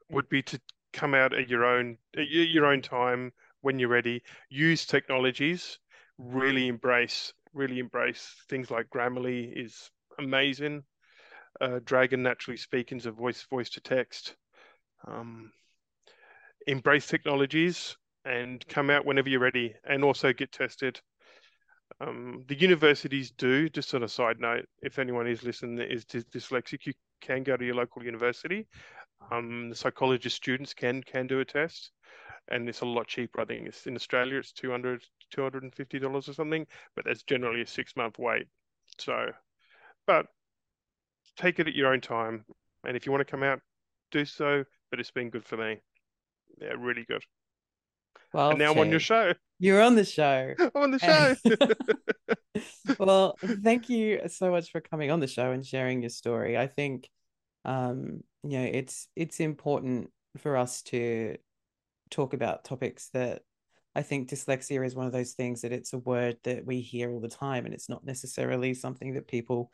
would 0.10 0.30
be 0.30 0.42
to 0.44 0.60
come 0.94 1.14
out 1.14 1.34
at 1.34 1.50
your 1.50 1.66
own 1.66 1.98
at 2.18 2.30
your 2.30 2.66
own 2.66 2.82
time 2.82 3.32
when 3.62 3.80
you're 3.80 3.90
ready, 3.90 4.24
use 4.50 4.86
technologies, 4.86 5.80
really 6.18 6.68
embrace, 6.68 7.34
really 7.54 7.80
embrace 7.80 8.36
things 8.50 8.72
like 8.72 8.90
Grammarly 8.90 9.52
is 9.56 9.92
amazing. 10.18 10.84
Uh, 11.60 11.80
Dragon 11.84 12.24
naturally 12.24 12.58
speaking 12.58 12.98
is 12.98 13.06
a 13.06 13.12
voice 13.12 13.44
voice 13.44 13.70
to 13.72 13.82
text. 13.82 14.36
Um, 15.06 15.52
embrace 16.68 17.08
technologies 17.08 17.98
and 18.26 18.66
come 18.68 18.90
out 18.90 19.06
whenever 19.06 19.30
you're 19.30 19.40
ready, 19.40 19.74
and 19.84 20.04
also 20.04 20.34
get 20.34 20.52
tested. 20.52 21.00
Um, 22.02 22.44
the 22.48 22.60
universities 22.60 23.32
do. 23.32 23.70
Just 23.70 23.94
on 23.94 24.04
a 24.04 24.08
side 24.08 24.40
note, 24.40 24.66
if 24.82 25.00
anyone 25.00 25.28
is 25.28 25.44
listening 25.44 25.80
is 25.80 26.06
dyslexic, 26.06 26.86
you 26.86 26.94
can 27.22 27.44
go 27.44 27.58
to 27.58 27.66
your 27.66 27.76
local 27.76 28.04
university. 28.04 28.68
Um, 29.32 29.70
the 29.70 29.76
psychologist 29.76 30.36
students 30.36 30.74
can 30.74 31.04
can 31.04 31.28
do 31.28 31.40
a 31.40 31.46
test 31.46 31.92
and 32.50 32.68
it's 32.68 32.82
a 32.82 32.86
lot 32.86 33.08
cheaper. 33.08 33.42
I 33.42 33.46
think 33.46 33.68
it's 33.68 33.86
in 33.88 33.96
Australia, 33.96 34.40
it's 34.40 34.52
200 34.52 35.04
$250 35.36 36.28
or 36.28 36.34
something, 36.34 36.66
but 36.96 37.06
that's 37.06 37.24
generally 37.24 37.62
a 37.62 37.68
six 37.68 37.96
month 37.96 38.18
wait. 38.18 38.48
So, 38.98 39.32
but 40.08 40.26
take 41.38 41.60
it 41.60 41.68
at 41.68 41.76
your 41.76 41.94
own 41.94 42.02
time. 42.02 42.46
And 42.86 42.98
if 42.98 43.06
you 43.06 43.12
want 43.12 43.26
to 43.26 43.32
come 43.32 43.44
out, 43.44 43.60
do 44.12 44.26
so. 44.26 44.64
But 44.90 45.00
it's 45.00 45.12
been 45.12 45.30
good 45.30 45.46
for 45.46 45.58
me. 45.58 45.78
Yeah, 46.60 46.74
really 46.78 47.06
good. 47.08 47.24
Well, 48.34 48.52
and 48.52 48.60
now 48.60 48.72
I'm 48.72 48.80
on 48.80 48.90
your 48.90 49.00
show. 49.00 49.34
You're 49.60 49.82
on 49.82 49.96
the 49.96 50.06
show. 50.06 50.54
I'm 50.60 50.72
on 50.76 50.92
the 50.92 51.00
show. 51.00 51.36
well, 53.00 53.36
thank 53.64 53.90
you 53.90 54.22
so 54.28 54.52
much 54.52 54.72
for 54.72 54.82
coming 54.82 55.12
on 55.12 55.20
the 55.20 55.28
show 55.28 55.52
and 55.52 55.66
sharing 55.66 56.02
your 56.02 56.10
story. 56.10 56.58
I 56.58 56.68
think, 56.68 57.10
um, 57.66 58.22
you 58.44 58.60
know, 58.60 58.70
it's 58.72 59.08
it's 59.16 59.40
important 59.40 60.12
for 60.38 60.58
us 60.58 60.82
to 60.84 61.38
talk 62.10 62.34
about 62.34 62.64
topics 62.64 63.10
that 63.14 63.42
I 63.96 64.04
think 64.04 64.30
dyslexia 64.30 64.86
is 64.86 64.96
one 64.96 65.08
of 65.08 65.12
those 65.12 65.34
things 65.34 65.62
that 65.62 65.72
it's 65.72 65.94
a 65.94 65.98
word 65.98 66.38
that 66.44 66.66
we 66.66 66.82
hear 66.82 67.12
all 67.12 67.20
the 67.20 67.28
time, 67.28 67.66
and 67.66 67.74
it's 67.74 67.90
not 67.90 68.06
necessarily 68.06 68.74
something 68.74 69.16
that 69.16 69.28
people 69.28 69.72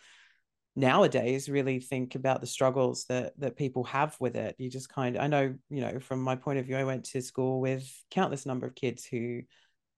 nowadays 0.75 1.47
really 1.49 1.79
think 1.79 2.15
about 2.15 2.41
the 2.41 2.47
struggles 2.47 3.05
that 3.05 3.39
that 3.39 3.55
people 3.55 3.83
have 3.85 4.15
with 4.19 4.35
it. 4.35 4.55
You 4.57 4.69
just 4.69 4.89
kind 4.89 5.15
of, 5.15 5.21
I 5.21 5.27
know, 5.27 5.55
you 5.69 5.81
know, 5.81 5.99
from 5.99 6.21
my 6.21 6.35
point 6.35 6.59
of 6.59 6.65
view, 6.65 6.77
I 6.77 6.83
went 6.83 7.05
to 7.05 7.21
school 7.21 7.61
with 7.61 7.89
countless 8.11 8.45
number 8.45 8.67
of 8.67 8.75
kids 8.75 9.05
who 9.05 9.41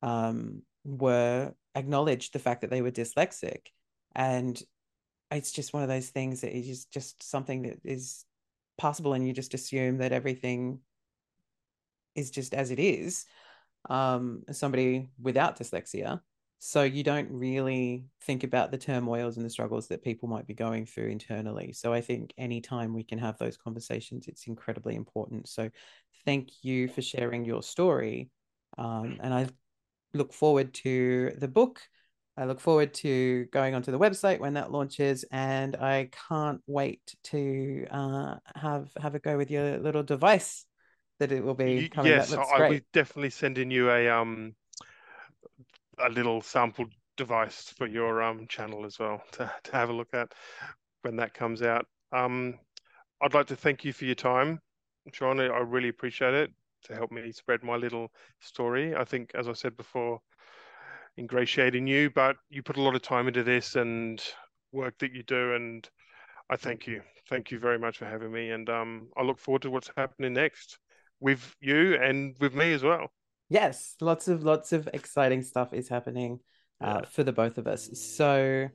um, 0.02 0.62
were 0.86 1.54
acknowledged 1.76 2.34
the 2.34 2.40
fact 2.40 2.62
that 2.62 2.70
they 2.70 2.82
were 2.82 2.92
dyslexic, 2.92 3.68
and 4.16 4.62
it's 5.32 5.52
just 5.52 5.74
one 5.74 5.84
of 5.84 5.90
those 5.90 6.10
things 6.10 6.42
that 6.42 6.56
is 6.56 6.86
just 6.86 7.24
something 7.24 7.64
that 7.64 7.80
is 7.84 8.24
possible, 8.78 9.14
and 9.14 9.28
you 9.28 9.34
just 9.34 9.54
assume 9.54 9.98
that 9.98 10.12
everything 10.12 10.80
is 12.16 12.32
just 12.32 12.54
as 12.54 12.72
it 12.72 12.80
is 12.80 13.26
um, 13.90 14.44
somebody 14.52 15.10
without 15.22 15.58
dyslexia 15.58 16.20
So 16.60 16.84
you 16.84 17.04
don't 17.04 17.30
really 17.32 18.06
think 18.24 18.44
about 18.44 18.72
the 18.72 18.78
turmoils 18.78 19.38
and 19.38 19.46
the 19.46 19.50
struggles 19.50 19.88
that 19.88 20.04
people 20.04 20.28
might 20.28 20.48
be 20.48 20.56
going 20.56 20.86
through 20.86 21.10
internally. 21.10 21.72
So 21.74 21.94
I 21.94 22.02
think 22.02 22.34
anytime 22.38 22.94
we 22.94 23.04
can 23.04 23.20
have 23.20 23.38
those 23.38 23.58
conversations, 23.58 24.28
it's 24.28 24.48
incredibly 24.48 24.96
important. 24.96 25.48
So 25.48 25.70
thank 26.26 26.50
you 26.64 26.88
for 26.88 27.02
sharing 27.02 27.46
your 27.46 27.62
story. 27.62 28.30
Um, 28.78 29.18
and 29.22 29.34
I 29.34 29.48
look 30.14 30.34
forward 30.34 30.74
to 30.76 31.32
the 31.38 31.48
book. 31.48 31.82
I 32.38 32.46
look 32.46 32.60
forward 32.60 32.94
to 32.96 33.46
going 33.46 33.74
onto 33.74 33.92
the 33.92 34.00
website 34.00 34.40
when 34.40 34.54
that 34.54 34.72
launches, 34.72 35.26
and 35.32 35.76
I 35.76 36.10
can't 36.30 36.62
wait 36.68 37.02
to 37.26 37.88
uh, 37.90 38.36
have 38.56 38.90
have 39.02 39.16
a 39.16 39.20
go 39.20 39.38
with 39.38 39.50
your 39.50 39.80
little 39.80 40.04
device 40.04 40.66
that 41.20 41.32
it 41.32 41.44
will 41.44 41.56
be 41.56 41.90
coming. 41.90 42.12
Yes, 42.12 42.32
I 42.34 42.70
will 42.70 42.80
definitely 42.94 43.32
sending 43.32 43.72
you 43.72 43.90
a 43.90 44.10
um 44.10 44.54
a 46.00 46.10
little 46.10 46.42
sample 46.42 46.86
device 47.16 47.74
for 47.78 47.88
your 47.88 48.22
um 48.22 48.46
channel 48.48 48.86
as 48.86 49.00
well 49.00 49.22
to, 49.32 49.52
to 49.64 49.72
have 49.72 49.90
a 49.90 49.94
look 49.94 50.14
at 50.14 50.34
when 51.02 51.16
that 51.18 51.34
comes 51.34 51.62
out. 51.62 51.86
Um, 52.12 52.56
I'd 53.22 53.34
like 53.34 53.48
to 53.48 53.56
thank 53.56 53.84
you 53.84 53.94
for 53.94 54.06
your 54.06 54.16
time, 54.16 54.60
Sean. 55.12 55.40
I 55.40 55.58
really 55.60 55.90
appreciate 55.90 56.34
it 56.34 56.52
to 56.84 56.96
help 56.96 57.12
me 57.12 57.32
spread 57.32 57.64
my 57.64 57.76
little 57.76 58.12
story. 58.40 58.96
I 58.96 59.04
think, 59.04 59.32
as 59.34 59.48
I 59.48 59.54
said 59.54 59.76
before, 59.76 60.22
ingratiating 61.18 61.88
you, 61.88 62.10
but 62.12 62.36
you 62.50 62.62
put 62.62 62.78
a 62.78 62.82
lot 62.82 62.96
of 62.96 63.02
time 63.02 63.28
into 63.28 63.44
this 63.44 63.76
and 63.76 64.24
work 64.72 64.98
that 65.00 65.14
you 65.14 65.24
do, 65.24 65.54
and 65.56 65.90
I 66.50 66.56
thank 66.56 66.88
you. 66.88 67.02
Thank 67.30 67.52
you 67.52 67.60
very 67.60 67.80
much 67.80 67.98
for 67.98 68.06
having 68.06 68.32
me, 68.32 68.52
and 68.52 68.70
um, 68.70 69.10
I 69.18 69.24
look 69.24 69.40
forward 69.40 69.64
to 69.64 69.72
what's 69.72 69.92
happening 69.98 70.34
next 70.34 70.78
with 71.20 71.56
you 71.60 71.96
and 71.96 72.36
with 72.40 72.54
me 72.54 72.74
as 72.74 72.84
well. 72.84 73.12
Yes, 73.50 73.96
lots 74.02 74.28
of 74.28 74.44
lots 74.44 74.74
of 74.74 74.90
exciting 74.94 75.42
stuff 75.42 75.74
is 75.74 75.88
happening 75.88 76.40
uh, 76.82 77.04
for 77.04 77.24
the 77.24 77.32
both 77.32 77.58
of 77.58 77.68
us. 77.68 77.90
So 77.94 78.68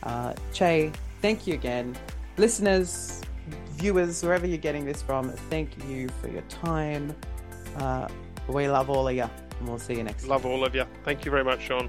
Uh, 0.04 0.32
che, 0.52 0.92
thank 1.20 1.46
you 1.46 1.54
again. 1.54 1.96
Listeners, 2.36 3.20
viewers, 3.78 4.22
wherever 4.22 4.46
you're 4.46 4.58
getting 4.58 4.84
this 4.84 5.00
from, 5.00 5.30
thank 5.50 5.70
you 5.86 6.08
for 6.20 6.28
your 6.28 6.42
time. 6.42 7.14
Uh, 7.76 8.08
we 8.48 8.68
love 8.68 8.90
all 8.90 9.08
of 9.08 9.14
you, 9.14 9.22
and 9.22 9.68
we'll 9.68 9.78
see 9.78 9.94
you 9.94 10.02
next 10.02 10.26
love 10.26 10.44
all 10.44 10.64
of 10.64 10.74
you. 10.74 10.84
Thank 11.04 11.24
you 11.24 11.30
very 11.30 11.44
much, 11.44 11.62
Sean. 11.62 11.88